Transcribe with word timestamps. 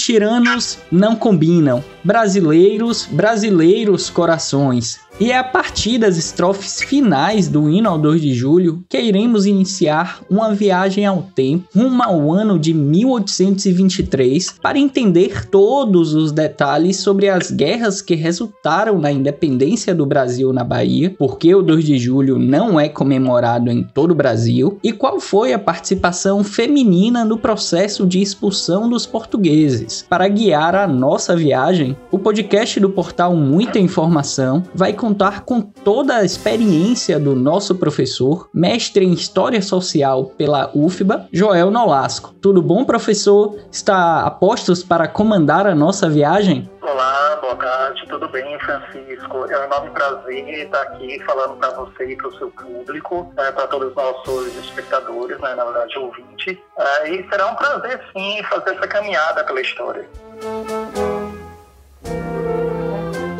Lutiranos 0.00 0.78
não 0.90 1.14
combinam. 1.14 1.84
Brasileiros, 2.02 3.04
brasileiros 3.04 4.08
corações. 4.08 4.98
E 5.20 5.32
é 5.32 5.36
a 5.36 5.44
partir 5.44 5.98
das 5.98 6.16
estrofes 6.16 6.80
finais 6.80 7.46
do 7.46 7.68
hino 7.68 7.90
ao 7.90 7.98
2 7.98 8.22
de 8.22 8.32
julho 8.32 8.82
que 8.88 8.98
iremos 8.98 9.44
iniciar 9.44 10.22
uma 10.30 10.54
viagem 10.54 11.04
ao 11.04 11.24
tempo 11.34 11.68
rumo 11.76 12.02
ao 12.02 12.32
ano 12.32 12.58
de 12.58 12.72
1823 12.72 14.54
para 14.62 14.78
entender 14.78 15.44
todos 15.44 16.14
os 16.14 16.32
detalhes 16.32 16.96
sobre 16.96 17.28
as 17.28 17.50
guerras 17.50 18.00
que 18.00 18.14
resultaram 18.14 18.98
na 18.98 19.12
independência 19.12 19.94
do 19.94 20.06
Brasil 20.06 20.54
na 20.54 20.64
Bahia, 20.64 21.14
porque 21.18 21.54
o 21.54 21.60
2 21.60 21.84
de 21.84 21.98
julho 21.98 22.38
não 22.38 22.80
é 22.80 22.88
comemorado 22.88 23.70
em 23.70 23.82
todo 23.82 24.12
o 24.12 24.14
Brasil 24.14 24.78
e 24.82 24.90
qual 24.90 25.20
foi 25.20 25.52
a 25.52 25.58
participação 25.58 26.42
feminina 26.42 27.26
no 27.26 27.36
processo 27.36 28.06
de 28.06 28.22
expulsão 28.22 28.88
dos 28.88 29.04
portugueses. 29.04 30.02
Para 30.08 30.26
guiar 30.28 30.74
a 30.74 30.88
nossa 30.88 31.36
viagem, 31.36 31.94
o 32.10 32.18
podcast 32.18 32.80
do 32.80 32.88
portal 32.88 33.36
Muita 33.36 33.78
Informação 33.78 34.62
vai 34.74 34.94
contar 34.94 35.09
contar 35.10 35.40
com 35.40 35.60
toda 35.60 36.18
a 36.18 36.24
experiência 36.24 37.18
do 37.18 37.34
nosso 37.34 37.74
professor, 37.74 38.48
mestre 38.54 39.04
em 39.04 39.12
História 39.12 39.60
Social 39.60 40.26
pela 40.38 40.70
UFBA, 40.72 41.28
Joel 41.32 41.68
Nolasco. 41.68 42.32
Tudo 42.40 42.62
bom, 42.62 42.84
professor? 42.84 43.58
Está 43.72 44.24
a 44.24 44.30
postos 44.30 44.84
para 44.84 45.08
comandar 45.08 45.66
a 45.66 45.74
nossa 45.74 46.08
viagem? 46.08 46.70
Olá, 46.80 47.38
boa 47.40 47.56
tarde, 47.56 48.06
tudo 48.08 48.28
bem, 48.28 48.56
Francisco? 48.60 49.46
É 49.50 49.58
um 49.58 49.64
enorme 49.64 49.90
prazer 49.90 50.48
estar 50.48 50.82
aqui 50.82 51.20
falando 51.26 51.56
para 51.56 51.70
você 51.70 52.12
e 52.12 52.16
para 52.16 52.28
o 52.28 52.38
seu 52.38 52.50
público, 52.52 53.32
né, 53.36 53.50
para 53.50 53.66
todos 53.66 53.88
os 53.88 53.96
nossos 53.96 54.56
espectadores, 54.64 55.40
né, 55.40 55.54
na 55.56 55.64
verdade, 55.64 55.98
ouvintes. 55.98 56.56
É, 56.78 57.10
e 57.10 57.28
será 57.28 57.48
um 57.48 57.56
prazer, 57.56 58.00
sim, 58.16 58.40
fazer 58.44 58.76
essa 58.76 58.86
caminhada 58.86 59.42
pela 59.42 59.60
história. 59.60 60.08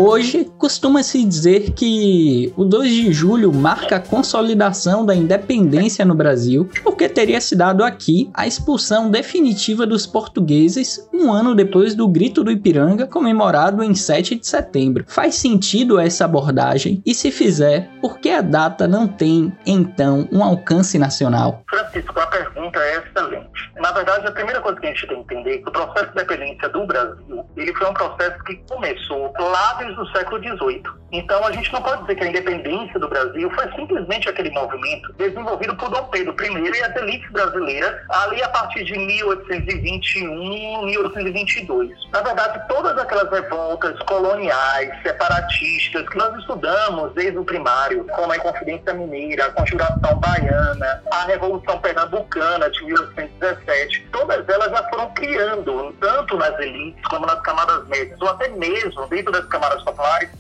Hoje, 0.03 0.51
costuma-se 0.57 1.23
dizer 1.23 1.73
que 1.73 2.51
o 2.57 2.65
2 2.65 2.91
de 2.91 3.13
julho 3.13 3.53
marca 3.53 3.97
a 3.97 4.01
consolidação 4.01 5.05
da 5.05 5.15
independência 5.15 6.07
no 6.07 6.15
Brasil, 6.15 6.71
porque 6.83 7.07
teria 7.07 7.39
se 7.39 7.55
dado 7.55 7.85
aqui 7.85 8.31
a 8.33 8.47
expulsão 8.47 9.11
definitiva 9.11 9.87
dos 9.87 10.07
portugueses 10.07 11.07
um 11.13 11.31
ano 11.31 11.55
depois 11.55 11.95
do 11.95 12.09
Grito 12.09 12.43
do 12.43 12.51
Ipiranga, 12.51 13.07
comemorado 13.07 13.85
em 13.85 13.95
7 13.95 14.37
de 14.37 14.47
setembro. 14.47 15.05
Faz 15.07 15.35
sentido 15.35 16.01
essa 16.01 16.25
abordagem? 16.25 17.03
E 17.05 17.15
se 17.15 17.31
fizer, 17.31 17.91
por 18.01 18.19
que 18.19 18.31
a 18.31 18.41
data 18.41 18.89
não 18.89 19.07
tem, 19.07 19.53
então, 19.67 20.27
um 20.33 20.43
alcance 20.43 20.99
nacional? 20.99 21.63
Francisco, 21.69 22.19
a 22.19 22.27
pergunta 22.27 22.79
é 22.79 23.05
excelente. 23.05 23.71
Na 23.77 23.93
verdade, 23.93 24.27
a 24.27 24.33
primeira 24.33 24.63
coisa 24.63 24.81
que 24.81 24.87
a 24.87 24.89
gente 24.91 25.07
tem 25.07 25.25
que 25.25 25.35
entender 25.35 25.55
é 25.57 25.59
que 25.59 25.69
o 25.69 25.73
processo 25.73 26.07
de 26.07 26.13
independência 26.13 26.69
do 26.71 26.87
Brasil, 26.87 27.45
ele 27.55 27.75
foi 27.75 27.87
um 27.87 27.95
processo 27.95 28.43
que 28.45 28.57
começou 28.67 29.31
lá 29.39 29.75
desde 29.91 30.01
o 30.01 30.07
século 30.13 30.41
XVIII. 30.41 30.83
Então, 31.13 31.45
a 31.45 31.53
gente 31.53 31.73
não 31.73 31.83
pode 31.83 32.03
dizer 32.03 32.15
que 32.15 32.25
a 32.25 32.29
independência 32.29 32.99
do 32.99 33.09
Brasil 33.09 33.51
foi 33.51 33.73
simplesmente 33.73 34.29
aquele 34.29 34.51
movimento 34.51 35.13
desenvolvido 35.15 35.75
por 35.77 35.91
Dom 35.91 36.05
Pedro 36.05 36.35
I 36.41 36.79
e 36.79 36.83
as 36.83 36.97
elites 36.97 37.31
brasileiras 37.33 37.97
ali 38.09 38.43
a 38.43 38.49
partir 38.49 38.85
de 38.85 38.97
1821, 38.97 40.85
1822. 40.85 41.91
Na 42.13 42.21
verdade, 42.21 42.63
todas 42.69 42.97
aquelas 42.97 43.31
revoltas 43.31 43.99
coloniais, 44.03 44.91
separatistas, 45.03 46.09
que 46.09 46.17
nós 46.17 46.37
estudamos 46.39 47.13
desde 47.15 47.39
o 47.39 47.45
primário, 47.45 48.07
como 48.15 48.33
a 48.33 48.37
Inconfidência 48.37 48.95
Mineira, 48.95 49.47
a 49.47 49.51
Conjuração 49.51 50.17
Baiana, 50.21 51.03
a 51.11 51.25
Revolução 51.25 51.79
Pernambucana 51.79 52.71
de 52.71 52.85
1817, 52.85 54.09
todas 54.13 54.49
elas 54.49 54.71
já 54.71 54.89
foram 54.91 55.11
criando, 55.15 55.93
tanto 56.01 56.37
nas 56.37 56.57
elites 56.61 57.03
como 57.09 57.27
nas 57.27 57.41
camadas 57.41 57.87
médias, 57.89 58.21
ou 58.21 58.29
até 58.29 58.49
mesmo 58.49 59.07
dentro 59.09 59.33
das 59.33 59.45
camadas 59.47 59.80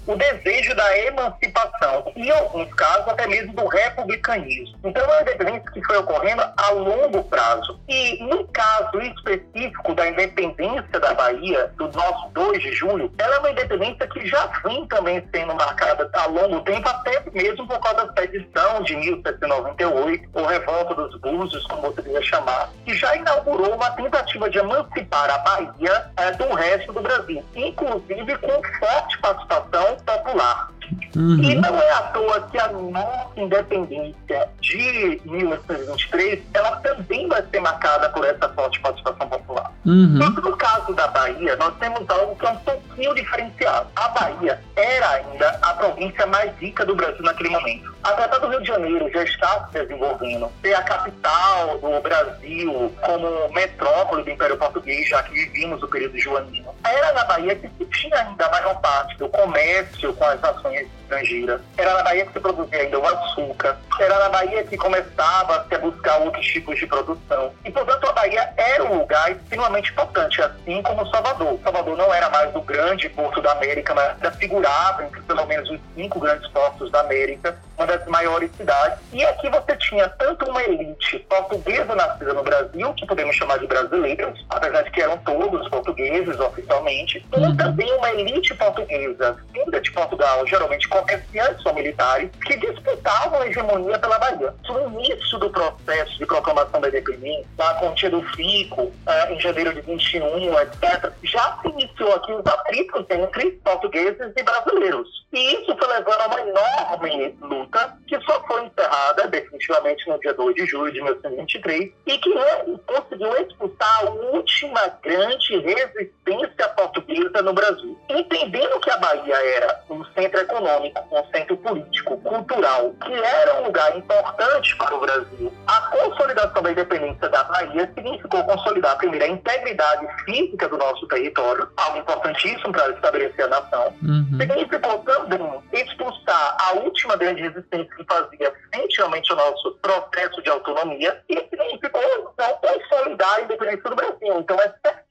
o 0.06 0.16
desejo 0.16 0.74
da 0.74 0.98
emancipação 0.98 2.12
e, 2.16 2.26
em 2.26 2.30
alguns 2.30 2.72
casos, 2.74 3.08
até 3.08 3.26
mesmo 3.26 3.52
do 3.52 3.66
republicanismo. 3.66 4.78
Então, 4.84 5.02
é 5.02 5.06
uma 5.06 5.22
independência 5.22 5.70
que 5.72 5.84
foi 5.84 5.98
ocorrendo 5.98 6.42
a 6.56 6.70
longo 6.70 7.24
prazo. 7.24 7.78
E, 7.88 8.22
no 8.24 8.46
caso 8.48 9.00
específico 9.00 9.94
da 9.94 10.08
independência 10.08 11.00
da 11.00 11.14
Bahia, 11.14 11.72
do 11.76 11.88
nosso 11.92 12.28
2 12.30 12.62
de 12.62 12.72
julho, 12.72 13.12
ela 13.18 13.36
é 13.36 13.38
uma 13.38 13.50
independência 13.50 14.06
que 14.08 14.26
já 14.26 14.46
vem 14.64 14.86
também 14.86 15.22
sendo 15.32 15.54
marcada 15.54 16.08
a 16.12 16.26
longo 16.26 16.60
tempo, 16.62 16.88
até 16.88 17.22
mesmo 17.32 17.66
por 17.66 17.78
causa 17.80 18.06
da 18.06 18.22
sedição 18.22 18.82
de 18.82 18.96
1798, 18.96 20.28
ou 20.34 20.46
revolta 20.46 20.94
dos 20.94 21.20
Búzios, 21.20 21.66
como 21.66 21.82
você 21.82 22.02
queria 22.02 22.22
chamar, 22.22 22.70
que 22.84 22.94
já 22.94 23.14
inaugurou 23.16 23.74
uma 23.74 23.90
tentativa 23.90 24.48
de 24.50 24.58
emancipar 24.58 25.30
a 25.30 25.38
Bahia 25.38 26.10
é, 26.16 26.30
do 26.32 26.52
resto 26.54 26.92
do 26.92 27.00
Brasil, 27.00 27.44
inclusive 27.54 28.38
com 28.38 28.62
forte 28.78 29.18
participação 29.34 29.96
popular. 30.04 30.70
Uhum. 31.16 31.42
E 31.42 31.54
não 31.54 31.76
é 31.76 31.92
à 31.92 32.02
toa 32.02 32.40
que 32.50 32.58
a 32.58 32.68
nossa 32.68 33.40
independência 33.40 34.48
de 34.60 35.20
1823, 35.24 36.40
ela 36.54 36.76
também 36.76 37.28
vai 37.28 37.42
ser 37.50 37.60
marcada 37.60 38.08
por 38.10 38.24
essa 38.24 38.48
forte 38.50 38.80
participação 38.80 39.28
popular. 39.28 39.72
Uhum. 39.84 40.18
no 40.18 40.56
caso 40.56 40.92
da 40.92 41.08
Bahia, 41.08 41.56
nós 41.56 41.74
temos 41.78 42.08
algo 42.08 42.36
que 42.36 42.46
é 42.46 42.50
um 42.50 42.56
pouquinho 42.56 43.14
diferenciado. 43.14 43.88
A 43.96 44.08
Bahia 44.08 44.60
era 44.76 45.10
ainda 45.10 45.58
a 45.62 45.74
província 45.74 46.26
mais 46.26 46.52
rica 46.58 46.84
do 46.84 46.94
Brasil 46.94 47.22
naquele 47.22 47.50
momento. 47.50 47.94
Apesar 48.02 48.38
do 48.38 48.48
Rio 48.48 48.60
de 48.60 48.68
Janeiro 48.68 49.10
já 49.10 49.24
estar 49.24 49.66
se 49.66 49.78
desenvolvendo, 49.78 50.50
ser 50.62 50.74
a 50.74 50.82
capital 50.82 51.78
do 51.78 52.00
Brasil 52.00 52.94
como 53.02 53.52
metrópole 53.52 54.24
do 54.24 54.30
Império 54.30 54.56
Português, 54.56 55.08
já 55.08 55.22
que 55.22 55.32
vivíamos 55.32 55.82
o 55.82 55.88
período 55.88 56.18
joanino, 56.18 56.74
era 56.84 57.12
na 57.12 57.24
Bahia 57.24 57.56
que 57.56 57.68
se 57.68 57.84
tinha 57.86 58.16
ainda 58.16 58.46
a 58.46 58.50
maior 58.50 58.80
parte 58.80 59.16
do 59.18 59.28
comércio 59.28 60.12
com 60.14 60.24
as 60.24 60.40
nações 60.40 60.79
estrangeira. 60.82 61.60
Era 61.76 61.94
na 61.94 62.02
Bahia 62.02 62.26
que 62.26 62.32
se 62.32 62.40
produzia 62.40 62.78
ainda 62.78 62.98
o 62.98 63.06
açúcar. 63.06 63.76
Era 63.98 64.18
na 64.18 64.28
Bahia 64.28 64.64
que 64.64 64.76
começava 64.76 65.64
-se 65.68 65.74
a 65.74 65.78
buscar 65.78 66.18
outros 66.18 66.46
tipos 66.46 66.78
de 66.78 66.86
produção. 66.86 67.52
E, 67.64 67.70
portanto, 67.70 68.08
a 68.08 68.12
Bahia 68.12 68.52
era 68.56 68.84
um 68.84 68.98
lugar 69.00 69.30
extremamente 69.32 69.90
importante, 69.92 70.40
assim 70.42 70.82
como 70.82 71.08
Salvador. 71.10 71.58
Salvador 71.62 71.96
não 71.96 72.12
era 72.12 72.30
mais 72.30 72.54
o 72.54 72.60
grande 72.62 73.08
porto 73.08 73.40
da 73.40 73.52
América, 73.52 73.94
mas 73.94 74.10
ainda 74.10 74.30
figurava 74.32 75.04
entre 75.04 75.20
pelo 75.22 75.46
menos 75.46 75.68
os 75.70 75.80
cinco 75.94 76.20
grandes 76.20 76.48
portos 76.50 76.90
da 76.90 77.00
América, 77.00 77.56
uma 77.76 77.86
das 77.86 78.04
maiores 78.06 78.50
cidades. 78.56 78.98
E 79.12 79.24
aqui 79.24 79.48
você 79.48 79.76
tinha 79.76 80.08
tanto 80.08 80.48
uma 80.48 80.62
elite 80.62 81.18
portuguesa 81.28 81.94
nascida 81.94 82.32
no 82.32 82.42
Brasil, 82.42 82.92
que 82.94 83.06
podemos 83.06 83.34
chamar 83.36 83.58
de 83.58 83.66
brasileiros, 83.66 84.44
apesar 84.48 84.82
de 84.82 84.90
que 84.90 85.00
eram 85.00 85.16
todos 85.18 85.68
portugueses 85.68 86.38
oficialmente, 86.38 87.24
como 87.30 87.46
uhum. 87.46 87.56
também 87.56 87.92
uma 87.94 88.10
elite 88.12 88.54
portuguesa 88.54 89.36
vinda 89.52 89.80
de 89.80 89.90
Portugal, 89.92 90.46
geralmente 90.46 90.69
com 90.70 91.00
comerciantes 91.00 91.64
ou 91.66 91.74
militares 91.74 92.30
que 92.44 92.56
disputavam 92.56 93.40
a 93.40 93.46
hegemonia 93.46 93.98
pela 93.98 94.18
Bahia. 94.18 94.54
No 94.68 95.00
início 95.00 95.38
do 95.38 95.50
processo 95.50 96.18
de 96.18 96.26
proclamação 96.26 96.80
da 96.80 96.88
independência, 96.88 97.46
lá 97.58 97.74
com 97.74 97.88
o 97.88 98.10
do 98.10 98.22
Fico, 98.34 98.82
uh, 98.82 99.32
em 99.32 99.40
janeiro 99.40 99.74
de 99.74 99.80
21, 99.80 100.58
etc., 100.60 101.12
já 101.22 101.58
se 101.60 101.68
iniciou 101.68 102.14
aqui 102.14 102.32
os 102.32 102.46
atritos 102.46 103.04
entre 103.10 103.50
portugueses 103.64 104.32
e 104.36 104.42
brasileiros. 104.42 105.20
E 105.32 105.54
isso 105.54 105.76
foi 105.76 105.88
levando 105.88 106.20
a 106.20 106.26
uma 106.26 106.40
enorme 106.40 107.38
luta 107.40 107.96
que 108.06 108.20
só 108.22 108.42
foi 108.46 108.64
encerrada 108.64 109.28
definitivamente 109.28 110.08
no 110.08 110.18
dia 110.18 110.34
2 110.34 110.54
de 110.54 110.66
julho 110.66 110.92
de 110.92 111.00
1923 111.00 111.92
e 112.06 112.18
que 112.18 112.34
né, 112.34 112.78
conseguiu 112.86 113.36
expulsar 113.36 114.00
a 114.00 114.10
última 114.10 114.88
grande 115.02 115.58
resistência 115.58 116.68
portuguesa 116.76 117.42
no 117.42 117.52
Brasil. 117.52 117.96
Entendendo 118.08 118.80
que 118.80 118.90
a 118.90 118.96
Bahia 118.96 119.36
era 119.56 119.80
um 119.88 120.04
centro 120.06 120.40
econômico 120.40 120.59
um 120.60 121.30
centro 121.32 121.56
político, 121.56 122.16
cultural, 122.18 122.94
que 123.04 123.12
era 123.12 123.60
um 123.60 123.66
lugar 123.66 123.96
importante 123.96 124.76
para 124.76 124.94
o 124.94 125.00
Brasil. 125.00 125.52
A 125.66 125.80
consolidação 125.82 126.62
da 126.62 126.72
independência 126.72 127.28
da 127.28 127.44
Bahia 127.44 127.90
significou 127.94 128.44
consolidar, 128.44 128.96
primeiro, 128.98 129.24
a 129.24 129.28
integridade 129.28 130.06
física 130.24 130.68
do 130.68 130.76
nosso 130.76 131.06
território, 131.08 131.68
algo 131.76 131.98
importantíssimo 131.98 132.72
para 132.72 132.90
estabelecer 132.90 133.44
a 133.44 133.48
nação. 133.48 133.94
Uhum. 134.02 134.38
Significou 134.38 134.98
também 135.00 135.62
expulsar 135.72 136.56
a 136.60 136.72
última 136.74 137.16
grande 137.16 137.42
resistência 137.42 137.96
que 137.96 138.04
fazia 138.04 138.52
frente 138.72 138.98
realmente 138.98 139.30
ao 139.32 139.38
nosso 139.38 139.72
processo 139.82 140.42
de 140.42 140.50
autonomia 140.50 141.20
e 141.28 141.36
significou, 141.48 142.02
então, 142.34 142.58
consolidar 142.58 143.34
a 143.34 143.40
independência 143.42 143.90
do 143.90 143.96
Brasil. 143.96 144.38
Então, 144.38 144.56
é 144.60 144.68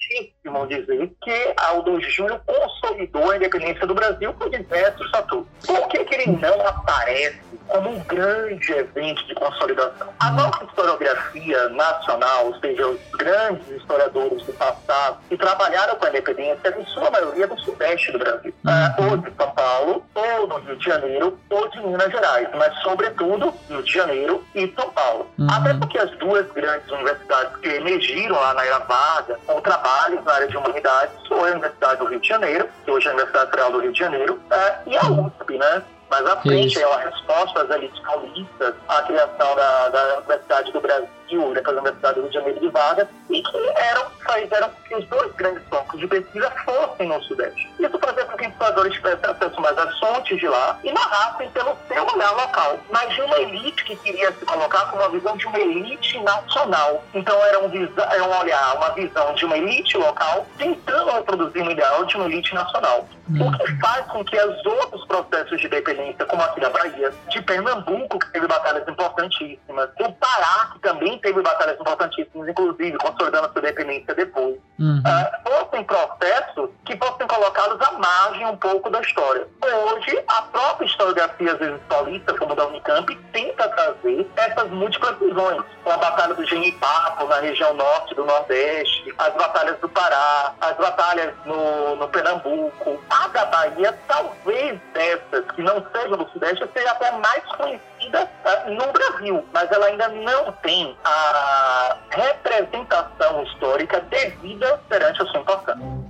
certíssimo 0.09 0.67
dizer 0.67 1.11
que 1.21 1.55
o 1.75 1.81
2 1.81 2.01
de 2.01 2.09
julho 2.09 2.41
consolidou 2.45 3.29
a 3.29 3.37
independência 3.37 3.85
do 3.85 3.93
Brasil 3.93 4.33
por 4.33 4.49
diversos 4.49 5.09
fatores. 5.11 5.45
Por 5.65 5.87
que, 5.87 6.03
que 6.03 6.15
ele 6.15 6.37
não 6.37 6.67
aparece 6.67 7.39
como 7.67 7.91
um 7.91 7.99
grande 7.99 8.71
evento 8.71 9.25
de 9.27 9.35
consolidação? 9.35 10.09
A 10.19 10.31
nossa 10.31 10.63
historiografia 10.65 11.69
nacional, 11.69 12.47
ou 12.47 12.59
seja, 12.59 12.87
os 12.87 12.99
grandes 13.17 13.67
historiadores 13.69 14.43
do 14.43 14.53
passado 14.53 15.19
que 15.29 15.37
trabalharam 15.37 15.95
com 15.95 16.05
a 16.05 16.09
independência, 16.09 16.75
em 16.77 16.85
sua 16.87 17.09
maioria, 17.11 17.47
do 17.47 17.59
sudeste 17.59 18.11
do 18.11 18.19
Brasil. 18.19 18.53
Uhum. 18.65 19.07
Uh, 19.07 19.13
hoje, 19.13 19.33
São 19.37 19.51
Paulo 19.51 20.03
ou 20.15 20.47
no 20.47 20.57
Rio 20.59 20.75
de 20.75 20.85
Janeiro, 20.85 21.39
ou 21.49 21.69
de 21.69 21.79
Minas 21.81 22.11
Gerais, 22.11 22.47
mas 22.55 22.73
sobretudo 22.81 23.53
Rio 23.69 23.83
de 23.83 23.91
Janeiro 23.91 24.43
e 24.55 24.73
São 24.75 24.89
Paulo. 24.89 25.29
Uhum. 25.37 25.47
Até 25.49 25.73
porque 25.75 25.97
as 25.97 26.11
duas 26.17 26.49
grandes 26.51 26.89
universidades 26.91 27.55
que 27.57 27.69
emergiram 27.69 28.35
lá 28.35 28.53
na 28.53 28.65
era 28.65 28.79
vaga, 28.79 29.39
com 29.45 29.61
trabalhos 29.99 30.23
na 30.23 30.33
área 30.33 30.47
de 30.47 30.57
humanidades, 30.57 31.27
foi 31.27 31.49
a 31.49 31.51
Universidade 31.53 31.99
do 31.99 32.05
Rio 32.05 32.19
de 32.19 32.27
Janeiro, 32.27 32.69
que 32.85 32.91
hoje 32.91 33.07
é 33.07 33.11
a 33.11 33.13
Universidade 33.13 33.51
Federal 33.51 33.71
do 33.71 33.79
Rio 33.79 33.91
de 33.91 33.99
Janeiro, 33.99 34.39
é, 34.49 34.75
e 34.87 34.97
a 34.97 35.03
USP, 35.03 35.57
né? 35.57 35.83
Mas 36.09 36.25
à 36.25 36.37
frente 36.37 36.81
é 36.81 36.87
uma 36.87 36.99
resposta 36.99 37.61
às 37.61 37.69
elites 37.69 37.99
paulistas 37.99 38.73
à 38.87 39.01
criação 39.03 39.55
da, 39.55 39.89
da 39.89 40.17
Universidade 40.17 40.71
do 40.71 40.81
Brasil 40.81 41.09
Brasil, 41.29 41.53
depois 41.53 41.75
da 41.75 41.81
Universidade 41.81 42.15
do 42.15 42.21
Rio 42.21 42.29
de 42.29 42.35
Janeiro 42.35 42.59
de 42.59 42.69
Vargas, 42.69 43.07
e 43.29 43.41
que 43.41 43.69
eram, 43.75 44.05
fizeram 44.33 44.69
que 44.87 44.95
os 44.95 45.05
dois 45.05 45.31
grandes 45.33 45.63
focos 45.69 45.99
de 45.99 46.07
pesquisa 46.07 46.51
fossem 46.65 47.07
no 47.07 47.21
Sudeste. 47.23 47.69
Isso 47.79 47.99
fazia 47.99 48.25
com 48.25 48.37
que 48.37 48.47
os 48.47 48.53
pesquisadores 48.53 48.93
tivessem 48.93 49.29
acesso 49.29 49.61
mais 49.61 49.77
às 49.77 49.99
fontes 49.99 50.37
de 50.37 50.47
lá 50.47 50.79
e 50.83 50.91
narrassem 50.91 51.49
pelo 51.51 51.77
seu 51.87 52.05
olhar 52.05 52.31
local, 52.31 52.79
mas 52.91 53.13
de 53.13 53.21
uma 53.21 53.39
elite 53.39 53.83
que 53.83 53.95
queria 53.97 54.31
se 54.31 54.45
colocar 54.45 54.85
como 54.89 55.03
uma 55.03 55.09
visão 55.09 55.37
de 55.37 55.45
uma 55.45 55.59
elite 55.59 56.19
nacional. 56.19 57.03
Então 57.13 57.35
era 57.45 57.59
um, 57.59 57.71
era 58.09 58.23
um 58.23 58.39
olhar, 58.39 58.75
uma 58.77 58.89
visão 58.91 59.33
de 59.33 59.45
uma 59.45 59.57
elite 59.57 59.97
local 59.97 60.45
tentando 60.57 61.11
reproduzir 61.11 61.61
um 61.61 61.71
ideal 61.71 62.05
de 62.05 62.15
uma 62.15 62.25
elite 62.25 62.53
nacional. 62.53 63.07
O 63.29 63.51
que 63.59 63.79
faz 63.79 64.05
com 64.07 64.25
que 64.25 64.35
os 64.39 64.65
outros 64.65 65.05
processos 65.05 65.61
de 65.61 65.67
dependência, 65.67 66.25
como 66.25 66.41
aqui 66.41 66.59
na 66.59 66.69
Bahia, 66.69 67.13
de 67.29 67.41
Pernambuco, 67.43 68.17
que 68.17 68.31
teve 68.31 68.47
batalhas 68.47 68.87
importantíssimas, 68.87 69.89
do 69.97 70.11
Pará, 70.13 70.71
que 70.73 70.79
também 70.79 71.18
teve 71.21 71.41
batalhas 71.41 71.79
importantíssimas, 71.79 72.47
inclusive 72.47 72.97
consolidando 72.97 73.47
a 73.47 73.51
sua 73.51 73.61
dependência 73.61 74.13
depois, 74.15 74.57
uhum. 74.79 74.99
uh, 74.99 75.49
fossem 75.49 75.83
processos 75.83 76.69
que 76.85 76.97
fossem 76.97 77.27
colocados 77.27 77.79
à 77.81 77.91
margem 77.93 78.45
um 78.47 78.57
pouco 78.57 78.89
da 78.89 79.01
história. 79.01 79.47
Hoje, 79.63 80.23
a 80.27 80.41
própria 80.43 80.85
historiografia, 80.85 81.53
às 81.53 81.59
vezes 81.59 81.79
paulista, 81.87 82.33
como 82.37 82.55
da 82.55 82.67
Unicamp, 82.67 83.15
tenta 83.31 83.67
trazer 83.69 84.27
essas 84.35 84.69
múltiplas 84.69 85.17
visões. 85.19 85.61
Com 85.83 85.91
a 85.91 85.97
Batalha 85.97 86.33
do 86.33 86.45
Genipapo, 86.45 87.25
na 87.27 87.39
região 87.39 87.73
norte 87.73 88.15
do 88.15 88.25
Nordeste, 88.25 89.13
as 89.17 89.33
batalhas 89.33 89.79
do 89.79 89.89
Pará, 89.89 90.53
as 90.61 90.77
batalhas 90.77 91.33
no, 91.45 91.95
no 91.95 92.07
Pernambuco. 92.07 93.01
A 93.09 93.27
da 93.29 93.45
Bahia, 93.45 93.97
talvez 94.07 94.79
dessas, 94.93 95.45
que 95.55 95.61
não 95.61 95.85
sejam 95.91 96.17
do 96.17 96.29
Sudeste, 96.29 96.67
seja 96.73 96.91
até 96.91 97.11
mais 97.11 97.43
conhecida 97.57 97.98
uh, 98.07 98.71
no 98.71 98.91
Brasil, 98.91 99.43
mas 99.53 99.71
ela 99.71 99.85
ainda 99.87 100.07
não 100.09 100.51
tem 100.63 100.95
a 101.03 101.97
representação 102.09 103.43
histórica 103.43 104.01
devida 104.09 104.79
perante 104.89 105.21
a 105.21 105.25
sua 105.25 105.41
importância. 105.41 106.09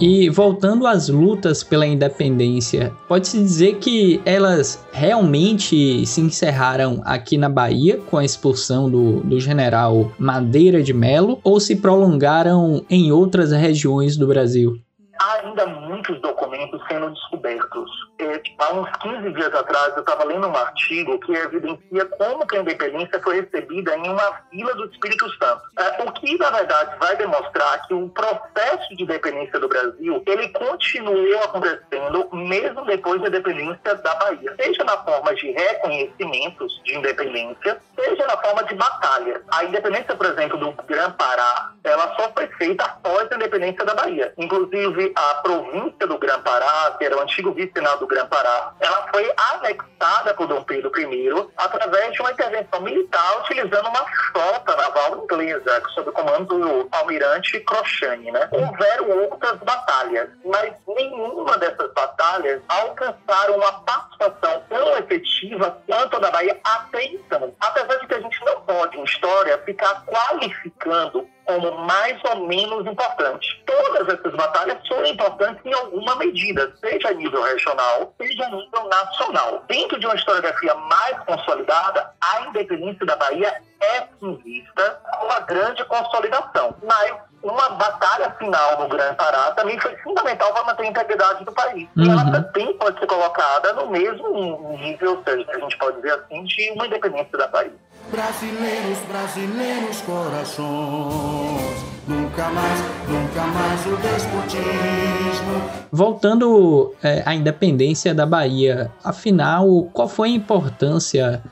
E 0.00 0.30
voltando 0.30 0.86
às 0.86 1.08
lutas 1.08 1.64
pela 1.64 1.84
independência, 1.84 2.92
pode-se 3.08 3.36
dizer 3.36 3.78
que 3.78 4.22
elas 4.24 4.86
realmente 4.92 6.06
se 6.06 6.20
encerraram 6.20 7.02
aqui 7.04 7.36
na 7.36 7.48
Bahia 7.48 7.98
com 8.06 8.16
a 8.16 8.24
expulsão 8.24 8.88
do, 8.88 9.18
do 9.20 9.40
general 9.40 10.12
Madeira 10.16 10.84
de 10.84 10.94
Melo 10.94 11.40
ou 11.42 11.58
se 11.58 11.74
prolongaram 11.74 12.84
em 12.88 13.10
outras 13.10 13.50
regiões 13.50 14.16
do 14.16 14.28
Brasil? 14.28 14.78
Há 15.20 15.37
ainda 15.48 15.66
muitos 15.66 16.20
documentos 16.20 16.80
sendo 16.88 17.10
descobertos. 17.10 17.90
É, 18.18 18.40
há 18.58 18.72
uns 18.74 18.90
15 18.98 19.32
dias 19.32 19.54
atrás, 19.54 19.94
eu 19.94 20.00
estava 20.00 20.24
lendo 20.24 20.46
um 20.46 20.56
artigo 20.56 21.18
que 21.20 21.32
evidencia 21.32 22.04
como 22.16 22.46
que 22.46 22.56
a 22.56 22.60
independência 22.60 23.20
foi 23.22 23.40
recebida 23.40 23.96
em 23.96 24.08
uma 24.10 24.40
vila 24.50 24.74
do 24.74 24.86
Espírito 24.86 25.28
Santo. 25.38 25.62
É, 25.78 26.02
o 26.02 26.12
que, 26.12 26.36
na 26.38 26.50
verdade, 26.50 26.96
vai 26.98 27.16
demonstrar 27.16 27.86
que 27.86 27.94
o 27.94 28.08
processo 28.10 28.94
de 28.96 29.02
independência 29.02 29.58
do 29.58 29.68
Brasil, 29.68 30.22
ele 30.26 30.48
continuou 30.48 31.38
acontecendo 31.44 32.28
mesmo 32.32 32.84
depois 32.84 33.20
da 33.20 33.28
independência 33.28 33.94
da 33.96 34.14
Bahia. 34.16 34.54
Seja 34.60 34.84
na 34.84 34.96
forma 34.98 35.34
de 35.34 35.50
reconhecimentos 35.50 36.80
de 36.84 36.96
independência, 36.96 37.80
seja 37.94 38.26
na 38.26 38.36
forma 38.36 38.64
de 38.64 38.74
batalha. 38.74 39.42
A 39.50 39.64
independência, 39.64 40.14
por 40.14 40.26
exemplo, 40.26 40.58
do 40.58 40.72
Grã-Pará, 40.84 41.72
ela 41.84 42.14
só 42.16 42.30
foi 42.32 42.46
feita 42.48 42.84
após 42.84 43.30
a 43.30 43.36
independência 43.36 43.84
da 43.84 43.94
Bahia. 43.94 44.32
Inclusive, 44.36 45.12
a 45.14 45.37
província 45.42 46.06
do 46.06 46.18
Grã-Pará, 46.18 46.94
que 46.98 47.04
era 47.04 47.16
o 47.16 47.20
antigo 47.20 47.52
vice-senado 47.52 48.00
do 48.00 48.06
Grã-Pará, 48.06 48.72
ela 48.80 49.06
foi 49.12 49.32
anexada 49.52 50.34
por 50.34 50.46
Dom 50.46 50.62
Pedro 50.62 50.90
I 50.98 51.30
através 51.56 52.12
de 52.12 52.20
uma 52.20 52.32
intervenção 52.32 52.80
militar 52.80 53.40
utilizando 53.40 53.88
uma 53.88 54.04
frota 54.30 54.76
naval 54.76 55.24
inglesa, 55.24 55.82
sob 55.94 56.10
o 56.10 56.12
comando 56.12 56.58
do 56.58 56.88
almirante 56.92 57.60
Crochane. 57.60 58.30
Né? 58.30 58.48
Houveram 58.52 59.10
outras 59.22 59.58
batalhas, 59.58 60.28
mas 60.44 60.72
nenhuma 60.86 61.56
dessas 61.58 61.92
batalhas 61.92 62.62
alcançaram 62.68 63.56
uma 63.56 63.72
participação 63.80 64.62
tão 64.68 64.98
efetiva 64.98 65.78
quanto 65.86 66.16
a 66.16 66.20
da 66.20 66.30
Bahia 66.30 66.58
até 66.64 67.04
então. 67.04 67.54
Apesar 67.60 67.96
de 67.96 68.06
que 68.06 68.14
a 68.14 68.20
gente 68.20 68.44
não 68.44 68.60
pode, 68.62 68.98
em 68.98 69.04
história, 69.04 69.58
ficar 69.58 70.04
qualificando 70.06 71.28
como 71.48 71.78
mais 71.78 72.20
ou 72.24 72.46
menos 72.46 72.86
importante. 72.86 73.64
Todas 73.64 74.06
essas 74.06 74.34
batalhas 74.34 74.76
são 74.86 75.02
importantes 75.06 75.64
em 75.64 75.72
alguma 75.72 76.14
medida, 76.16 76.70
seja 76.78 77.08
a 77.08 77.14
nível 77.14 77.42
regional, 77.42 78.12
seja 78.20 78.44
a 78.44 78.50
nível 78.50 78.86
nacional. 78.86 79.64
Dentro 79.66 79.98
de 79.98 80.06
uma 80.06 80.14
historiografia 80.14 80.74
mais 80.74 81.18
consolidada, 81.24 82.12
a 82.20 82.42
independência 82.42 83.06
da 83.06 83.16
Bahia 83.16 83.62
é 83.80 84.08
vista 84.20 85.00
uma 85.22 85.40
grande 85.40 85.82
consolidação. 85.86 86.76
Mas 86.82 87.16
uma 87.42 87.68
batalha 87.70 88.30
final 88.32 88.82
no 88.82 88.88
Grande 88.88 89.16
Pará 89.16 89.52
também 89.52 89.78
foi 89.80 89.96
fundamental 89.98 90.52
para 90.52 90.64
manter 90.64 90.82
a 90.82 90.86
integridade 90.86 91.44
do 91.44 91.52
país. 91.52 91.88
Uhum. 91.96 92.04
E 92.04 92.10
ela 92.10 92.30
também 92.30 92.76
pode 92.76 92.98
ser 92.98 93.06
colocada 93.06 93.72
no 93.74 93.88
mesmo 93.88 94.76
nível, 94.76 95.16
ou 95.16 95.24
seja, 95.24 95.46
a 95.50 95.58
gente 95.60 95.78
pode 95.78 95.96
dizer 95.96 96.12
assim, 96.12 96.44
de 96.44 96.70
uma 96.72 96.86
independência 96.86 97.38
da 97.38 97.48
país. 97.48 97.72
Brasileiros, 98.10 98.98
brasileiros 99.06 100.00
corações, 100.00 101.84
nunca 102.06 102.48
mais, 102.48 102.80
nunca 103.06 103.42
mais 103.46 103.86
o 103.86 103.96
despotismo. 103.96 105.70
Voltando 105.92 106.94
é, 107.02 107.22
à 107.26 107.34
independência 107.34 108.14
da 108.14 108.24
Bahia, 108.24 108.90
afinal, 109.04 109.90
qual 109.92 110.08
foi 110.08 110.30
a 110.30 110.32
importância 110.32 111.42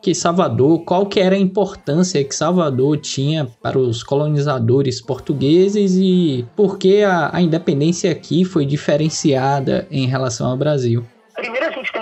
que 0.00 0.14
Salvador, 0.14 0.84
qual 0.84 1.04
que 1.06 1.18
era 1.18 1.34
a 1.34 1.38
importância 1.38 2.22
que 2.22 2.34
Salvador 2.34 2.96
tinha 2.98 3.48
para 3.60 3.78
os 3.78 4.02
colonizadores 4.02 5.00
portugueses 5.00 5.96
e 5.96 6.46
por 6.54 6.78
que 6.78 7.02
a, 7.02 7.30
a 7.34 7.42
independência 7.42 8.10
aqui 8.10 8.44
foi 8.44 8.64
diferenciada 8.64 9.86
em 9.90 10.06
relação 10.06 10.48
ao 10.48 10.56
Brasil? 10.56 11.04
Primeiro 11.34 11.66
a 11.66 11.70
gente 11.70 11.92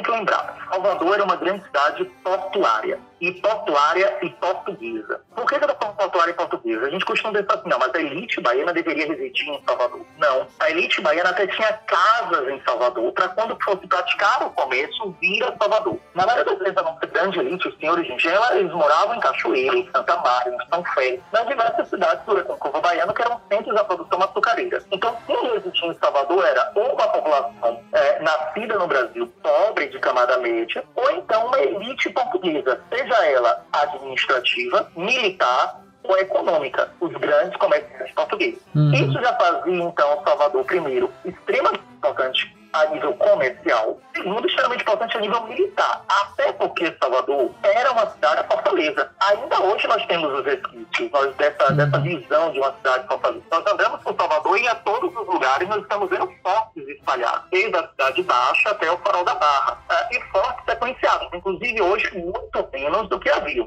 Salvador 0.84 1.14
era 1.14 1.24
uma 1.24 1.36
grande 1.36 1.64
cidade 1.64 2.04
portuária 2.22 3.00
e 3.18 3.32
portuária 3.40 4.18
e 4.20 4.28
portuguesa. 4.28 5.18
Por 5.34 5.46
que, 5.46 5.54
estou 5.54 5.74
falando 5.80 5.96
portuária 5.96 6.30
e 6.30 6.34
portuguesa? 6.34 6.86
A 6.86 6.90
gente 6.90 7.04
costuma 7.06 7.32
pensar 7.32 7.54
assim, 7.54 7.70
não, 7.70 7.78
mas 7.78 7.94
a 7.94 8.00
elite 8.00 8.40
baiana 8.42 8.70
deveria 8.70 9.06
residir 9.06 9.48
em 9.48 9.62
Salvador. 9.64 10.04
Não. 10.18 10.46
A 10.60 10.70
elite 10.70 11.00
baiana 11.00 11.30
até 11.30 11.46
tinha 11.46 11.72
casas 11.72 12.48
em 12.48 12.60
Salvador 12.64 13.10
para 13.12 13.28
quando 13.28 13.56
fosse 13.64 13.86
praticar 13.86 14.46
o 14.46 14.50
comércio 14.50 15.16
vir 15.22 15.42
a 15.42 15.56
Salvador. 15.56 15.98
Na 16.14 16.26
maioria 16.26 16.44
das 16.44 16.58
vezes, 16.58 16.76
a 16.76 16.82
nossa 16.82 17.06
grande 17.06 17.38
elite, 17.38 17.66
os 17.66 17.78
senhores 17.78 18.06
de 18.06 18.12
engenho, 18.12 18.40
eles 18.52 18.72
moravam 18.72 19.14
em 19.14 19.20
Cachoeira, 19.20 19.76
em 19.76 19.90
Santa 19.90 20.16
Maria, 20.18 20.54
em 20.54 20.68
São 20.68 20.84
Fé, 20.92 21.18
nas 21.32 21.46
diversas 21.46 21.88
cidades 21.88 22.26
do 22.26 22.34
Recôncavo 22.34 22.82
Baiano, 22.82 23.14
que 23.14 23.22
eram 23.22 23.40
centros 23.50 23.74
da 23.74 23.84
produção 23.84 24.22
açucareira. 24.22 24.84
Então, 24.90 25.16
quem 25.26 25.50
residia 25.50 25.88
em 25.88 25.94
Salvador 25.94 26.44
era 26.44 26.72
ou 26.74 26.92
uma 26.92 27.08
população 27.08 27.80
é, 27.92 28.20
nascida 28.20 28.78
no 28.78 28.86
Brasil, 28.86 29.32
pobre, 29.42 29.88
de 30.14 30.24
camada 30.24 30.36
média, 30.38 30.84
ou 30.94 31.10
então 31.10 31.46
uma 31.46 31.58
elite 31.58 32.08
portuguesa, 32.10 32.80
seja 32.88 33.26
ela 33.26 33.64
administrativa, 33.72 34.90
militar 34.96 35.80
ou 36.04 36.16
econômica, 36.18 36.90
os 37.00 37.12
grandes 37.14 37.56
comerciantes 37.56 38.14
portugueses. 38.14 38.60
Uhum. 38.74 38.92
Isso 38.92 39.12
já 39.12 39.34
fazia, 39.36 39.82
então, 39.82 40.22
Salvador, 40.22 40.64
primeiro, 40.64 41.10
extremamente 41.24 41.82
importante 41.96 42.54
a 42.74 42.86
nível 42.86 43.14
comercial, 43.14 44.00
segundo, 44.14 44.46
extremamente 44.46 44.82
importante 44.82 45.16
a 45.16 45.20
nível 45.20 45.46
militar, 45.46 46.04
até 46.08 46.52
porque 46.52 46.94
Salvador 47.00 47.50
era 47.62 47.92
uma 47.92 48.10
cidade 48.10 48.46
fortaleza. 48.48 49.10
Ainda 49.20 49.60
hoje 49.62 49.86
nós 49.86 50.04
temos 50.06 50.40
os 50.40 50.44
resquícios 50.44 51.10
nós, 51.12 51.34
dessa, 51.36 51.70
uhum. 51.70 51.76
dessa 51.76 51.98
visão 52.00 52.50
de 52.50 52.58
uma 52.58 52.72
cidade 52.74 53.06
fortaleza. 53.06 53.44
Nós 53.50 53.66
andamos 53.66 54.02
por 54.02 54.16
Salvador 54.16 54.58
e 54.58 54.66
a 54.66 54.74
todos 54.74 55.14
os 55.16 55.26
lugares 55.26 55.68
nós 55.68 55.82
estamos 55.82 56.10
vendo 56.10 56.28
fortes 56.42 56.88
espalhados, 56.88 57.48
desde 57.50 57.76
a 57.76 57.88
cidade 57.88 58.22
baixa 58.24 58.70
até 58.70 58.90
o 58.90 58.98
farol 58.98 59.24
da 59.24 59.34
Barra, 59.36 59.78
é, 59.90 60.16
e 60.16 60.20
fortes 60.32 60.64
sequenciados, 60.64 61.28
inclusive 61.32 61.80
hoje 61.80 62.18
muito 62.18 62.68
menos 62.72 63.08
do 63.08 63.20
que 63.20 63.30
havia 63.30 63.64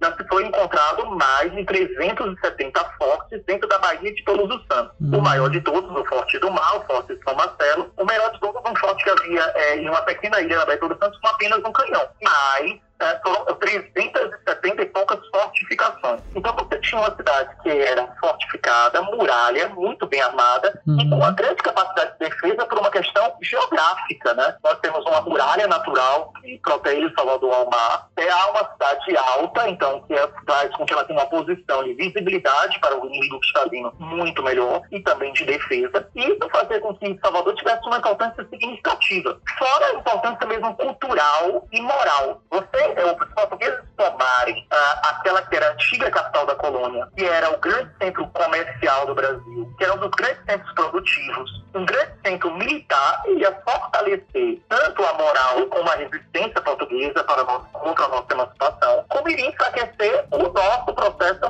já 0.00 0.14
se 0.16 0.26
foi 0.28 0.44
encontrado 0.44 1.06
mais 1.16 1.52
de 1.54 1.64
370 1.64 2.84
fortes 2.98 3.42
dentro 3.46 3.68
da 3.68 3.78
Baía 3.78 4.14
de 4.14 4.24
Todos 4.24 4.54
os 4.54 4.66
Santos. 4.66 4.94
Uhum. 5.00 5.18
O 5.18 5.22
maior 5.22 5.48
de 5.48 5.60
todos, 5.60 5.90
o 5.90 6.04
Forte 6.04 6.38
do 6.38 6.50
Mar, 6.50 6.76
o 6.76 6.84
Forte 6.86 7.14
de 7.14 7.24
São 7.24 7.34
Marcelo. 7.34 7.90
O 7.96 8.04
melhor 8.04 8.30
de 8.32 8.40
todos, 8.40 8.60
um 8.60 8.76
forte 8.76 9.04
que 9.04 9.10
havia 9.10 9.42
é, 9.54 9.76
em 9.76 9.88
uma 9.88 10.02
pequena 10.02 10.40
ilha 10.40 10.58
da 10.58 10.66
Baía 10.66 10.76
de 10.76 10.80
Todos 10.80 10.96
os 10.96 11.04
Santos 11.04 11.20
com 11.20 11.28
apenas 11.28 11.58
um 11.64 11.72
canhão. 11.72 12.08
Mas 12.22 12.85
é, 13.00 13.20
foram 13.22 13.44
370 13.56 14.82
e 14.82 14.86
poucas 14.86 15.18
fortificações. 15.28 16.20
Então 16.34 16.54
você 16.54 16.78
tinha 16.80 17.00
uma 17.00 17.14
cidade 17.14 17.50
que 17.62 17.70
era 17.70 18.08
fortificada, 18.20 19.02
muralha, 19.02 19.68
muito 19.70 20.06
bem 20.06 20.20
armada, 20.20 20.80
uhum. 20.86 21.00
e 21.00 21.08
com 21.08 21.16
uma 21.16 21.32
grande 21.32 21.62
capacidade 21.62 22.12
de 22.12 22.28
defesa 22.28 22.66
questão 22.96 23.32
geográfica, 23.42 24.34
né? 24.34 24.56
Nós 24.64 24.78
temos 24.80 25.04
uma 25.04 25.20
muralha 25.20 25.66
natural 25.66 26.32
que 26.40 26.58
protege 26.58 27.12
Salvador 27.14 27.52
ao 27.52 27.70
mar. 27.70 28.08
É 28.16 28.34
uma 28.46 28.70
cidade 28.72 29.16
alta, 29.16 29.68
então 29.68 30.02
que 30.06 30.14
é, 30.14 30.28
faz 30.46 30.74
com 30.76 30.86
que 30.86 30.92
ela 30.92 31.04
tenha 31.04 31.18
uma 31.18 31.28
posição 31.28 31.84
de 31.84 31.94
visibilidade 31.94 32.78
para 32.80 32.98
o 32.98 33.06
inimigo 33.06 33.40
que 33.40 33.46
está 33.46 33.64
vindo 33.66 33.92
muito 33.98 34.42
melhor 34.42 34.82
e 34.90 35.00
também 35.00 35.32
de 35.32 35.44
defesa. 35.44 36.08
E 36.14 36.20
isso 36.20 36.48
fazer 36.50 36.80
com 36.80 36.94
que 36.94 37.18
Salvador 37.20 37.54
tivesse 37.54 37.86
uma 37.86 37.98
importância 37.98 38.46
significativa. 38.48 39.38
Fora 39.58 39.86
a 39.86 39.94
importância 39.94 40.46
mesmo 40.46 40.74
cultural 40.76 41.66
e 41.72 41.80
moral. 41.82 42.40
Você, 42.50 42.85
os 42.88 43.34
portugueses 43.34 43.80
tomarem 43.96 44.66
aquela 45.02 45.42
que 45.42 45.56
era 45.56 45.68
a 45.68 45.72
antiga 45.72 46.10
capital 46.10 46.46
da 46.46 46.54
colônia, 46.54 47.08
que 47.16 47.24
era 47.24 47.50
o 47.50 47.58
grande 47.58 47.90
centro 47.98 48.26
comercial 48.28 49.06
do 49.06 49.14
Brasil, 49.14 49.74
que 49.76 49.84
era 49.84 49.94
um 49.94 49.98
dos 49.98 50.10
grandes 50.10 50.44
centros 50.44 50.72
produtivos, 50.74 51.64
um 51.74 51.84
grande 51.84 52.12
centro 52.24 52.50
militar, 52.54 53.22
ia 53.26 53.52
fortalecer 53.64 54.60
tanto 54.68 55.04
a 55.04 55.12
moral 55.14 55.66
como 55.70 55.88
a 55.88 55.94
resistência 55.94 56.60
portuguesa 56.60 57.24
para 57.24 57.44
nós, 57.44 57.62
contra 57.72 58.04
a 58.04 58.08
nossa 58.08 58.32
emancipação, 58.32 59.04
como 59.08 59.28
iria 59.28 59.48
enfraquecer 59.48 60.24
o 60.30 60.38
nosso 60.38 60.94
processo 60.94 61.40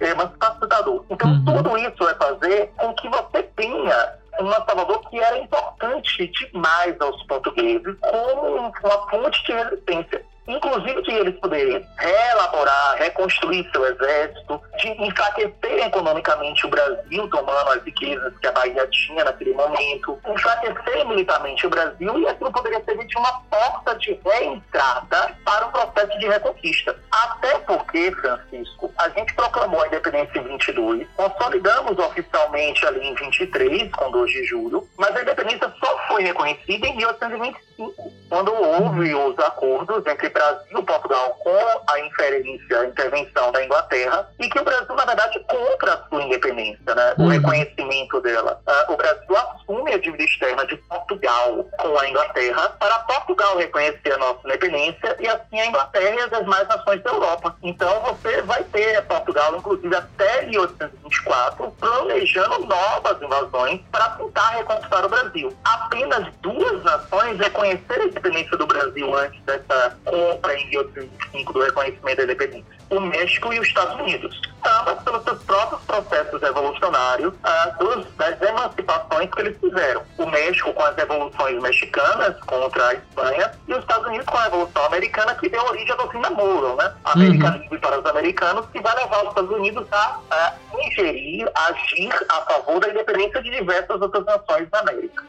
emancipador. 0.00 1.04
Então, 1.10 1.30
uhum. 1.30 1.44
tudo 1.44 1.78
isso 1.78 2.04
vai 2.04 2.14
fazer 2.14 2.72
com 2.76 2.94
que 2.94 3.08
você 3.08 3.42
tenha 3.56 4.16
uma 4.38 4.56
Salvador 4.66 5.00
que 5.08 5.18
era 5.18 5.38
importante 5.38 6.26
demais 6.28 6.94
aos 7.00 7.22
portugueses 7.24 7.96
como 8.00 8.56
uma 8.58 9.10
fonte 9.10 9.42
de 9.44 9.52
resistência 9.52 10.24
inclusive 10.46 11.02
que 11.02 11.12
eles 11.12 11.38
poderiam 11.40 11.82
reelaborar, 11.96 12.96
reconstruir 12.98 13.68
seu 13.72 13.86
exército, 13.86 14.60
de 14.78 14.88
enfraquecer 15.04 15.86
economicamente 15.86 16.66
o 16.66 16.70
Brasil, 16.70 17.28
tomando 17.28 17.70
as 17.70 17.82
riquezas 17.82 18.32
que 18.38 18.46
a 18.46 18.52
Bahia 18.52 18.86
tinha 18.88 19.24
naquele 19.24 19.54
momento, 19.54 20.18
enfraquecer 20.26 21.06
militarmente 21.06 21.66
o 21.66 21.70
Brasil, 21.70 22.18
e 22.18 22.28
aquilo 22.28 22.52
poderia 22.52 22.82
servir 22.84 23.06
de 23.06 23.18
uma 23.18 23.40
porta 23.50 23.94
de 23.96 24.18
reentrada 24.24 25.34
para 25.44 25.66
o 25.66 25.72
processo 25.72 26.18
de 26.18 26.26
reconquista. 26.28 26.96
Até 27.10 27.58
porque, 27.60 28.12
Francisco, 28.12 28.92
a 28.98 29.08
gente 29.10 29.34
proclamou 29.34 29.82
a 29.82 29.86
independência 29.86 30.38
em 30.38 30.42
22, 30.42 31.06
consolidamos 31.16 31.98
oficialmente 31.98 32.86
ali 32.86 33.06
em 33.06 33.14
23, 33.14 33.90
com 33.92 34.10
2 34.10 34.30
de 34.30 34.44
julho, 34.44 34.88
mas 34.96 35.14
a 35.16 35.22
independência 35.22 35.72
só 35.80 35.98
foi 36.08 36.22
reconhecida 36.22 36.86
em 36.86 36.96
1825, 36.96 38.12
quando 38.28 38.52
houve 38.52 39.14
os 39.14 39.38
acordos 39.38 40.06
entre 40.06 40.30
Brasil 40.36 40.78
e 40.78 40.82
Portugal 40.82 41.30
com 41.42 41.92
a 41.92 42.00
inferência, 42.00 42.80
a 42.80 42.86
intervenção 42.86 43.50
da 43.52 43.64
Inglaterra, 43.64 44.28
e 44.38 44.48
que 44.50 44.58
o 44.58 44.64
Brasil, 44.64 44.94
na 44.94 45.04
verdade, 45.06 45.40
compra 45.48 45.94
a 45.94 46.08
sua 46.08 46.22
independência, 46.22 46.94
né? 46.94 47.14
o 47.16 47.22
uhum. 47.22 47.28
reconhecimento 47.28 48.20
dela. 48.20 48.60
Uh, 48.66 48.92
o 48.92 48.96
Brasil 48.96 49.36
assume 49.36 49.94
a 49.94 49.98
dívida 49.98 50.24
externa 50.24 50.66
de 50.66 50.76
Portugal 50.76 51.64
com 51.78 51.98
a 51.98 52.08
Inglaterra 52.08 52.68
para 52.78 52.98
Portugal 53.00 53.56
reconhecer 53.56 54.12
a 54.12 54.18
nossa 54.18 54.40
independência 54.44 55.16
e 55.18 55.26
assim 55.26 55.58
a 55.58 55.66
Inglaterra 55.66 56.14
e 56.14 56.20
as 56.20 56.30
demais 56.30 56.68
nações 56.68 57.02
da 57.02 57.10
Europa. 57.10 57.56
Então 57.62 58.00
você 58.00 58.42
vai 58.42 58.62
ter 58.64 59.02
Portugal, 59.06 59.56
inclusive 59.56 59.96
até 59.96 60.42
1824, 60.42 61.70
planejando 61.80 62.66
novas 62.66 63.22
invasões 63.22 63.80
para 63.90 64.10
tentar 64.10 64.50
reconquistar 64.50 65.04
o 65.04 65.08
Brasil. 65.08 65.56
Apenas 65.64 66.26
duas 66.42 66.84
nações 66.84 67.38
reconheceram 67.38 68.04
a 68.04 68.06
independência 68.06 68.56
do 68.58 68.66
Brasil 68.66 69.14
antes 69.16 69.40
dessa 69.44 69.96
compra 70.26 70.58
em 70.58 70.66
1825 70.70 71.52
do 71.52 71.62
reconhecimento 71.62 72.16
da 72.16 72.24
independência. 72.24 72.76
O 72.90 73.00
México 73.00 73.52
e 73.52 73.60
os 73.60 73.66
Estados 73.66 74.00
Unidos. 74.00 74.40
Ambas 74.64 75.02
pelos 75.02 75.22
seus 75.22 75.42
próprios 75.44 75.82
processos 75.82 76.40
revolucionários 76.42 77.34
ah, 77.44 77.76
dos, 77.78 78.06
das 78.16 78.40
emancipações 78.42 79.30
que 79.30 79.40
eles 79.40 79.56
fizeram. 79.60 80.02
O 80.18 80.26
México 80.26 80.72
com 80.72 80.82
as 80.82 80.96
revoluções 80.96 81.62
mexicanas 81.62 82.36
contra 82.44 82.88
a 82.88 82.94
Espanha 82.94 83.52
e 83.68 83.72
os 83.72 83.78
Estados 83.78 84.06
Unidos 84.06 84.26
com 84.26 84.36
a 84.36 84.44
Revolução 84.44 84.84
Americana 84.86 85.34
que 85.34 85.48
deu 85.48 85.62
origem 85.64 85.92
à 85.92 85.96
doutrina 85.96 86.30
Monroe, 86.30 86.76
né? 86.76 86.92
Americanismo 87.04 87.68
uhum. 87.72 87.80
para 87.80 88.00
os 88.00 88.06
americanos, 88.06 88.66
que 88.72 88.80
vai 88.80 88.94
levar 88.96 89.22
os 89.22 89.28
Estados 89.28 89.50
Unidos 89.50 89.86
a, 89.92 90.20
a 90.30 90.54
ingerir, 90.84 91.48
agir 91.54 92.12
a 92.28 92.40
favor 92.42 92.80
da 92.80 92.88
independência 92.88 93.42
de 93.42 93.50
diversas 93.50 94.00
outras 94.00 94.24
nações 94.24 94.68
da 94.70 94.80
América. 94.80 95.24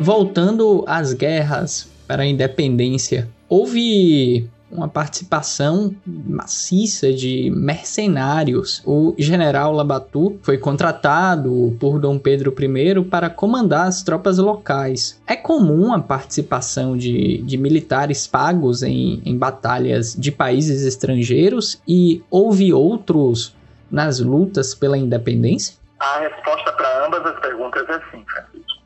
Voltando 0.00 0.84
às 0.86 1.12
guerras 1.12 1.88
para 2.06 2.22
a 2.22 2.26
independência, 2.26 3.28
houve 3.48 4.48
uma 4.72 4.88
participação 4.88 5.94
maciça 6.06 7.12
de 7.12 7.50
mercenários. 7.50 8.82
O 8.86 9.14
general 9.18 9.72
Labatu 9.72 10.38
foi 10.42 10.56
contratado 10.56 11.76
por 11.78 12.00
Dom 12.00 12.18
Pedro 12.18 12.54
I 12.58 13.04
para 13.04 13.28
comandar 13.28 13.86
as 13.86 14.02
tropas 14.02 14.38
locais. 14.38 15.20
É 15.26 15.36
comum 15.36 15.92
a 15.92 16.00
participação 16.00 16.96
de, 16.96 17.42
de 17.42 17.58
militares 17.58 18.26
pagos 18.26 18.82
em, 18.82 19.20
em 19.24 19.36
batalhas 19.36 20.16
de 20.18 20.32
países 20.32 20.82
estrangeiros 20.82 21.80
e 21.86 22.22
houve 22.30 22.72
outros 22.72 23.54
nas 23.90 24.20
lutas 24.20 24.74
pela 24.74 24.96
independência? 24.96 25.76
A 26.00 26.18
resposta 26.18 26.72
para 26.72 27.06
ambas 27.06 27.24
as 27.26 27.38
perguntas 27.40 27.88
é 27.88 28.00
sim, 28.10 28.21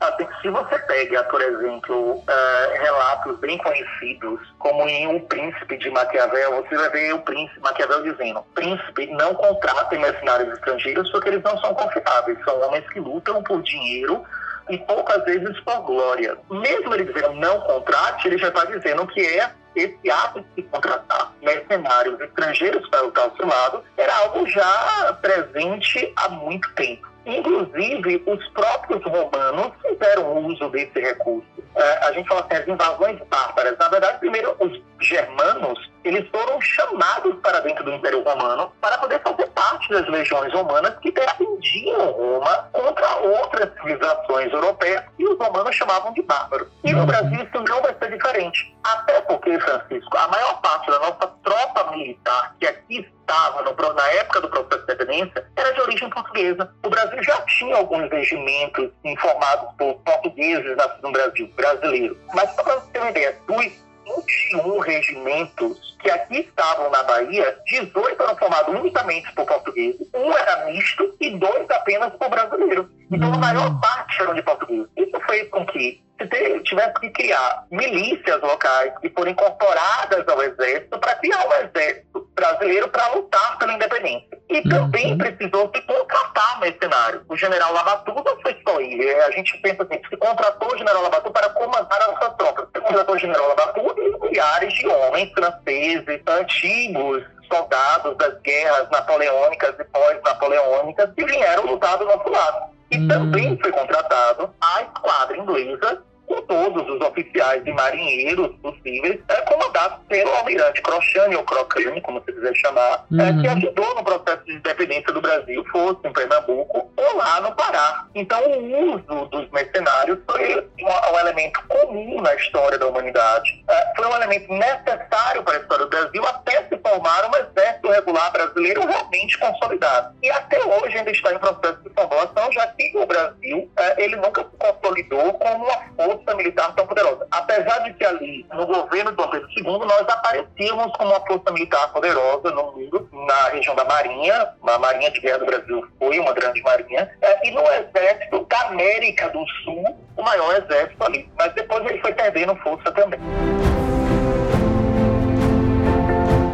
Assim, 0.07 0.27
se 0.41 0.49
você 0.49 0.79
pega, 0.79 1.23
por 1.25 1.41
exemplo, 1.41 2.11
uh, 2.11 2.81
relatos 2.81 3.37
bem 3.39 3.57
conhecidos, 3.57 4.39
como 4.59 4.87
em 4.87 5.15
O 5.15 5.19
Príncipe 5.21 5.77
de 5.77 5.89
Maquiavel, 5.89 6.63
você 6.63 6.75
vai 6.75 6.89
ver 6.89 7.13
o 7.13 7.19
príncipe 7.19 7.59
Maquiavel 7.59 8.03
dizendo: 8.03 8.43
príncipe 8.55 9.07
não 9.07 9.33
contratem 9.35 9.99
mercenários 9.99 10.53
estrangeiros 10.53 11.09
porque 11.11 11.29
eles 11.29 11.43
não 11.43 11.57
são 11.59 11.73
confiáveis, 11.73 12.37
são 12.45 12.59
homens 12.61 12.87
que 12.89 12.99
lutam 12.99 13.43
por 13.43 13.61
dinheiro 13.61 14.23
e 14.69 14.77
poucas 14.79 15.23
vezes 15.25 15.59
por 15.61 15.81
glória. 15.81 16.37
Mesmo 16.49 16.93
ele 16.93 17.05
dizendo 17.05 17.33
não 17.33 17.59
contrate, 17.61 18.27
ele 18.27 18.37
já 18.37 18.47
está 18.47 18.65
dizendo 18.65 19.05
que 19.07 19.21
é 19.21 19.51
esse 19.75 20.09
ato 20.09 20.43
de 20.55 20.63
contratar 20.63 21.31
mercenários 21.41 22.19
estrangeiros 22.19 22.87
para 22.89 23.01
lutar 23.01 23.25
ao 23.25 23.35
seu 23.35 23.47
lado 23.47 23.83
era 23.95 24.15
algo 24.17 24.47
já 24.47 25.17
presente 25.21 26.11
há 26.15 26.29
muito 26.29 26.73
tempo. 26.73 27.07
Inclusive, 27.27 28.23
os 28.25 28.47
próprios 28.49 29.03
romanos 29.03 29.73
fizeram 29.81 30.45
uso 30.45 30.69
desse 30.69 30.97
recurso. 30.99 31.45
É, 31.75 32.07
a 32.07 32.11
gente 32.13 32.27
fala 32.27 32.41
assim, 32.41 32.61
as 32.61 32.67
invasões 32.67 33.19
bárbaras. 33.29 33.77
Na 33.77 33.89
verdade, 33.89 34.17
primeiro, 34.19 34.55
os 34.59 34.81
germanos, 34.99 35.91
eles 36.05 36.27
foram 36.29 36.59
chamados 36.61 37.35
para 37.41 37.59
dentro 37.59 37.83
do 37.83 37.93
Império 37.93 38.23
Romano 38.23 38.71
para 38.79 38.97
poder 38.97 39.21
fazer 39.21 39.47
parte 39.49 39.89
das 39.89 40.07
legiões 40.07 40.53
romanas 40.53 40.97
que 40.99 41.11
defendiam 41.11 42.11
Roma 42.11 42.69
contra 42.71 43.17
outras 43.17 43.73
civilizações 43.73 44.51
europeias 44.51 45.03
e 45.19 45.27
os 45.27 45.37
romanos 45.37 45.75
chamavam 45.75 46.13
de 46.13 46.21
bárbaros. 46.21 46.69
E 46.83 46.93
no 46.93 47.05
Brasil 47.05 47.43
isso 47.43 47.63
não 47.67 47.81
vai 47.81 47.93
ser 47.99 48.11
diferente. 48.11 48.76
Até 48.87 49.19
porque, 49.21 49.59
Francisco, 49.59 50.17
a 50.17 50.27
maior 50.29 50.61
parte 50.61 50.89
da 50.89 50.97
nossa 50.99 51.27
tropa 51.43 51.91
militar 51.91 52.55
que 52.57 52.67
aqui 52.67 52.99
estava 53.19 53.61
no, 53.61 53.93
na 53.93 54.07
época 54.13 54.39
do 54.39 54.47
processo 54.47 54.85
de 54.85 54.93
independência 54.93 55.45
era 55.57 55.73
de 55.73 55.81
origem 55.81 56.09
portuguesa. 56.09 56.73
O 56.85 56.89
Brasil 56.89 57.21
já 57.21 57.41
tinha 57.41 57.75
alguns 57.75 58.09
regimentos 58.09 58.89
informados 59.03 59.75
por 59.77 59.95
portugueses 59.95 60.77
nascidos 60.77 61.01
no 61.01 61.11
Brasil, 61.11 61.51
brasileiro. 61.53 62.17
Mas 62.33 62.49
para 62.51 62.75
você 62.75 62.91
ter 62.93 62.99
uma 62.99 63.09
ideia, 63.09 63.37
dos 63.45 63.86
21 64.15 64.79
regimentos 64.79 65.95
que 65.99 66.09
aqui 66.09 66.39
estavam 66.39 66.89
na 66.89 67.03
Bahia, 67.03 67.57
18 67.65 68.21
eram 68.21 68.37
formados 68.37 68.79
unicamente 68.79 69.31
por 69.33 69.45
portugueses, 69.45 70.07
um 70.13 70.31
era 70.31 70.65
misto 70.65 71.15
e 71.19 71.31
dois 71.37 71.69
apenas 71.69 72.13
por 72.13 72.29
brasileiros. 72.29 72.85
Então, 73.11 73.33
a 73.33 73.37
maior 73.37 73.69
hum. 73.69 73.79
parte 73.79 74.21
eram 74.21 74.33
de 74.33 74.41
português. 74.41 74.87
Isso 74.95 75.19
fez 75.27 75.49
com 75.49 75.65
que 75.65 76.01
se 76.19 76.59
tivesse 76.61 76.93
que 76.99 77.09
criar 77.11 77.65
milícias 77.71 78.41
locais 78.41 78.91
que 78.99 79.09
foram 79.09 79.31
incorporadas 79.31 80.27
ao 80.27 80.41
exército 80.41 80.97
para 80.99 81.15
criar 81.15 81.45
um 81.47 81.53
exército 81.53 82.06
brasileiro 82.37 82.87
para 82.89 83.07
lutar 83.09 83.57
pela 83.57 83.73
independência. 83.73 84.37
E 84.47 84.61
também 84.69 85.11
uhum. 85.11 85.17
precisou 85.17 85.69
se 85.75 85.81
contratar 85.81 86.59
mercenários. 86.61 87.23
O 87.27 87.35
general 87.35 87.73
Labatu 87.73 88.13
não 88.13 88.41
foi 88.41 88.55
só 88.65 88.79
ele. 88.79 89.11
A 89.11 89.31
gente 89.31 89.57
pensa 89.57 89.83
assim, 89.83 89.99
se 90.07 90.17
contratou 90.17 90.73
o 90.73 90.77
general 90.77 91.01
Labatu 91.01 91.31
para 91.31 91.49
comandar 91.49 91.99
as 92.01 92.19
suas 92.19 92.35
tropas. 92.37 92.67
Se 92.73 92.81
contratou 92.81 93.15
o 93.15 93.19
general 93.19 93.47
Labatu 93.49 93.95
e 93.97 94.29
milhares 94.29 94.73
de 94.73 94.87
homens 94.87 95.31
franceses, 95.33 96.21
antigos, 96.27 97.23
soldados 97.51 98.15
das 98.17 98.39
guerras 98.41 98.89
napoleônicas 98.91 99.75
e 99.79 99.83
pós-napoleônicas 99.85 101.09
que 101.15 101.25
vieram 101.25 101.65
lutar 101.65 101.97
do 101.97 102.05
nosso 102.05 102.29
lado. 102.29 102.71
E 102.91 102.97
hum. 102.99 103.07
também 103.07 103.57
foi 103.59 103.71
contratado 103.71 104.53
a 104.61 104.81
esquadra 104.83 105.37
inglesa 105.37 106.03
com 106.27 106.41
todos 106.41 106.87
os 106.89 107.01
oficiais 107.01 107.65
e 107.65 107.71
marinheiros 107.71 108.55
possíveis, 108.61 109.19
é, 109.29 109.41
comandados 109.41 109.97
pelo 110.07 110.29
almirante 110.35 110.81
Crochane 110.81 111.35
ou 111.35 111.43
Crocane, 111.43 112.01
como 112.01 112.19
você 112.19 112.33
quiser 112.33 112.53
chamar, 112.55 113.05
uhum. 113.09 113.21
é, 113.21 113.41
que 113.41 113.47
ajudou 113.47 113.95
no 113.95 114.03
processo 114.03 114.43
de 114.45 114.53
independência 114.53 115.13
do 115.13 115.21
Brasil, 115.21 115.63
fosse 115.71 116.05
em 116.05 116.13
Pernambuco 116.13 116.91
ou 116.95 117.17
lá 117.17 117.39
no 117.41 117.55
Pará. 117.55 118.05
Então, 118.13 118.41
o 118.43 118.95
uso 118.95 119.25
dos 119.29 119.49
mercenários 119.51 120.19
foi 120.29 120.67
um, 120.81 121.13
um 121.13 121.19
elemento 121.19 121.63
comum 121.67 122.21
na 122.21 122.35
história 122.35 122.77
da 122.77 122.87
humanidade, 122.87 123.63
é, 123.69 123.93
foi 123.95 124.05
um 124.05 124.15
elemento 124.15 124.53
necessário 124.53 125.43
para 125.43 125.57
a 125.57 125.61
história 125.61 125.85
do 125.85 125.89
Brasil 125.89 126.25
até 126.27 126.63
se 126.63 126.77
formar 126.77 127.25
um 127.25 127.37
exército 127.37 127.89
regular 127.89 128.31
brasileiro 128.31 128.85
realmente 128.85 129.37
consolidado. 129.37 130.13
E 130.21 130.29
até 130.29 130.61
hoje 130.63 130.97
ainda 130.97 131.11
está 131.11 131.33
em 131.33 131.39
processo 131.39 131.79
de 131.83 131.89
formação, 131.89 132.51
já 132.51 132.67
que 132.67 132.91
o 132.97 133.05
Brasil 133.05 133.71
é, 133.77 134.03
ele 134.03 134.17
nunca 134.17 134.43
se 134.43 134.57
consolidou 134.57 135.33
como 135.35 135.65
uma 135.65 135.77
força 135.95 136.16
militar 136.35 136.73
tão 136.75 136.87
poderosa. 136.87 137.27
Apesar 137.31 137.79
de 137.79 137.93
que 137.93 138.05
ali, 138.05 138.45
no 138.53 138.65
governo 138.65 139.11
do 139.11 139.17
Dom 139.17 139.29
Pedro 139.29 139.47
II, 139.57 139.79
nós 139.85 140.07
aparecíamos 140.07 140.95
como 140.97 141.11
uma 141.11 141.25
força 141.25 141.51
militar 141.51 141.91
poderosa 141.91 142.51
no 142.51 142.71
mundo, 142.71 143.09
na 143.11 143.49
região 143.49 143.75
da 143.75 143.85
Marinha, 143.85 144.49
a 144.65 144.79
Marinha 144.79 145.11
de 145.11 145.19
Guerra 145.19 145.39
do 145.39 145.45
Brasil 145.45 145.87
foi 145.99 146.19
uma 146.19 146.33
grande 146.33 146.61
marinha, 146.61 147.09
é, 147.21 147.47
e 147.47 147.51
no 147.51 147.61
exército 147.61 148.45
da 148.45 148.61
América 148.67 149.29
do 149.29 149.45
Sul, 149.63 149.83
o 150.15 150.23
maior 150.23 150.55
exército 150.55 151.03
ali. 151.03 151.29
Mas 151.37 151.53
depois 151.53 151.85
ele 151.85 151.99
foi 152.01 152.13
perdendo 152.13 152.55
força 152.57 152.91
também. 152.91 153.19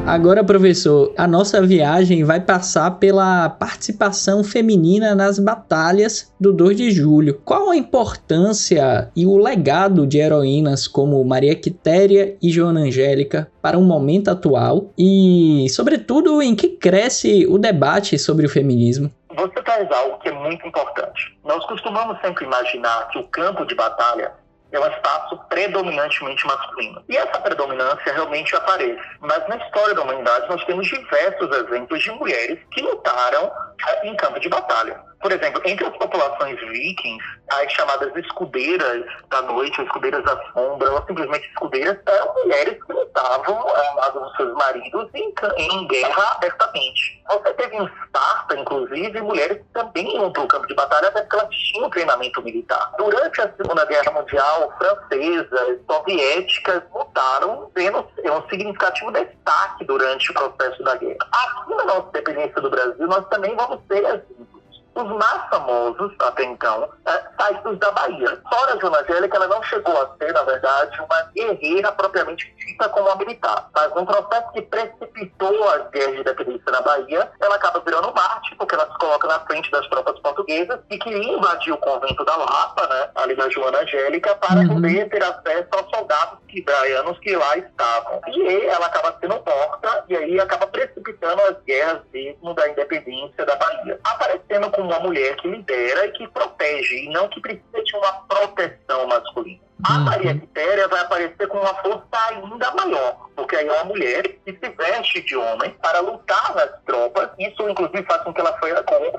Agora, 0.05 0.43
professor, 0.43 1.13
a 1.17 1.25
nossa 1.25 1.62
viagem 1.62 2.25
vai 2.25 2.41
passar 2.41 2.91
pela 2.91 3.50
participação 3.50 4.43
feminina 4.43 5.15
nas 5.15 5.39
batalhas 5.39 6.31
do 6.38 6.51
2 6.51 6.75
de 6.75 6.91
julho. 6.91 7.41
Qual 7.45 7.69
a 7.69 7.77
importância 7.77 9.10
e 9.15 9.25
o 9.25 9.38
legado 9.38 10.05
de 10.05 10.17
heroínas 10.17 10.89
como 10.89 11.24
Maria 11.24 11.55
Quitéria 11.55 12.36
e 12.41 12.50
Joana 12.50 12.81
Angélica 12.81 13.50
para 13.62 13.77
o 13.77 13.81
momento 13.81 14.29
atual 14.29 14.91
e, 14.98 15.67
sobretudo, 15.69 16.41
em 16.41 16.53
que 16.53 16.67
cresce 16.67 17.48
o 17.48 17.57
debate 17.57 18.19
sobre 18.19 18.45
o 18.45 18.50
feminismo? 18.50 19.10
Você 19.36 19.63
traz 19.63 19.89
algo 19.89 20.19
que 20.19 20.27
é 20.27 20.33
muito 20.33 20.67
importante. 20.67 21.36
Nós 21.45 21.65
costumamos 21.65 22.19
sempre 22.22 22.45
imaginar 22.45 23.07
que 23.07 23.19
o 23.19 23.27
campo 23.29 23.65
de 23.65 23.74
batalha 23.74 24.33
é 24.74 24.80
um 24.80 24.88
espaço 24.88 25.38
predominantemente 25.50 26.46
masculino. 26.46 27.03
E 27.08 27.15
essa 27.15 27.39
predominância 27.39 28.12
realmente 28.12 28.56
aparece. 28.56 29.01
Mas 29.20 29.48
na 29.48 29.58
história 29.58 29.94
da 29.94 30.01
humanidade 30.01 30.50
nós 30.50 30.63
temos 30.65 30.88
diversos 30.88 31.50
exemplos 31.58 32.01
de 32.01 32.12
mulheres 32.12 32.60
que 32.72 32.82
lutaram 32.82 33.51
eh, 33.88 34.08
em 34.08 34.15
campo 34.15 34.39
de 34.39 34.50
batalha. 34.50 35.00
Por 35.24 35.32
exemplo, 35.32 35.62
entre 35.63 35.86
as 35.86 35.96
populações 35.96 36.60
vikings, 36.60 37.24
as 37.50 37.72
chamadas 37.72 38.13
escudeiras 38.18 39.06
da 39.30 39.42
noite, 39.44 39.80
ou 39.80 39.88
escudeiras 39.88 40.22
da 40.25 40.38
sombra, 40.51 40.92
ou 40.92 41.06
simplesmente 41.08 41.48
escudeiras, 41.48 41.98
eram 42.06 42.34
mulheres 42.34 42.77
que 42.84 42.92
lutavam 42.92 43.58
ao 43.58 43.96
lado 43.96 44.20
dos 44.20 44.36
seus 44.36 44.53
maridos 44.56 45.10
em, 45.13 45.34
em 45.58 45.88
guerra 45.88 46.34
abertamente. 46.34 47.24
Você 47.30 47.53
teve 47.53 47.74
em 47.77 47.86
Esparta, 47.86 48.60
inclusive, 48.60 49.22
mulheres 49.22 49.60
que 49.60 49.74
também 49.74 50.13
iam 50.13 50.30
para 50.30 50.44
o 50.44 50.48
campo 50.48 50.68
de 50.68 50.75
batalha, 50.75 51.08
até 51.08 51.22
porque 51.22 51.38
elas 51.38 51.56
tinham 51.56 51.89
treinamento 51.89 52.42
militar. 52.42 52.92
Durante 52.98 53.42
a 53.42 53.53
Segunda 53.56 53.86
Guerra 53.86 54.12
Mundial, 54.12 54.74
francesas, 54.77 55.80
soviéticas 55.89 56.84
lutaram, 56.94 57.72
tendo 57.74 58.00
um 58.00 58.50
significativo 58.50 59.10
destaque 59.13 59.86
durante 59.86 60.32
o 60.32 60.34
processo 60.34 60.84
da 60.84 60.98
guerra. 60.98 61.25
Aqui 61.32 61.75
na 61.75 61.86
nossa 61.86 62.12
dependência 62.12 62.62
do 62.62 62.70
Brasil, 62.70 63.08
nós 63.08 63.25
também 63.30 63.56
vamos 63.56 63.80
ter 63.88 64.06
assim, 64.06 64.46
os 64.95 65.09
mais 65.17 65.50
famosos, 65.50 66.12
até 66.19 66.43
então, 66.43 66.89
é, 67.05 67.23
saídos 67.39 67.77
da 67.79 67.91
Bahia. 67.91 68.41
Fora 68.50 68.79
Joana 68.79 69.00
Angélica, 69.00 69.38
ela 69.38 69.47
não 69.47 69.63
chegou 69.63 70.00
a 70.01 70.15
ser, 70.17 70.33
na 70.33 70.43
verdade, 70.43 71.01
uma 71.01 71.21
guerreira 71.35 71.91
propriamente 71.91 72.53
dita 72.57 72.89
como 72.89 73.07
uma 73.07 73.15
militar. 73.15 73.69
Mas 73.73 73.93
num 73.95 74.05
processo 74.05 74.51
que 74.51 74.62
precipitou 74.62 75.69
as 75.69 75.89
guerras 75.89 76.13
de 76.13 76.19
independência 76.21 76.71
na 76.71 76.81
Bahia, 76.81 77.31
ela 77.41 77.55
acaba 77.55 77.79
virando 77.79 78.13
Marte, 78.13 78.55
porque 78.55 78.75
ela 78.75 78.85
se 78.85 78.97
coloca 78.97 79.27
na 79.27 79.39
frente 79.41 79.71
das 79.71 79.88
tropas 79.88 80.19
portuguesas 80.19 80.79
e 80.89 80.97
queria 80.97 81.33
invadir 81.33 81.73
o 81.73 81.77
convento 81.77 82.23
da 82.23 82.35
Lapa, 82.35 82.88
né, 82.88 83.09
ali 83.15 83.35
da 83.35 83.50
Joana 83.50 83.79
Angélica, 83.79 84.35
para 84.35 84.59
uhum. 84.62 84.75
poder 84.75 85.09
ter 85.09 85.23
acesso 85.23 85.67
aos 85.71 85.89
soldados 85.89 86.43
baianos 86.62 87.17
que 87.19 87.35
lá 87.35 87.57
estavam. 87.57 88.21
E 88.27 88.65
ela 88.65 88.85
acaba 88.85 89.17
sendo 89.19 89.41
morta, 89.45 90.05
e 90.09 90.15
aí 90.15 90.39
acaba 90.39 90.67
precipitando 90.67 91.41
as 91.43 91.57
guerras 91.63 92.01
mesmo 92.13 92.53
da 92.53 92.67
independência 92.69 93.45
da 93.45 93.55
Bahia. 93.55 94.00
Aparecendo 94.03 94.69
com 94.71 94.82
uma 94.83 94.99
mulher 94.99 95.35
que 95.37 95.47
lidera 95.47 96.05
e 96.05 96.11
que 96.11 96.27
protege, 96.27 97.05
e 97.05 97.09
não 97.09 97.27
que 97.29 97.41
precisa 97.41 97.83
de 97.83 97.96
uma 97.96 98.11
proteção 98.27 99.07
masculina. 99.07 99.73
A 99.83 99.98
uhum. 99.98 100.05
Maria 100.05 100.33
Quitéria 100.33 100.87
vai 100.87 101.01
aparecer 101.01 101.46
com 101.48 101.57
uma 101.57 101.74
força 101.75 102.05
ainda 102.29 102.72
maior, 102.72 103.29
porque 103.35 103.57
aí 103.57 103.67
é 103.67 103.74
uma 103.74 103.83
mulher 103.83 104.24
que 104.24 104.53
se 104.53 104.69
veste 104.69 105.22
de 105.24 105.35
homem 105.35 105.72
para 105.81 106.00
lutar 106.00 106.55
nas 106.55 106.69
tropas. 106.85 107.29
Isso, 107.37 107.67
inclusive, 107.67 108.03
faz 108.03 108.24
com 108.24 108.33
que 108.33 108.39
ela 108.39 108.57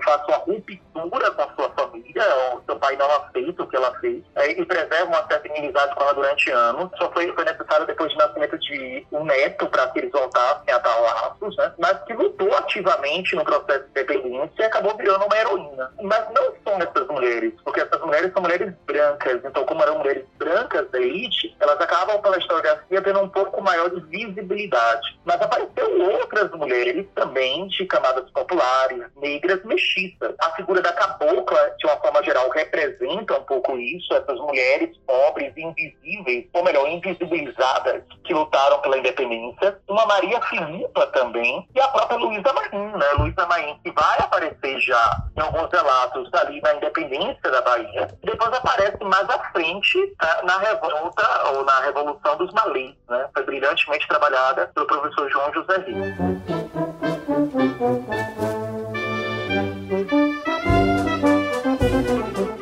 faça 0.03 0.27
uma 0.27 0.37
ruptura 0.39 1.31
com 1.33 1.43
a 1.43 1.55
sua 1.55 1.69
família. 1.71 2.23
O 2.55 2.63
seu 2.65 2.77
pai 2.77 2.97
não 2.97 3.11
aceita 3.11 3.63
o 3.63 3.67
que 3.67 3.77
ela 3.77 3.93
fez 4.01 4.25
é, 4.37 4.53
e 4.53 4.65
preserva 4.65 5.05
uma 5.05 5.27
certa 5.27 5.49
inimizade 5.49 5.95
com 5.95 6.03
ela 6.03 6.15
durante 6.15 6.51
anos. 6.51 6.91
Só 6.97 7.13
foi, 7.13 7.31
foi 7.33 7.45
necessário 7.45 7.87
depois 7.87 8.11
do 8.13 8.19
nascimento 8.19 8.59
de 8.59 9.07
um 9.13 9.25
neto 9.25 9.67
para 9.67 9.89
que 9.89 9.99
eles 9.99 10.13
voltassem 10.13 10.73
a 10.73 10.79
dar 10.79 10.97
laços, 10.99 11.57
né? 11.59 11.73
mas 11.79 12.03
que 12.05 12.15
lutou 12.15 12.57
ativamente 12.57 13.37
no 13.37 13.45
processo 13.45 13.85
de 13.85 13.91
independência 13.91 14.51
e 14.61 14.65
acabou 14.65 14.97
virando 14.97 15.27
uma 15.27 15.37
heroína. 15.37 15.93
Mas 16.01 16.25
não 16.33 16.55
são 16.65 16.81
essas 16.81 17.07
mulheres, 17.09 17.53
porque 17.63 17.81
essas 17.81 18.01
mulheres 18.01 18.33
são 18.33 18.41
mulheres 18.41 18.73
brancas. 18.87 19.45
Então, 19.45 19.67
como 19.67 19.83
eram 19.83 19.99
mulheres 19.99 20.25
brancas 20.39 20.54
da 20.63 21.01
elite, 21.01 21.55
elas 21.61 21.81
acabam 21.81 22.21
pela 22.23 22.39
historiografia 22.39 23.03
tendo 23.03 23.21
um 23.21 23.29
pouco 23.29 23.61
maior 23.61 23.91
de 23.91 24.01
visibilidade. 24.03 25.19
Mas 25.25 25.41
apareceram 25.41 26.01
outras 26.01 26.51
mulheres 26.53 27.07
também 27.15 27.67
de 27.69 27.85
camadas 27.87 28.31
populares, 28.31 29.05
negras, 29.17 29.63
mestiças. 29.65 30.35
A 30.41 30.51
figura 30.53 30.81
da 30.81 30.93
cabocla, 30.93 31.75
de 31.79 31.87
uma 31.87 31.97
forma 31.97 32.23
geral, 32.23 32.49
representa 32.51 33.39
um 33.39 33.45
pouco 33.45 33.77
isso, 33.79 34.15
essas 34.15 34.39
mulheres 34.39 34.97
pobres, 35.07 35.53
invisíveis, 35.57 36.47
ou 36.53 36.65
melhor, 36.65 36.89
invisibilizadas, 36.89 38.03
que 38.25 38.33
lutaram 38.35 38.81
pela 38.81 38.99
independência. 38.99 39.79
Uma 39.89 40.07
Maria 40.07 40.41
Filipa 40.43 41.07
também, 41.09 41.67
e 41.75 41.81
a 41.81 41.89
própria 41.89 42.19
Luísa 42.19 42.53
Marim, 42.53 42.93
né? 42.97 43.07
Luísa 43.19 43.47
Marim, 43.47 43.79
que 43.83 43.91
vai 43.91 44.19
aparecer 44.19 44.79
já 44.81 45.25
em 45.37 45.41
alguns 45.41 45.71
relatos 45.71 46.29
ali 46.35 46.61
na 46.61 46.75
independência 46.75 47.51
da 47.51 47.61
Bahia. 47.63 48.09
Depois 48.23 48.53
aparece 48.53 49.03
mais 49.03 49.29
à 49.29 49.39
frente 49.51 50.15
tá, 50.19 50.43
na 50.45 50.59
revolta 50.59 51.27
ou 51.53 51.65
na 51.65 51.81
Revolução 51.81 52.37
dos 52.37 52.53
Malês, 52.53 52.95
né? 53.09 53.27
Foi 53.33 53.43
brilhantemente 53.45 54.07
trabalhada 54.09 54.71
pelo 54.75 54.87
professor 54.87 55.31
João 55.31 55.53
José 55.53 55.79
Rio. 55.79 56.15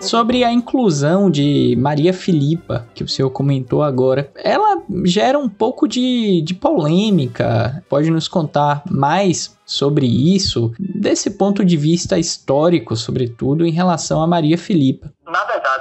Sobre 0.01 0.43
a 0.45 0.53
inclusão 0.53 1.31
de 1.31 1.77
Maria 1.79 2.13
Filipa, 2.13 2.87
que 2.93 3.05
o 3.05 3.09
senhor 3.09 3.31
comentou 3.31 3.83
agora, 3.83 4.31
ela 4.35 4.83
gera 5.05 5.39
um 5.39 5.49
pouco 5.49 5.87
de, 5.87 6.43
de 6.43 6.55
polêmica. 6.55 7.83
Pode 7.89 8.11
nos 8.11 8.27
contar 8.27 8.83
mais 8.91 9.57
sobre 9.65 10.07
isso, 10.07 10.73
desse 10.79 11.31
ponto 11.31 11.65
de 11.65 11.77
vista 11.77 12.19
histórico, 12.19 12.97
sobretudo, 12.97 13.65
em 13.65 13.71
relação 13.71 14.21
a 14.21 14.27
Maria 14.27 14.59
Filipa? 14.59 15.11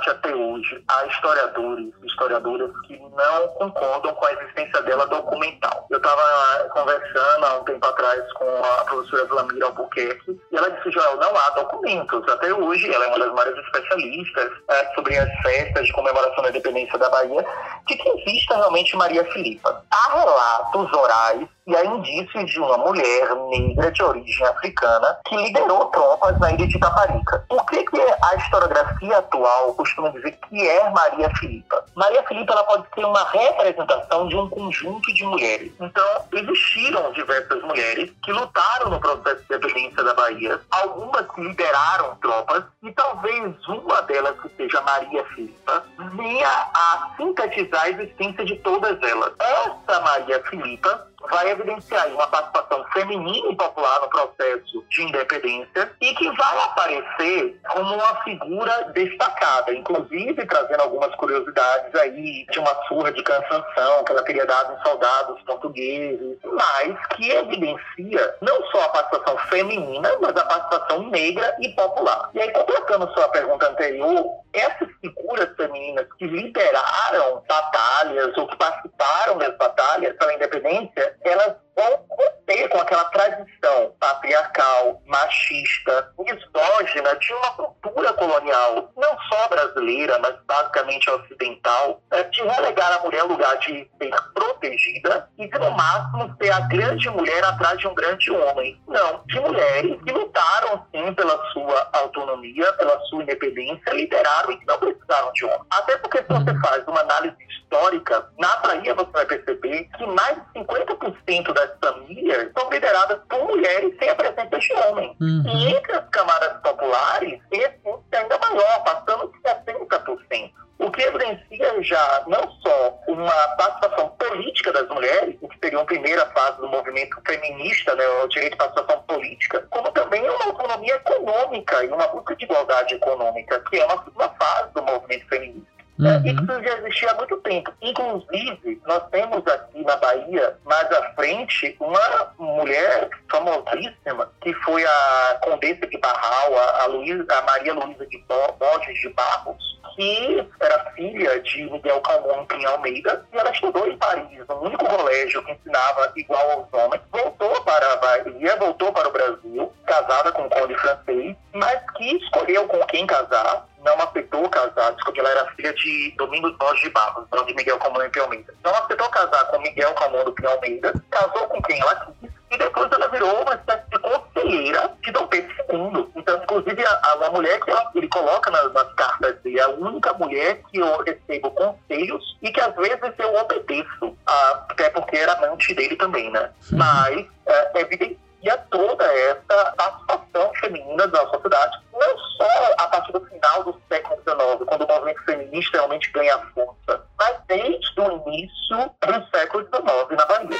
Até 0.10 0.34
hoje, 0.34 0.84
há 0.88 1.06
historiadores 1.06 1.94
e 2.02 2.06
historiadoras 2.06 2.72
que 2.88 2.98
não 2.98 3.48
concordam 3.50 4.14
com 4.14 4.26
a 4.26 4.34
existência 4.34 4.82
dela 4.84 5.06
documental. 5.08 5.86
Eu 5.90 5.98
estava 5.98 6.70
conversando 6.70 7.46
há 7.46 7.60
um 7.60 7.64
tempo 7.64 7.86
atrás 7.86 8.34
com 8.34 8.46
a 8.46 8.86
professora 8.86 9.26
Vlamira 9.26 9.66
Albuquerque 9.66 10.40
e 10.52 10.56
ela 10.56 10.70
disse, 10.72 10.92
Joel, 10.92 11.18
não 11.18 11.36
há 11.36 11.50
documentos. 11.52 12.28
Até 12.30 12.54
hoje, 12.54 12.94
ela 12.94 13.06
é 13.06 13.08
uma 13.10 13.20
das 13.20 13.34
maiores 13.34 13.66
especialistas 13.66 14.52
é, 14.70 14.94
sobre 14.96 15.18
as 15.18 15.30
festas 15.42 15.86
de 15.86 15.94
comemoração 15.94 16.44
da 16.44 16.50
independência 16.50 16.98
da 16.98 17.10
Bahia, 17.10 17.46
de 17.88 17.96
que 17.96 18.10
exista 18.10 18.56
realmente 18.56 18.96
Maria 18.96 19.24
Filipa. 19.32 19.84
Há 19.92 20.14
relatos 20.14 20.94
orais 20.94 21.48
e 21.68 21.76
há 21.76 21.86
indícios 21.86 22.52
de 22.52 22.60
uma 22.60 22.78
mulher 22.78 23.36
negra 23.50 23.92
de 23.92 24.04
origem 24.04 24.46
africana 24.48 25.18
que 25.26 25.36
liderou 25.36 25.86
tropas 25.86 26.40
na 26.40 26.52
ilha 26.52 26.68
de 26.68 26.80
Taparica. 26.80 27.46
O 27.50 27.64
que, 27.66 27.84
que 27.84 28.02
a 28.02 28.36
historiografia 28.36 29.18
atual 29.18 29.74
costuma 29.82 30.10
dizer 30.10 30.38
que 30.48 30.68
é 30.68 30.90
Maria 30.92 31.30
Filipa? 31.38 31.84
Maria 31.96 32.24
Filipa 32.24 32.54
ela 32.54 32.64
pode 32.66 32.86
ser 32.94 33.04
uma 33.04 33.24
representação 33.30 34.28
de 34.28 34.36
um 34.36 34.48
conjunto 34.50 35.14
de 35.14 35.24
mulheres. 35.24 35.72
Então, 35.80 36.26
existiram 36.34 37.12
diversas 37.14 37.62
mulheres 37.64 38.12
que 38.24 38.32
lutaram 38.32 38.92
no 38.92 39.00
processo 39.00 39.44
de 39.50 39.56
independência 39.56 40.04
da 40.04 40.14
Bahia, 40.14 40.60
algumas 40.70 41.26
que 41.32 41.42
lideraram 41.42 42.16
tropas, 42.22 42.64
e 42.84 42.92
talvez 42.92 43.68
uma 43.68 44.02
delas, 44.04 44.40
que 44.40 44.50
seja 44.56 44.82
Maria 44.82 45.26
Filipa, 45.26 45.84
venha 46.16 46.48
a 46.48 47.12
sintetizar 47.18 47.84
a 47.84 47.90
existência 47.90 48.46
de 48.46 48.56
todas 48.58 49.02
elas. 49.02 49.34
Essa 49.40 50.00
Maria 50.02 50.44
Filipa 50.44 51.11
vai 51.30 51.52
evidenciar 51.52 52.08
uma 52.10 52.28
participação 52.28 52.84
feminina 52.94 53.52
e 53.52 53.56
popular 53.56 54.02
no 54.02 54.10
processo 54.10 54.84
de 54.90 55.04
independência 55.04 55.92
e 56.02 56.14
que 56.16 56.30
vai 56.32 56.58
aparecer 56.64 57.60
como 57.70 57.96
uma 57.96 58.24
figura 58.24 58.92
destacada, 58.94 59.74
inclusive 59.74 60.46
trazendo 60.46 60.82
algumas 60.82 61.14
curiosidades 61.16 61.94
aí 61.96 62.46
de 62.52 62.60
uma 62.60 62.76
surra 62.88 63.12
de 63.12 63.24
cansanção 63.24 64.04
que 64.04 64.12
ela 64.12 64.24
teria 64.24 64.46
dado 64.46 64.74
em 64.74 64.84
soldados 64.84 65.42
portugueses, 65.44 66.38
mas 66.44 67.08
que 67.16 67.32
evidencia 67.32 68.36
não 68.42 68.64
só 68.68 68.84
a 68.84 68.90
participação 68.90 69.38
feminina, 69.50 70.10
mas 70.22 70.36
a 70.36 70.46
participação 70.46 71.04
negra 71.10 71.56
e 71.60 71.70
popular. 71.70 72.30
E 72.34 72.42
aí, 72.42 72.52
completando 72.52 73.12
sua 73.14 73.30
pergunta 73.30 73.70
anterior, 73.70 74.26
essas 74.54 74.90
figuras 75.00 75.50
femininas 75.56 76.06
que 76.18 76.26
lideraram 76.26 77.44
batalhas 77.48 78.38
ou 78.38 78.48
que 78.48 78.56
participaram 78.58 79.38
das 79.38 79.56
batalhas 79.58 80.16
pela 80.18 80.34
independência, 80.34 81.11
elas 81.22 81.48
vão 81.48 81.71
romper 81.78 82.70
com 82.70 82.78
aquela 82.80 83.06
tradição 83.06 83.94
patriarcal, 84.00 85.02
machista, 85.06 86.12
misógina 86.20 87.16
de 87.18 87.34
uma 87.34 87.52
cultura 87.54 88.14
colonial, 88.14 88.92
não 88.96 89.18
só 89.30 89.48
brasileira, 89.48 90.20
mas 90.20 90.36
basicamente 90.46 91.10
ocidental, 91.10 92.02
é, 92.12 92.24
de 92.24 92.42
relegar 92.42 92.94
a 92.94 93.00
mulher 93.00 93.22
ao 93.22 93.28
lugar 93.28 93.58
de 93.60 93.90
ser 94.02 94.12
protegida 94.34 95.30
e 95.38 95.48
de, 95.48 95.60
no 95.60 95.72
máximo, 95.72 96.36
ser 96.42 96.52
a 96.52 96.62
grande 96.62 97.10
mulher 97.10 97.44
atrás 97.44 97.78
de 97.80 97.88
um 97.88 97.96
grande 97.96 98.32
homem. 98.32 98.82
Não, 98.88 99.24
de 99.26 99.40
mulheres 99.40 99.98
que 100.04 100.12
lutaram, 100.12 100.86
sim, 100.92 101.14
pela 101.14 101.38
sua 101.52 101.90
autonomia, 101.94 102.72
pela 102.74 103.00
sua 103.06 103.24
independência, 103.24 103.94
lideraram 103.94 104.52
e 104.52 104.58
que 104.58 104.68
não 104.68 104.80
precisaram 104.80 105.32
de 105.34 105.46
homem. 105.46 105.62
Até 105.72 105.98
porque 105.98 106.20
se 106.20 106.28
você 106.28 106.60
faz 106.60 106.88
uma 106.88 107.00
análise 107.02 107.36
histórica, 107.50 108.30
na 108.38 108.58
Bahia 108.58 108.94
você 108.94 109.12
vai 109.12 109.26
perceber 109.26 109.90
que 109.98 110.06
mais 110.06 110.36
de 110.54 110.60
50% 110.60 111.54
das 111.62 111.78
famílias 111.80 112.52
são 112.58 112.70
lideradas 112.70 113.20
por 113.30 113.48
mulheres 113.48 113.96
sem 114.00 114.10
a 114.10 114.16
presença 114.16 114.58
de 114.58 114.74
homem. 114.74 115.16
Uhum. 115.20 115.44
E 115.46 115.76
entre 115.76 115.92
as 115.94 116.10
camadas 116.10 116.62
populares, 116.62 117.40
esse 117.52 117.80
índice 117.86 118.08
é 118.12 118.18
ainda 118.18 118.38
maior, 118.40 118.84
passando 118.84 119.32
de 119.32 119.40
70%. 119.40 120.52
O 120.80 120.90
que 120.90 121.04
evidencia 121.04 121.84
já 121.84 122.24
não 122.26 122.52
só 122.54 123.00
uma 123.08 123.48
participação 123.56 124.10
política 124.10 124.74
das 124.74 124.90
mulheres, 124.90 125.36
o 125.40 125.48
que 125.48 125.60
seria 125.60 125.78
uma 125.78 125.86
primeira 125.86 126.26
fase 126.32 126.58
do 126.60 126.68
movimento 126.68 127.22
feminista, 127.24 127.94
né, 127.94 128.04
o 128.24 128.28
direito 128.28 128.54
de 128.54 128.58
participação 128.58 129.04
política, 129.04 129.68
como 129.70 129.92
também 129.92 130.28
uma 130.28 130.46
autonomia 130.46 130.96
econômica 130.96 131.84
e 131.84 131.88
uma 131.88 132.08
busca 132.08 132.36
de 132.36 132.46
igualdade 132.46 132.96
econômica, 132.96 133.60
que 133.70 133.80
é 133.80 133.86
uma 133.86 134.04
segunda 134.04 134.30
fase 134.30 134.74
do 134.74 134.82
movimento 134.82 135.28
feminista. 135.28 135.81
Uhum. 136.02 136.26
Isso 136.26 136.64
já 136.64 136.78
existia 136.80 137.12
há 137.12 137.16
muito 137.16 137.38
tempo. 137.38 137.72
Inclusive, 137.80 138.82
nós 138.88 139.04
temos 139.12 139.46
aqui 139.46 139.84
na 139.84 139.96
Bahia, 139.98 140.58
mais 140.66 140.92
à 140.92 141.14
frente, 141.14 141.76
uma 141.80 142.34
mulher 142.40 143.08
famosíssima, 143.30 144.32
que 144.42 144.52
foi 144.56 144.84
a 144.84 145.40
Condessa 145.44 145.86
de 145.86 145.98
Barral, 146.00 146.58
a, 146.58 146.82
a, 146.82 146.86
Luiza, 146.88 147.26
a 147.30 147.42
Maria 147.44 147.74
Luísa 147.76 148.08
de 148.08 148.18
Borges 148.58 149.00
de 149.00 149.10
Barros, 149.10 149.80
que 149.96 150.48
era 150.60 150.92
filha 150.92 151.40
de 151.42 151.70
Miguel 151.70 152.02
Calmon 152.02 152.46
em 152.54 152.66
Almeida, 152.66 153.26
e 153.34 153.38
ela 153.38 153.52
estudou 153.52 153.88
em 153.88 153.98
Paris, 153.98 154.40
no 154.48 154.64
único 154.64 154.86
colégio 154.86 155.44
que 155.44 155.52
ensinava 155.52 156.12
igual 156.16 156.52
aos 156.52 156.74
homens, 156.74 157.02
voltou 157.12 157.62
para 157.64 157.94
a 157.94 157.98
Bahia, 157.98 158.56
voltou 158.58 158.92
para 158.92 159.08
o 159.08 159.12
Brasil, 159.12 159.74
casada 159.86 160.32
com 160.32 160.44
um 160.44 160.50
conde 160.50 160.76
francês, 160.78 161.36
mas 161.54 161.80
que 161.98 162.18
escolheu 162.18 162.68
com 162.68 162.86
quem 162.88 163.06
casar, 163.06 163.68
não 163.84 163.96
aceitou 163.96 164.48
casar, 164.50 164.96
porque 165.04 165.20
ela 165.20 165.30
era 165.30 165.52
filha 165.52 165.74
de 165.74 166.14
Domingos 166.18 166.56
Borges 166.58 166.84
de 166.84 166.90
Barros, 166.90 167.26
não 167.32 167.46
de 167.46 167.54
Miguel 167.56 167.80
Camões 167.80 168.12
de 168.12 168.20
Almeida. 168.20 168.54
Não 168.64 168.72
aceitou 168.76 169.10
casar 169.10 169.46
com 169.46 169.60
Miguel 169.60 169.94
Camões 169.96 170.36
de 170.36 170.46
Almeida, 170.46 170.94
casou 171.10 171.48
com 171.48 171.62
quem 171.64 171.80
ela 171.82 171.96
quis, 171.96 172.32
e 172.52 172.58
depois 172.58 172.92
ela 172.92 173.08
virou 173.08 173.42
uma 173.42 173.56
espécie 173.56 173.90
de 173.90 174.00
conselheira 174.00 174.92
de 175.02 175.12
Dom 175.12 175.26
Pedro 175.28 175.56
II. 175.72 176.08
Então, 176.18 176.38
inclusive, 176.44 176.86
a, 176.86 177.18
a, 177.26 177.32
mulher 177.32 177.60
que 177.62 177.72
ela, 177.72 177.90
ele 177.96 178.10
coloca 178.10 178.52
nas, 178.52 178.74
nas 178.74 178.94
cartas 178.94 179.40
dele, 179.42 179.60
é 179.60 179.64
a 179.64 179.70
única 179.70 180.14
mulher 180.14 180.62
que 180.70 180.80
eu 180.80 181.02
recebo 181.04 181.50
conselhos 181.52 182.38
e 182.42 182.52
que 182.52 182.60
às 182.60 182.76
vezes 182.76 183.14
eu 183.18 183.34
obedeço, 183.36 184.18
a, 184.26 184.66
até 184.70 184.90
porque 184.90 185.18
era 185.18 185.34
amante 185.34 185.74
dele 185.74 185.96
também, 185.96 186.30
né? 186.30 186.52
Uhum. 186.72 186.78
Mas 186.78 187.26
é, 187.46 187.80
evidencia 187.80 188.58
toda 188.70 189.06
essa 189.06 189.74
participação 189.78 190.52
feminina 190.60 191.08
da 191.08 191.26
sociedade, 191.30 191.78
não 191.94 192.18
só 192.18 192.74
a 192.80 192.88
partir 192.88 193.14
do 193.14 193.26
final 193.28 193.64
do 193.64 193.82
século 193.88 194.16
XIX, 194.24 194.66
quando 194.66 194.84
o 194.84 194.88
movimento 194.88 195.24
feminista 195.24 195.78
realmente 195.78 196.12
ganha 196.12 196.38
força, 196.54 197.06
mas 197.18 197.38
desde 197.48 198.02
o 198.02 198.28
início 198.28 198.78
do 198.78 199.30
século 199.38 199.64
XIX 199.64 200.18
na 200.18 200.26
Bahia. 200.26 200.60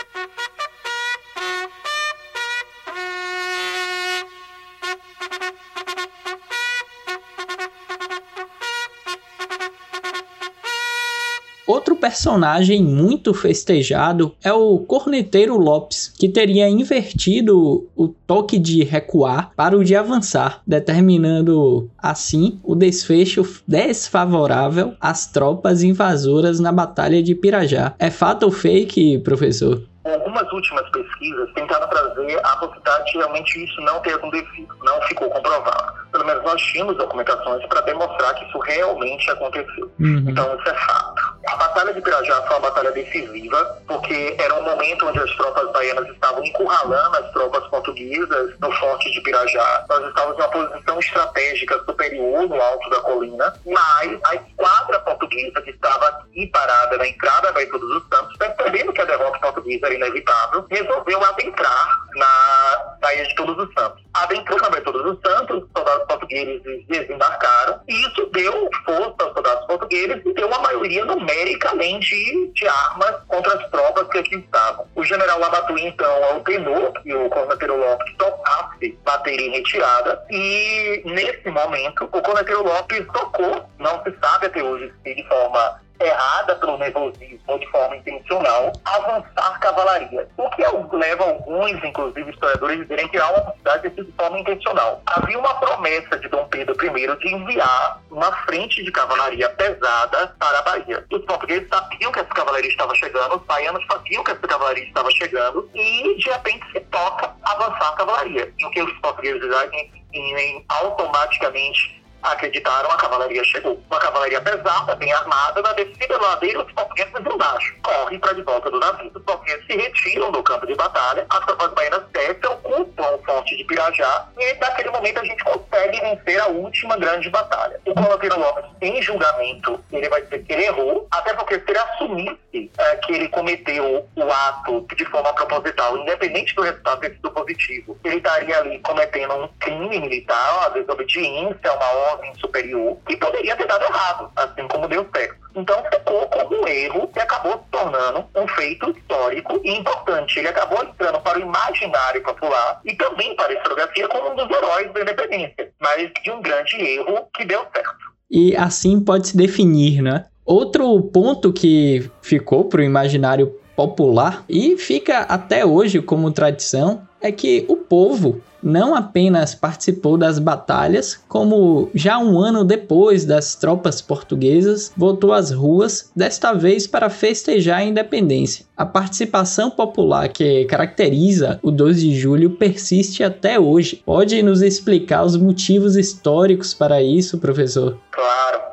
Outro 11.72 11.96
personagem 11.96 12.84
muito 12.84 13.34
festejado 13.34 14.36
é 14.44 14.52
o 14.52 14.78
Corneteiro 14.80 15.56
Lopes, 15.56 16.14
que 16.20 16.28
teria 16.28 16.68
invertido 16.68 17.88
o 17.96 18.10
toque 18.10 18.60
de 18.60 18.84
recuar 18.84 19.52
para 19.56 19.78
o 19.78 19.82
de 19.82 19.96
avançar, 19.96 20.62
determinando 20.68 21.90
assim 21.98 22.60
o 22.62 22.76
desfecho 22.76 23.46
desfavorável 23.66 24.96
às 25.00 25.28
tropas 25.28 25.82
invasoras 25.82 26.60
na 26.60 26.74
Batalha 26.74 27.24
de 27.24 27.34
Pirajá. 27.34 27.94
É 27.98 28.12
fato 28.12 28.44
ou 28.44 28.52
fake, 28.52 29.20
professor? 29.20 29.82
Algumas 30.04 30.52
últimas 30.52 30.90
pesquisas 30.90 31.54
tentaram 31.54 31.88
trazer 31.88 32.40
a 32.44 32.56
possibilidade 32.58 33.12
de 33.12 33.18
realmente 33.20 33.64
isso 33.64 33.80
não 33.82 34.02
ter 34.02 34.16
acontecido, 34.16 34.76
não 34.84 35.02
ficou 35.04 35.30
comprovado. 35.30 35.94
Pelo 36.12 36.26
menos 36.26 36.44
nós 36.44 36.62
tínhamos 36.62 36.98
documentações 36.98 37.66
para 37.68 37.82
demonstrar 37.82 38.34
que 38.36 38.44
isso 38.46 38.58
realmente 38.60 39.30
aconteceu. 39.30 39.92
Uhum. 40.00 40.26
Então, 40.28 40.58
isso 40.58 40.70
é 40.70 40.74
fato. 40.74 41.21
A 41.52 41.56
Batalha 41.58 41.94
de 41.94 42.02
Pirajá 42.02 42.42
foi 42.44 42.56
uma 42.56 42.70
batalha 42.70 42.92
decisiva, 42.92 43.78
porque 43.86 44.38
era 44.40 44.56
um 44.56 44.64
momento 44.64 45.06
onde 45.06 45.20
as 45.20 45.36
tropas 45.36 45.70
baianas 45.74 46.08
estavam 46.08 46.42
encurralando 46.46 47.18
as 47.18 47.30
tropas 47.34 47.68
portuguesas 47.68 48.58
no 48.58 48.72
forte 48.78 49.12
de 49.12 49.20
Pirajá. 49.20 49.86
Nós 49.90 50.08
estávamos 50.08 50.38
em 50.38 50.42
uma 50.42 50.48
posição 50.48 51.00
estratégica 51.00 51.78
superior 51.84 52.48
no 52.48 52.56
alto 52.56 52.90
da 52.90 53.02
colina, 53.02 53.54
mas 53.66 54.20
a 54.28 54.36
esquadra 54.36 55.02
portuguesa 55.02 55.62
que 55.62 55.72
estava 55.72 56.08
aqui 56.08 56.48
parada 56.48 56.98
na 56.98 57.06
entrada 57.06 57.48
da 57.48 57.52
Baía 57.52 57.70
dos 57.70 58.04
Santos, 58.08 58.38
percebendo 58.38 58.94
que 58.94 59.02
a 59.02 59.06
derrota 59.06 59.40
portuguesa 59.40 59.88
era 59.88 59.96
inevitável, 59.96 60.66
resolveu 60.70 61.22
adentrar 61.22 62.00
na 62.16 62.96
Baía 63.02 63.26
de 63.26 63.36
Todos 63.36 63.58
os 63.58 63.74
Santos. 63.74 64.02
Adentrou 64.14 64.58
na 64.62 64.70
Baía 64.70 64.86
de 64.86 64.86
Todos 64.86 65.06
os 65.06 65.20
Santos, 65.20 65.64
os 65.64 65.70
soldados 65.76 66.08
portugueses 66.08 66.62
desembarcaram, 66.88 67.82
e 67.90 68.08
isso 68.08 68.26
deu 68.32 68.70
força 68.86 69.16
aos 69.20 69.34
soldados 69.34 69.66
portugueses 69.68 70.22
e 70.26 70.34
deu 70.34 70.48
uma 70.48 70.60
maioria 70.60 71.06
numericamente 71.42 72.52
de 72.54 72.68
armas 72.68 73.16
contra 73.28 73.54
as 73.56 73.70
tropas 73.70 74.08
que 74.10 74.20
aqui 74.20 74.36
estavam. 74.36 74.86
O 74.96 75.04
general 75.04 75.40
Labatu, 75.40 75.78
então, 75.78 76.22
ordenou 76.36 76.94
que 76.94 77.14
o 77.14 77.30
Corneteiro 77.30 77.78
Lopes 77.78 78.14
tocasse 78.18 79.00
bateria 79.04 79.48
em 79.48 79.52
retirada, 79.52 80.24
e 80.30 81.02
nesse 81.06 81.50
momento 81.50 82.04
o 82.06 82.22
Corneteiro 82.22 82.64
Lopes 82.64 83.06
tocou, 83.08 83.66
não 83.80 84.04
se 84.04 84.16
sabe 84.22 84.46
até 84.48 84.64
hoje 84.64 84.94
se 85.04 85.16
de 85.16 85.28
forma 85.28 85.82
errada 86.06 86.56
pelo 86.56 86.78
nervosismo 86.78 87.60
de 87.60 87.68
forma 87.68 87.96
intencional, 87.98 88.72
avançar 88.86 89.60
cavalaria. 89.60 90.28
O 90.38 90.50
que 90.50 90.64
leva 90.96 91.24
alguns, 91.24 91.84
inclusive 91.84 92.32
historiadores, 92.32 92.80
a 92.80 92.84
dizerem 92.84 93.08
que 93.08 93.18
há 93.18 93.30
uma 93.30 93.42
possibilidade 93.42 93.90
de 93.90 94.12
forma 94.14 94.40
intencional. 94.40 95.02
Havia 95.06 95.40
uma 95.40 95.54
promessa 95.56 96.18
de 96.20 96.28
Dom 96.28 96.48
Pedro 96.48 96.76
I 96.84 97.18
de 97.18 97.34
enviar 97.34 98.02
uma 98.10 98.32
frente 98.46 98.84
de 98.84 98.92
cavalaria 98.92 99.50
pesada 99.50 100.36
para 100.40 100.60
a 100.60 100.62
Bahia. 100.62 101.06
Os 101.12 101.26
portugueses 101.26 101.68
sabiam 101.70 102.12
que 102.12 102.20
essa 102.20 102.30
cavalaria 102.30 102.70
estava 102.70 102.94
chegando, 102.96 103.36
os 103.36 103.44
baianos 103.44 103.86
sabiam 103.92 104.24
que 104.24 104.32
essa 104.32 104.48
cavalaria 104.48 104.84
estava 104.84 105.10
chegando 105.12 105.70
e, 105.74 106.16
de 106.18 106.30
repente, 106.30 106.72
se 106.72 106.80
toca 106.82 107.32
avançar 107.44 107.90
a 107.90 107.96
cavalaria. 107.96 108.54
E 108.58 108.66
o 108.66 108.70
que 108.72 108.82
os 108.82 108.94
portugueses 109.00 109.42
dizem, 109.42 110.66
automaticamente 110.70 112.01
acreditaram, 112.24 112.92
a 112.92 112.98
cavalaria 112.98 113.44
chegou. 113.44 113.82
Uma 113.90 114.00
cavalaria 114.00 114.42
pesada, 114.42 114.96
bem 114.96 115.12
armada, 115.14 115.62
na 115.62 115.74
descida 115.74 116.18
do 116.18 116.24
ladeira, 116.24 116.64
os 116.64 116.72
portugueses 116.72 117.14
embaixo. 117.16 117.76
Correm 117.84 118.20
para 118.20 118.34
de 118.34 118.42
volta 118.42 118.70
do 118.70 118.80
navio. 118.80 119.12
Os 119.14 119.24
portugueses 119.24 119.66
se 119.66 119.76
retiram 119.76 120.32
do 120.32 120.44
campo 120.44 120.68
de 120.68 120.76
batalha, 120.76 121.26
as 121.30 121.46
tropas 121.46 121.72
baianas 121.74 122.04
descem, 122.12 122.50
ocupam 122.50 123.16
o 123.16 123.24
forte 123.24 123.58
de 123.58 123.64
Pirajá, 123.64 124.28
e 124.38 124.54
naquele 124.56 124.90
momento 124.92 125.20
a 125.20 125.26
gente 125.26 125.44
consegue 125.44 126.00
vencer 126.00 126.40
a 126.42 126.48
última 126.48 126.98
grande 126.98 127.30
batalha. 127.30 127.80
O 127.86 127.94
Coloqueiro 127.94 128.40
Lopes, 128.40 128.66
em 128.82 129.02
julgamento, 129.02 129.84
ele 129.92 130.10
vai 130.10 130.22
dizer 130.22 130.44
que 130.44 130.54
ele 130.54 130.66
errou, 130.66 131.08
até 131.12 131.34
porque 131.34 131.60
se 131.60 131.66
ele 131.68 131.80
assumisse 131.80 132.72
é, 132.78 132.96
que 132.98 133.14
ele 133.14 133.28
cometeu 133.30 134.08
o 134.16 134.32
ato 134.32 134.86
de 134.96 135.06
forma 135.06 135.34
proposital, 135.34 135.98
independente 135.98 136.56
do 136.56 136.62
resultado 136.62 137.02
ter 137.02 137.12
sido 137.14 137.32
positivo, 137.32 137.98
ele 138.04 138.18
estaria 138.18 138.58
ali 138.58 138.80
cometendo 138.80 139.36
um 139.36 139.48
crime 139.60 140.00
militar, 140.00 140.58
uma 140.58 140.70
desobediência, 140.70 141.74
uma 141.74 141.92
ordem 142.11 142.11
ordem 142.12 142.34
superior 142.36 142.98
que 143.08 143.18
poderia 143.18 143.56
ter 143.56 143.68
dado 143.68 143.84
errado, 143.84 144.32
assim 144.36 144.68
como 144.68 144.88
deu 144.88 145.08
certo. 145.16 145.36
Então 145.56 145.84
ficou 145.92 146.28
como 146.28 146.62
um 146.62 146.68
erro 146.68 147.08
que 147.08 147.20
acabou 147.20 147.54
se 147.54 147.72
tornando 147.72 148.26
um 148.36 148.48
feito 148.48 148.90
histórico 148.92 149.60
e 149.64 149.78
importante. 149.78 150.40
Ele 150.40 150.48
acabou 150.48 150.84
entrando 150.84 151.20
para 151.22 151.38
o 151.38 151.42
imaginário 151.42 152.24
popular 152.24 152.80
e 152.86 152.96
também 152.96 153.36
para 153.36 153.48
a 153.52 153.54
historiografia 153.54 154.08
como 154.08 154.32
um 154.32 154.36
dos 154.36 154.50
heróis 154.50 154.94
da 154.94 155.02
independência, 155.02 155.72
mas 155.80 156.12
de 156.24 156.32
um 156.32 156.42
grande 156.42 156.76
erro 156.76 157.28
que 157.36 157.46
deu 157.46 157.66
certo. 157.74 158.12
E 158.30 158.56
assim 158.56 159.04
pode 159.04 159.28
se 159.28 159.38
definir, 159.38 160.02
né? 160.02 160.26
Outro 160.46 161.02
ponto 161.02 161.54
que 161.54 162.10
ficou 162.22 162.66
para 162.66 162.82
o 162.82 162.84
imaginário 162.84 163.61
popular 163.82 164.46
e 164.48 164.78
fica 164.78 165.22
até 165.22 165.66
hoje 165.66 166.02
como 166.02 166.32
tradição 166.32 167.02
é 167.20 167.32
que 167.32 167.66
o 167.68 167.76
povo 167.76 168.42
não 168.62 168.94
apenas 168.94 169.56
participou 169.56 170.18
das 170.18 170.38
batalhas, 170.38 171.20
como 171.28 171.90
já 171.96 172.20
um 172.20 172.40
ano 172.40 172.64
depois 172.64 173.26
das 173.26 173.56
tropas 173.56 174.02
portuguesas 174.02 174.92
voltou 174.96 175.34
às 175.34 175.50
ruas, 175.52 176.12
desta 176.16 176.54
vez 176.54 176.86
para 176.86 177.10
festejar 177.10 177.80
a 177.80 177.84
independência. 177.84 178.66
A 178.78 178.86
participação 178.86 179.72
popular 179.72 180.30
que 180.30 180.66
caracteriza 180.66 181.60
o 181.64 181.72
12 181.72 182.10
de 182.10 182.16
julho 182.16 182.52
persiste 182.52 183.24
até 183.24 183.60
hoje. 183.60 184.04
Pode 184.06 184.42
nos 184.44 184.62
explicar 184.62 185.24
os 185.24 185.36
motivos 185.36 185.96
históricos 185.96 186.74
para 186.74 187.02
isso, 187.02 187.40
professor? 187.40 187.98
Claro. 188.12 188.71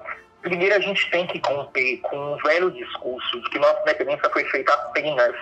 Primeiro, 0.49 0.77
a 0.77 0.81
gente 0.81 1.11
tem 1.11 1.27
que 1.27 1.43
romper 1.47 1.99
com 1.99 2.17
um 2.17 2.37
velho 2.39 2.71
discurso 2.71 3.39
de 3.43 3.51
que 3.51 3.59
nossa 3.59 3.83
independência 3.83 4.31
foi 4.31 4.45
feita 4.47 4.73
apenas 4.73 5.37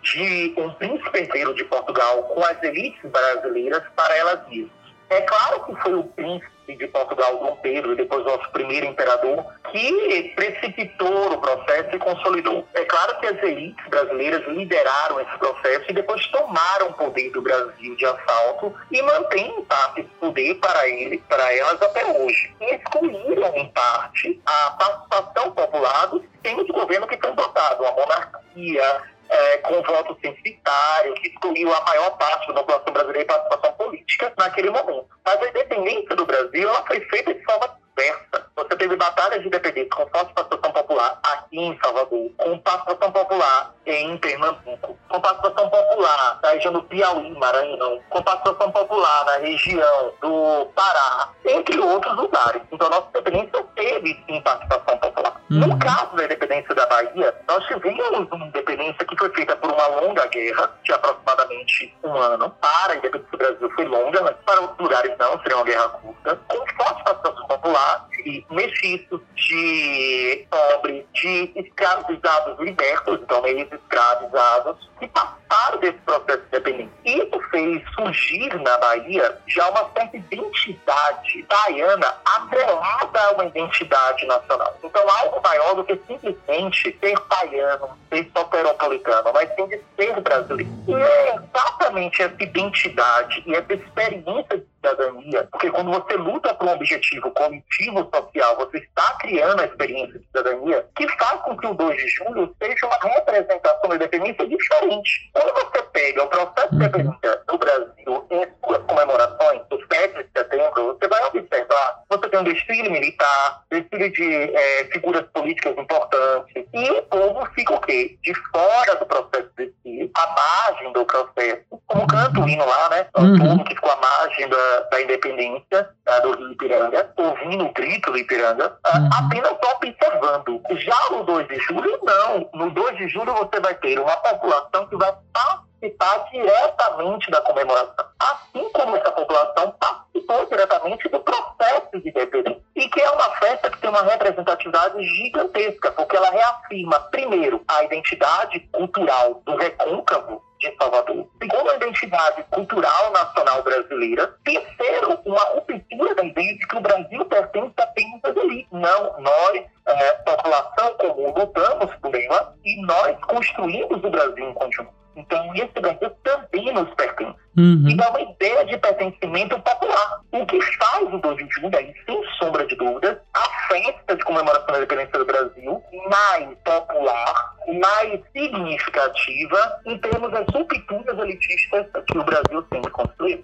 de 0.00 0.54
um 0.56 0.70
príncipe 0.70 1.18
herdeiro 1.18 1.54
de 1.54 1.64
Portugal 1.64 2.22
com 2.22 2.42
as 2.42 2.62
elites 2.62 2.98
brasileiras 3.10 3.82
para 3.94 4.16
elas 4.16 4.48
mesmas. 4.48 4.70
É 5.10 5.20
claro 5.20 5.66
que 5.66 5.82
foi 5.82 5.94
o 5.96 6.04
príncipe 6.04 6.50
de 6.76 6.86
Portugal, 6.88 7.38
Dom 7.38 7.56
Pedro, 7.56 7.92
e 7.92 7.96
depois 7.96 8.24
nosso 8.24 8.50
primeiro 8.50 8.86
imperador, 8.86 9.44
que 9.70 10.32
precipitou 10.34 11.32
o 11.32 11.38
processo 11.38 11.94
e 11.94 11.98
consolidou. 11.98 12.66
É 12.74 12.84
claro 12.84 13.18
que 13.20 13.26
as 13.26 13.42
elites 13.42 13.86
brasileiras 13.88 14.46
lideraram 14.48 15.20
esse 15.20 15.38
processo 15.38 15.84
e 15.88 15.92
depois 15.92 16.26
tomaram 16.28 16.88
o 16.88 16.94
poder 16.94 17.30
do 17.30 17.42
Brasil 17.42 17.96
de 17.96 18.06
assalto 18.06 18.74
e 18.90 19.02
mantêm, 19.02 19.58
em 19.58 19.64
parte, 19.64 20.00
esse 20.00 20.10
poder 20.20 20.54
para, 20.56 20.88
ele, 20.88 21.18
para 21.28 21.54
elas 21.54 21.80
até 21.82 22.06
hoje. 22.06 22.54
E 22.60 22.74
excluíram, 22.74 23.54
em 23.56 23.68
parte, 23.70 24.40
a 24.46 24.70
participação 24.70 25.50
popular 25.52 26.06
dos 26.06 26.22
sistemas 26.22 26.66
governo 26.78 27.06
que 27.06 27.18
foi 27.18 27.32
dotado, 27.32 27.84
a 27.84 27.92
monarquia, 27.92 29.02
é, 29.28 29.58
com 29.58 29.82
voto 29.82 30.16
censitário, 30.20 31.14
que 31.14 31.28
excluiu 31.28 31.72
a 31.74 31.80
maior 31.82 32.16
parte 32.18 32.48
da 32.48 32.54
população 32.54 32.92
brasileira 32.92 33.22
em 33.22 33.26
participação 33.26 33.72
política 33.74 34.32
naquele 34.38 34.70
momento. 34.70 35.08
Mas 35.24 35.42
a 35.42 35.48
independência 35.48 36.16
do 36.16 36.26
Brasil 36.26 36.68
ela 36.68 36.86
foi 36.86 37.00
feita 37.00 37.34
de 37.34 37.44
forma 37.44 37.78
diversa. 37.96 38.46
Você 38.56 38.76
teve 38.76 38.96
batalhas 38.96 39.40
de 39.40 39.48
independência 39.48 39.90
com 39.90 40.06
participação 40.06 40.72
popular 40.72 41.20
aqui 41.22 41.58
em 41.58 41.78
Salvador, 41.82 42.30
com 42.36 42.58
participação 42.58 43.12
popular 43.12 43.74
em 43.86 44.16
Pernambuco, 44.18 44.97
com 45.08 45.20
participação 45.20 45.68
popular 45.68 46.38
na 46.42 46.50
região 46.50 46.72
do 46.72 46.82
Piauí, 46.82 47.30
Maranhão, 47.38 48.00
com 48.10 48.22
participação 48.22 48.70
popular 48.70 49.24
na 49.24 49.36
região 49.38 50.12
do 50.20 50.66
Pará, 50.74 51.30
entre 51.44 51.78
outros 51.80 52.16
lugares. 52.16 52.62
Então, 52.70 52.86
a 52.86 52.90
nossa 52.90 53.08
independência 53.08 53.64
teve 53.74 54.14
participação 54.42 54.98
popular. 54.98 55.40
Uhum. 55.50 55.60
No 55.60 55.78
caso 55.78 56.14
da 56.14 56.24
independência 56.24 56.74
da 56.74 56.86
Bahia, 56.86 57.34
nós 57.48 57.64
tivemos 57.66 58.30
uma 58.30 58.46
independência 58.46 59.04
que 59.06 59.16
foi 59.16 59.30
feita 59.30 59.56
por 59.56 59.70
uma 59.72 59.86
longa 59.86 60.26
guerra, 60.26 60.70
de 60.84 60.92
aproximadamente 60.92 61.96
um 62.04 62.14
ano. 62.16 62.50
Para 62.60 62.92
a 62.92 62.96
independência 62.96 63.30
do 63.32 63.38
Brasil 63.38 63.70
foi 63.74 63.84
longa, 63.86 64.22
mas 64.22 64.36
para 64.44 64.60
outros 64.60 64.78
lugares 64.78 65.16
não, 65.18 65.40
seria 65.40 65.56
uma 65.56 65.64
guerra 65.64 65.88
curta, 65.88 66.38
com 66.48 66.56
forte 66.76 67.04
participação 67.04 67.46
popular, 67.46 68.06
de 68.28 68.44
mestiços, 68.50 69.20
de 69.34 70.46
pobres, 70.50 71.04
de 71.14 71.50
escravizados 71.56 72.58
libertos, 72.60 73.20
então 73.22 73.46
eles 73.46 73.66
escravizados, 73.72 74.88
que 75.00 75.08
passaram 75.08 75.78
desse 75.80 75.98
processo 76.04 76.42
de 76.42 76.46
independência. 76.48 76.92
Isso 77.04 77.40
fez 77.50 77.82
surgir 77.94 78.54
na 78.60 78.76
Bahia 78.78 79.38
já 79.46 79.68
uma 79.70 79.88
certa 79.96 80.16
identidade 80.16 81.46
baiana 81.48 82.14
atrelada 82.24 83.20
a 83.20 83.32
uma 83.32 83.46
identidade 83.46 84.26
nacional. 84.26 84.76
Então, 84.84 85.08
algo 85.08 85.40
maior 85.42 85.74
do 85.74 85.84
que 85.84 85.98
simplesmente 86.06 86.96
ser 87.00 87.14
baiano, 87.28 87.88
ser 88.10 88.30
soteropolitano, 88.36 89.32
mas 89.32 89.48
sim 89.54 89.68
de 89.68 89.80
ser 89.96 90.20
brasileiro. 90.20 90.70
E 90.86 90.94
é 90.94 91.36
exatamente 91.36 92.22
essa 92.22 92.42
identidade 92.42 93.42
e 93.46 93.54
essa 93.54 93.72
experiência 93.72 94.64
cidadania, 94.78 95.48
porque 95.50 95.70
quando 95.70 95.90
você 95.90 96.14
luta 96.14 96.54
por 96.54 96.66
um 96.66 96.72
objetivo 96.72 97.30
coletivo 97.32 98.08
social, 98.14 98.56
você 98.56 98.78
está 98.78 99.16
criando 99.20 99.60
a 99.60 99.64
experiência 99.64 100.18
de 100.18 100.26
cidadania 100.26 100.86
que 100.96 101.08
faz 101.16 101.40
com 101.42 101.56
que 101.56 101.66
o 101.66 101.74
2 101.74 101.96
de 101.96 102.08
julho 102.08 102.54
seja 102.62 102.86
uma 102.86 103.14
representação 103.14 103.88
da 103.88 103.96
independência 103.96 104.46
diferente. 104.46 105.30
Quando 105.32 105.54
você 105.54 105.82
pega 105.92 106.24
o 106.24 106.28
processo 106.28 106.70
de 106.70 106.76
independência 106.76 107.42
do 107.46 107.58
Brasil 107.58 108.26
em 108.30 108.46
suas 108.64 108.82
comemorações, 108.84 109.62
os 109.70 109.84
7 109.92 110.22
de 110.22 110.30
setembro, 110.36 110.98
você 110.98 111.08
vai 111.08 111.24
observar, 111.24 112.02
você 112.08 112.28
tem 112.28 112.40
um 112.40 112.44
desfile 112.44 112.90
militar, 112.90 113.62
desfile 113.70 114.10
de 114.10 114.56
é, 114.56 114.84
figuras 114.92 115.24
políticas 115.32 115.76
importantes, 115.76 116.66
e 116.72 116.90
o 116.90 117.02
povo 117.02 117.46
fica 117.54 117.74
o 117.74 117.80
quê? 117.80 118.18
De 118.22 118.34
fora 118.50 118.96
do 118.96 119.06
processo 119.06 119.50
de 119.56 119.66
desfile, 119.66 120.10
à 120.14 120.26
margem 120.26 120.92
do 120.92 121.04
processo, 121.04 121.64
como 121.86 122.06
canta 122.06 122.40
o 122.40 122.48
hino 122.48 122.64
lá, 122.66 122.88
né? 122.90 123.06
O 123.16 123.22
uhum. 123.22 123.38
povo 123.38 123.64
que 123.64 123.74
ficou 123.74 123.90
à 123.90 123.96
margem 123.96 124.48
da, 124.48 124.77
da 124.90 125.00
independência 125.00 125.90
uh, 126.08 126.22
do 126.22 126.36
Rio 126.36 126.52
Ipiranga, 126.52 127.12
ouvindo 127.16 127.66
o 127.66 127.72
grito 127.72 128.10
do 128.10 128.18
Ipiranga, 128.18 128.78
uh, 128.86 128.98
uhum. 128.98 129.10
apenas 129.26 129.56
só 129.62 129.76
observando. 129.76 130.62
Já 130.76 131.10
no 131.10 131.24
2 131.24 131.48
de 131.48 131.58
julho, 131.60 131.98
não. 132.02 132.48
No 132.54 132.70
2 132.70 132.96
de 132.96 133.08
julho 133.08 133.34
você 133.34 133.60
vai 133.60 133.74
ter 133.74 133.98
uma 133.98 134.16
população 134.16 134.86
que 134.86 134.96
vai 134.96 135.12
participar 135.32 136.28
diretamente 136.30 137.30
da 137.30 137.40
comemoração. 137.42 138.06
Assim 138.18 138.70
como 138.72 138.96
essa 138.96 139.10
população 139.12 139.74
participou 139.78 140.46
diretamente 140.46 141.08
do 141.08 141.20
processo 141.20 142.00
de 142.00 142.08
independência. 142.08 142.62
E 142.76 142.88
que 142.88 143.00
é 143.00 143.10
uma 143.10 143.30
festa 143.36 143.70
que 143.70 143.78
tem 143.78 143.90
uma 143.90 144.02
representatividade 144.02 145.02
gigantesca, 145.02 145.92
porque 145.92 146.16
ela 146.16 146.30
reafirma, 146.30 147.00
primeiro, 147.10 147.62
a 147.68 147.84
identidade 147.84 148.60
cultural 148.72 149.42
do 149.44 149.56
recôncavo 149.56 150.42
de 150.58 150.74
Salvador. 150.76 151.28
Segundo, 151.40 151.70
a 151.70 151.76
identidade 151.76 152.42
cultural 152.50 153.12
nacional 153.12 153.62
brasileira. 153.62 154.34
Terceiro, 154.44 155.18
uma 155.24 155.42
ruptura 155.54 156.14
da 156.14 156.24
ideia 156.24 156.58
de 156.58 156.66
que 156.66 156.76
o 156.76 156.80
Brasil 156.80 157.24
pertence 157.26 157.74
apenas 157.78 158.20
às 158.24 158.36
elites. 158.36 158.72
Não, 158.72 159.20
nós, 159.20 159.64
é, 159.86 160.12
população 160.24 160.94
comum, 160.94 161.32
lutamos 161.36 161.94
por 161.96 162.14
ela 162.14 162.54
e 162.64 162.82
nós 162.82 163.16
construímos 163.26 164.02
o 164.02 164.10
Brasil 164.10 164.50
em 164.50 164.54
conjunto. 164.54 164.98
Então, 165.18 165.52
esse 165.54 165.80
Brasil 165.80 166.10
também 166.22 166.72
nos 166.72 166.88
pertence. 166.94 167.36
Uhum. 167.56 167.88
E 167.88 167.96
dá 167.96 168.08
uma 168.10 168.20
ideia 168.20 168.64
de 168.66 168.78
pertencimento 168.78 169.58
popular. 169.60 170.20
O 170.30 170.46
que 170.46 170.62
faz 170.76 171.12
o 171.12 171.18
2 171.18 171.36
de 171.36 171.48
julho, 171.54 171.76
aí, 171.76 171.92
sem 172.06 172.22
sombra 172.38 172.64
de 172.64 172.76
dúvidas, 172.76 173.18
a 173.34 173.68
festa 173.68 174.14
de 174.14 174.24
comemoração 174.24 174.66
da 174.68 174.78
independência 174.78 175.18
do 175.18 175.24
Brasil 175.24 175.82
mais 176.08 176.56
popular, 176.64 177.56
mais 177.80 178.20
significativa 178.32 179.80
em 179.86 179.98
termos 179.98 180.30
das 180.30 180.46
rupturas 180.54 181.18
elitistas 181.18 181.86
que 182.06 182.16
o 182.16 182.22
Brasil 182.22 182.64
sempre 182.70 182.90
construiu. 182.92 183.42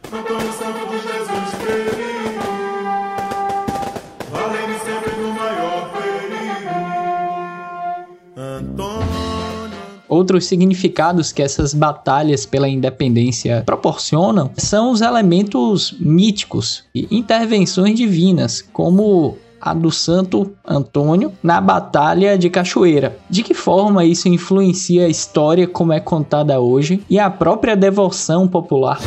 Outros 10.14 10.46
significados 10.46 11.32
que 11.32 11.42
essas 11.42 11.74
batalhas 11.74 12.46
pela 12.46 12.68
independência 12.68 13.64
proporcionam 13.66 14.48
são 14.56 14.92
os 14.92 15.00
elementos 15.00 15.92
míticos 15.98 16.84
e 16.94 17.08
intervenções 17.10 17.96
divinas, 17.96 18.62
como 18.62 19.36
a 19.60 19.74
do 19.74 19.90
Santo 19.90 20.52
Antônio 20.64 21.32
na 21.42 21.60
Batalha 21.60 22.38
de 22.38 22.48
Cachoeira. 22.48 23.18
De 23.28 23.42
que 23.42 23.54
forma 23.54 24.04
isso 24.04 24.28
influencia 24.28 25.06
a 25.06 25.08
história 25.08 25.66
como 25.66 25.92
é 25.92 25.98
contada 25.98 26.60
hoje 26.60 27.02
e 27.10 27.18
a 27.18 27.28
própria 27.28 27.74
devoção 27.74 28.46
popular? 28.46 29.00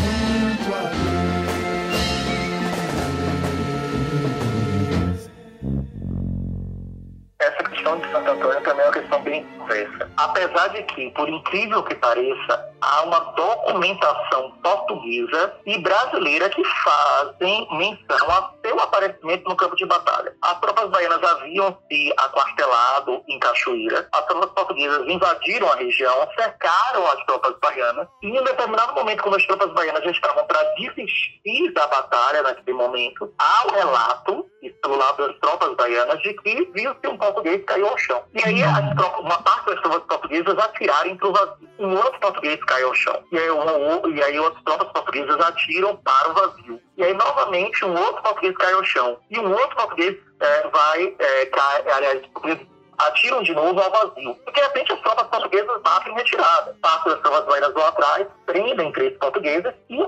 Apesar 10.37 10.67
de 10.67 10.83
que, 10.83 11.09
por 11.11 11.27
incrível 11.27 11.83
que 11.83 11.95
pareça, 11.95 12.71
há 12.79 13.01
uma 13.01 13.19
documentação 13.19 14.51
portuguesa 14.63 15.53
e 15.65 15.79
brasileira 15.79 16.47
que 16.49 16.63
fazem 16.63 17.67
menção 17.71 18.29
a 18.29 18.51
seu 18.63 18.79
aparecimento 18.79 19.49
no 19.49 19.55
campo 19.55 19.75
de 19.75 19.85
batalha. 19.85 20.33
As 20.43 20.59
tropas 20.59 20.89
baianas 20.89 21.23
haviam 21.23 21.75
se 21.91 22.13
aquartelado 22.17 23.23
em 23.27 23.39
Cachoeira, 23.39 24.07
as 24.13 24.25
tropas 24.27 24.51
portuguesas 24.51 25.07
invadiram 25.07 25.71
a 25.71 25.75
região, 25.75 26.29
cercaram 26.37 27.07
as 27.07 27.25
tropas 27.25 27.55
baianas, 27.59 28.07
e 28.21 28.27
em 28.27 28.39
um 28.39 28.43
determinado 28.43 28.93
momento, 28.93 29.23
quando 29.23 29.37
as 29.37 29.45
tropas 29.45 29.73
baianas 29.73 30.03
já 30.03 30.11
estavam 30.11 30.45
para 30.45 30.61
desistir 30.75 31.73
da 31.73 31.87
batalha 31.87 32.43
naquele 32.43 32.77
momento, 32.77 33.33
há 33.39 33.67
um 33.67 33.71
relato, 33.71 34.45
pelo 34.83 34.97
lado 34.97 35.27
das 35.27 35.39
tropas 35.39 35.75
baianas 35.75 36.21
de 36.21 36.33
que 36.33 36.69
viu-se 36.73 37.07
um 37.07 37.17
português 37.17 37.63
caiu 37.65 37.87
ao 37.87 37.97
chão. 37.97 38.23
E 38.33 38.43
aí 38.43 38.63
as 38.63 38.95
tropas, 38.95 39.19
uma 39.21 39.41
parte 39.41 39.65
das 39.65 39.81
tropas 39.81 40.26
portuguesas 40.27 40.57
atiraram 40.57 41.17
para 41.17 41.27
o 41.27 41.33
vazio. 41.33 41.69
Um 41.79 41.95
outro 41.95 42.19
português 42.19 42.63
caiu 42.65 42.87
ao 42.87 42.95
chão. 42.95 43.23
E 43.31 43.37
aí, 43.37 43.49
um, 43.49 44.13
e 44.13 44.23
aí 44.23 44.39
outras 44.39 44.63
tropas 44.63 44.91
portuguesas 44.91 45.39
atiram 45.39 45.95
para 45.97 46.29
o 46.29 46.33
vazio. 46.33 46.81
E 46.97 47.03
aí, 47.03 47.13
novamente, 47.13 47.85
um 47.85 47.95
outro 47.97 48.21
português 48.21 48.55
cai 48.57 48.73
ao 48.73 48.83
chão. 48.83 49.17
E 49.29 49.39
um 49.39 49.51
outro 49.51 49.75
português 49.75 50.15
é, 50.39 50.67
vai, 50.67 51.15
é, 51.19 51.45
cai, 51.45 51.89
aliás, 51.91 52.21
atiram 52.97 53.43
de 53.43 53.53
novo 53.53 53.79
ao 53.79 53.91
vazio. 53.91 54.37
E 54.47 54.51
de 54.51 54.61
repente 54.61 54.91
as 54.91 54.99
tropas 55.01 55.27
portuguesas 55.27 55.81
batem 55.81 56.13
em 56.13 56.15
retirada. 56.15 56.75
Passam 56.81 57.13
as 57.13 57.21
tropas 57.21 57.45
baianas 57.45 57.73
lá 57.73 57.87
atrás, 57.89 58.27
prendem 58.45 58.91
três 58.91 59.15
portugueses 59.17 59.73
e 59.89 60.01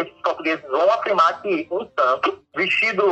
esses 0.00 0.14
portugueses 0.22 0.64
vão 0.70 0.90
afirmar 0.92 1.42
que 1.42 1.66
um 1.70 1.88
santo, 1.98 2.38
vestido 2.54 3.04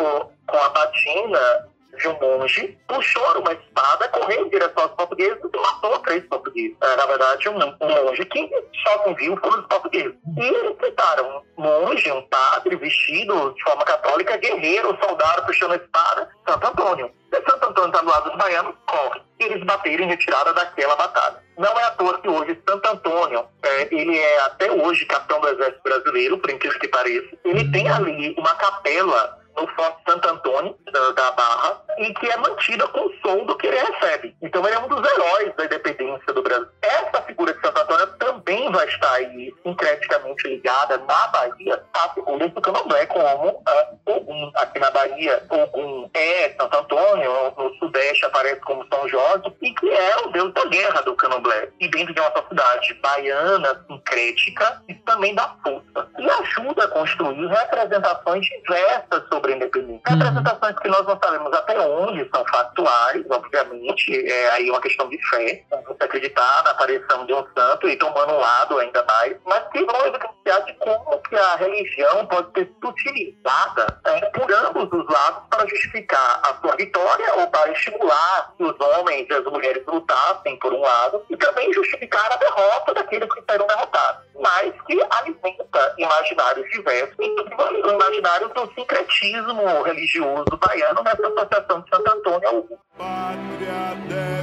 com 0.47 0.57
a 0.57 0.69
batina 0.69 1.74
de 1.97 2.09
um 2.09 2.19
monge, 2.21 2.79
puxou 2.89 3.41
uma 3.41 3.53
espada, 3.53 4.09
correu 4.09 4.47
em 4.47 4.51
direção 4.51 4.83
aos 4.85 4.93
portugueses 4.93 5.39
e 5.53 5.57
matou 5.59 5.99
três 6.01 6.25
portugueses. 6.25 6.77
É, 6.81 6.97
na 6.97 7.07
verdade, 7.07 7.49
um, 7.49 7.59
um 7.59 8.05
monge 8.05 8.25
que 8.27 8.51
só 8.83 9.07
não 9.07 9.15
viu 9.15 9.37
foram 9.39 9.61
os 9.61 9.67
portugueses. 9.67 10.15
E 10.37 10.41
eles 10.41 10.77
citaram 10.83 11.43
um 11.57 11.63
monge, 11.63 12.11
um 12.13 12.23
padre 12.23 12.77
vestido 12.77 13.55
de 13.55 13.63
forma 13.63 13.85
católica, 13.85 14.37
guerreiro, 14.37 14.97
soldado 15.03 15.47
puxando 15.47 15.73
a 15.73 15.77
espada, 15.77 16.29
Santo 16.49 16.67
Antônio. 16.67 17.11
Se 17.33 17.43
Santo 17.43 17.69
Antônio 17.69 17.89
está 17.89 18.01
do 18.01 18.09
lado 18.09 18.31
dos 18.31 18.39
baianos, 18.39 18.75
corre. 18.87 19.21
E 19.41 19.45
eles 19.45 19.65
bateram 19.65 20.05
em 20.05 20.09
retirada 20.09 20.53
daquela 20.53 20.95
batalha. 20.97 21.43
Não 21.59 21.79
é 21.79 21.85
à 21.85 21.91
toa 21.93 22.21
que 22.21 22.29
hoje 22.29 22.59
Santo 22.69 22.89
Antônio, 22.89 23.45
é, 23.63 23.95
ele 23.95 24.19
é 24.19 24.41
até 24.43 24.71
hoje 24.71 25.07
capitão 25.07 25.41
do 25.41 25.49
Exército 25.49 25.83
Brasileiro, 25.83 26.39
por 26.39 26.51
incrível 26.51 26.79
que 26.79 26.89
pareça. 26.89 27.37
Ele 27.45 27.71
tem 27.71 27.89
ali 27.89 28.35
uma 28.39 28.55
capela 28.55 29.44
no 29.57 29.67
Forte 29.75 29.99
Santo 30.09 30.29
Antônio, 30.29 30.77
da, 30.93 31.13
da, 31.13 31.31
Barra, 31.33 31.81
e 31.99 32.13
que 32.15 32.31
é 32.31 32.37
mantida 32.37 32.87
com 32.89 33.07
o 33.07 33.15
soldo 33.21 33.57
que 33.57 33.67
ele 33.67 33.79
recebe. 33.79 34.37
Então 34.43 34.65
ele 34.67 34.77
é 34.77 34.79
um 34.79 34.89
dos 34.89 35.11
heróis 35.11 35.55
da 35.57 35.65
independência 35.65 36.33
do 36.33 36.43
Brasil. 36.43 36.69
Essa 36.83 37.23
figura 37.23 37.53
de 37.53 37.61
Santo 37.61 37.81
Antônio 37.81 38.07
também 38.19 38.71
vai 38.71 38.87
estar 38.87 39.13
aí 39.13 39.55
sincreticamente 39.63 40.49
ligada 40.49 40.99
na 40.99 41.27
Bahia 41.29 41.83
à 41.95 42.09
figura 42.11 42.49
do 42.49 42.61
candomblé, 42.61 43.07
como 43.07 43.49
uh, 43.49 44.13
Ogum. 44.13 44.51
Aqui 44.57 44.79
na 44.79 44.91
Bahia, 44.91 45.43
Ogum 45.51 46.11
é 46.15 46.51
Santo 46.51 46.77
Antônio, 46.77 47.55
no 47.57 47.75
Sudeste 47.77 48.25
aparece 48.27 48.61
como 48.63 48.87
São 48.93 49.09
Jorge, 49.09 49.53
e 49.63 49.73
que 49.75 49.91
é 49.91 50.17
o 50.19 50.29
deus 50.29 50.53
da 50.53 50.65
guerra 50.67 51.01
do 51.03 51.15
candomblé. 51.15 51.69
E 51.81 51.89
dentro 51.89 52.15
de 52.15 52.21
uma 52.21 52.33
sociedade 52.33 52.95
baiana, 52.95 53.85
sincrética, 53.87 54.83
e 54.89 54.95
também 54.95 55.35
da 55.35 55.49
força. 55.63 56.09
E 56.19 56.31
ajuda 56.31 56.85
a 56.85 56.89
construir 56.89 57.47
representações 57.47 58.47
diversas 58.47 59.29
sobre 59.29 59.44
sobre 59.45 59.53
a 59.53 59.57
independência. 59.57 60.03
Uhum. 60.11 60.19
Representações 60.19 60.79
que 60.79 60.89
nós 60.89 61.07
não 61.07 61.19
sabemos 61.23 61.53
até 61.53 61.79
onde 61.79 62.29
são 62.31 62.45
factuais, 62.47 63.25
obviamente, 63.31 64.27
é 64.27 64.51
aí 64.51 64.71
uma 64.71 64.81
questão 64.81 65.09
de 65.09 65.19
fé, 65.29 65.63
você 65.87 66.05
acreditar 66.05 66.65
na 66.65 66.71
aparição 66.71 67.27
de 67.27 67.35
um 67.35 67.45
santo 67.57 67.89
e 67.89 67.97
tomando 67.97 68.33
um 68.33 68.39
lado 68.39 68.79
ainda 68.79 69.05
mais, 69.05 69.37
mas 69.45 69.63
que 69.71 69.85
vão 69.85 70.07
evidenciar 70.07 70.65
de 70.65 70.73
como 70.75 71.19
que 71.23 71.37
a 71.37 71.57
religião 71.57 72.27
pode 72.27 72.49
ser 72.55 72.73
utilizada 72.85 74.01
é, 74.07 74.21
por 74.31 74.51
ambos 74.53 74.89
os 74.93 75.13
lados 75.13 75.43
para 75.51 75.67
justificar 75.69 76.41
a 76.43 76.55
sua 76.61 76.77
vitória 76.77 77.35
ou 77.37 77.47
para 77.49 77.71
estimular 77.73 78.53
que 78.57 78.65
os 78.65 78.81
homens 78.81 79.27
e 79.29 79.35
as 79.35 79.45
mulheres 79.45 79.85
lutassem 79.87 80.59
por 80.59 80.73
um 80.73 80.81
lado 80.81 81.23
e 81.29 81.37
também 81.37 81.73
justificar 81.73 82.33
a 82.33 82.37
derrota 82.37 82.95
daqueles 82.95 83.33
que 83.33 83.43
serão 83.49 83.67
derrotados, 83.67 84.25
mas 84.41 84.73
que 84.87 85.01
alimenta 85.11 85.95
imaginários 85.99 86.71
diversos, 86.71 87.17
imaginários 87.19 88.53
do 88.53 88.73
sincretismo 88.75 89.34
sincretismo 89.35 89.83
religioso 89.83 90.45
baiano 90.61 91.03
nessa 91.03 91.27
associação 91.27 91.81
de 91.81 91.91
Santo 91.91 92.11
Antônio 92.11 92.49
ao 92.49 92.63
Pátria 92.97 93.97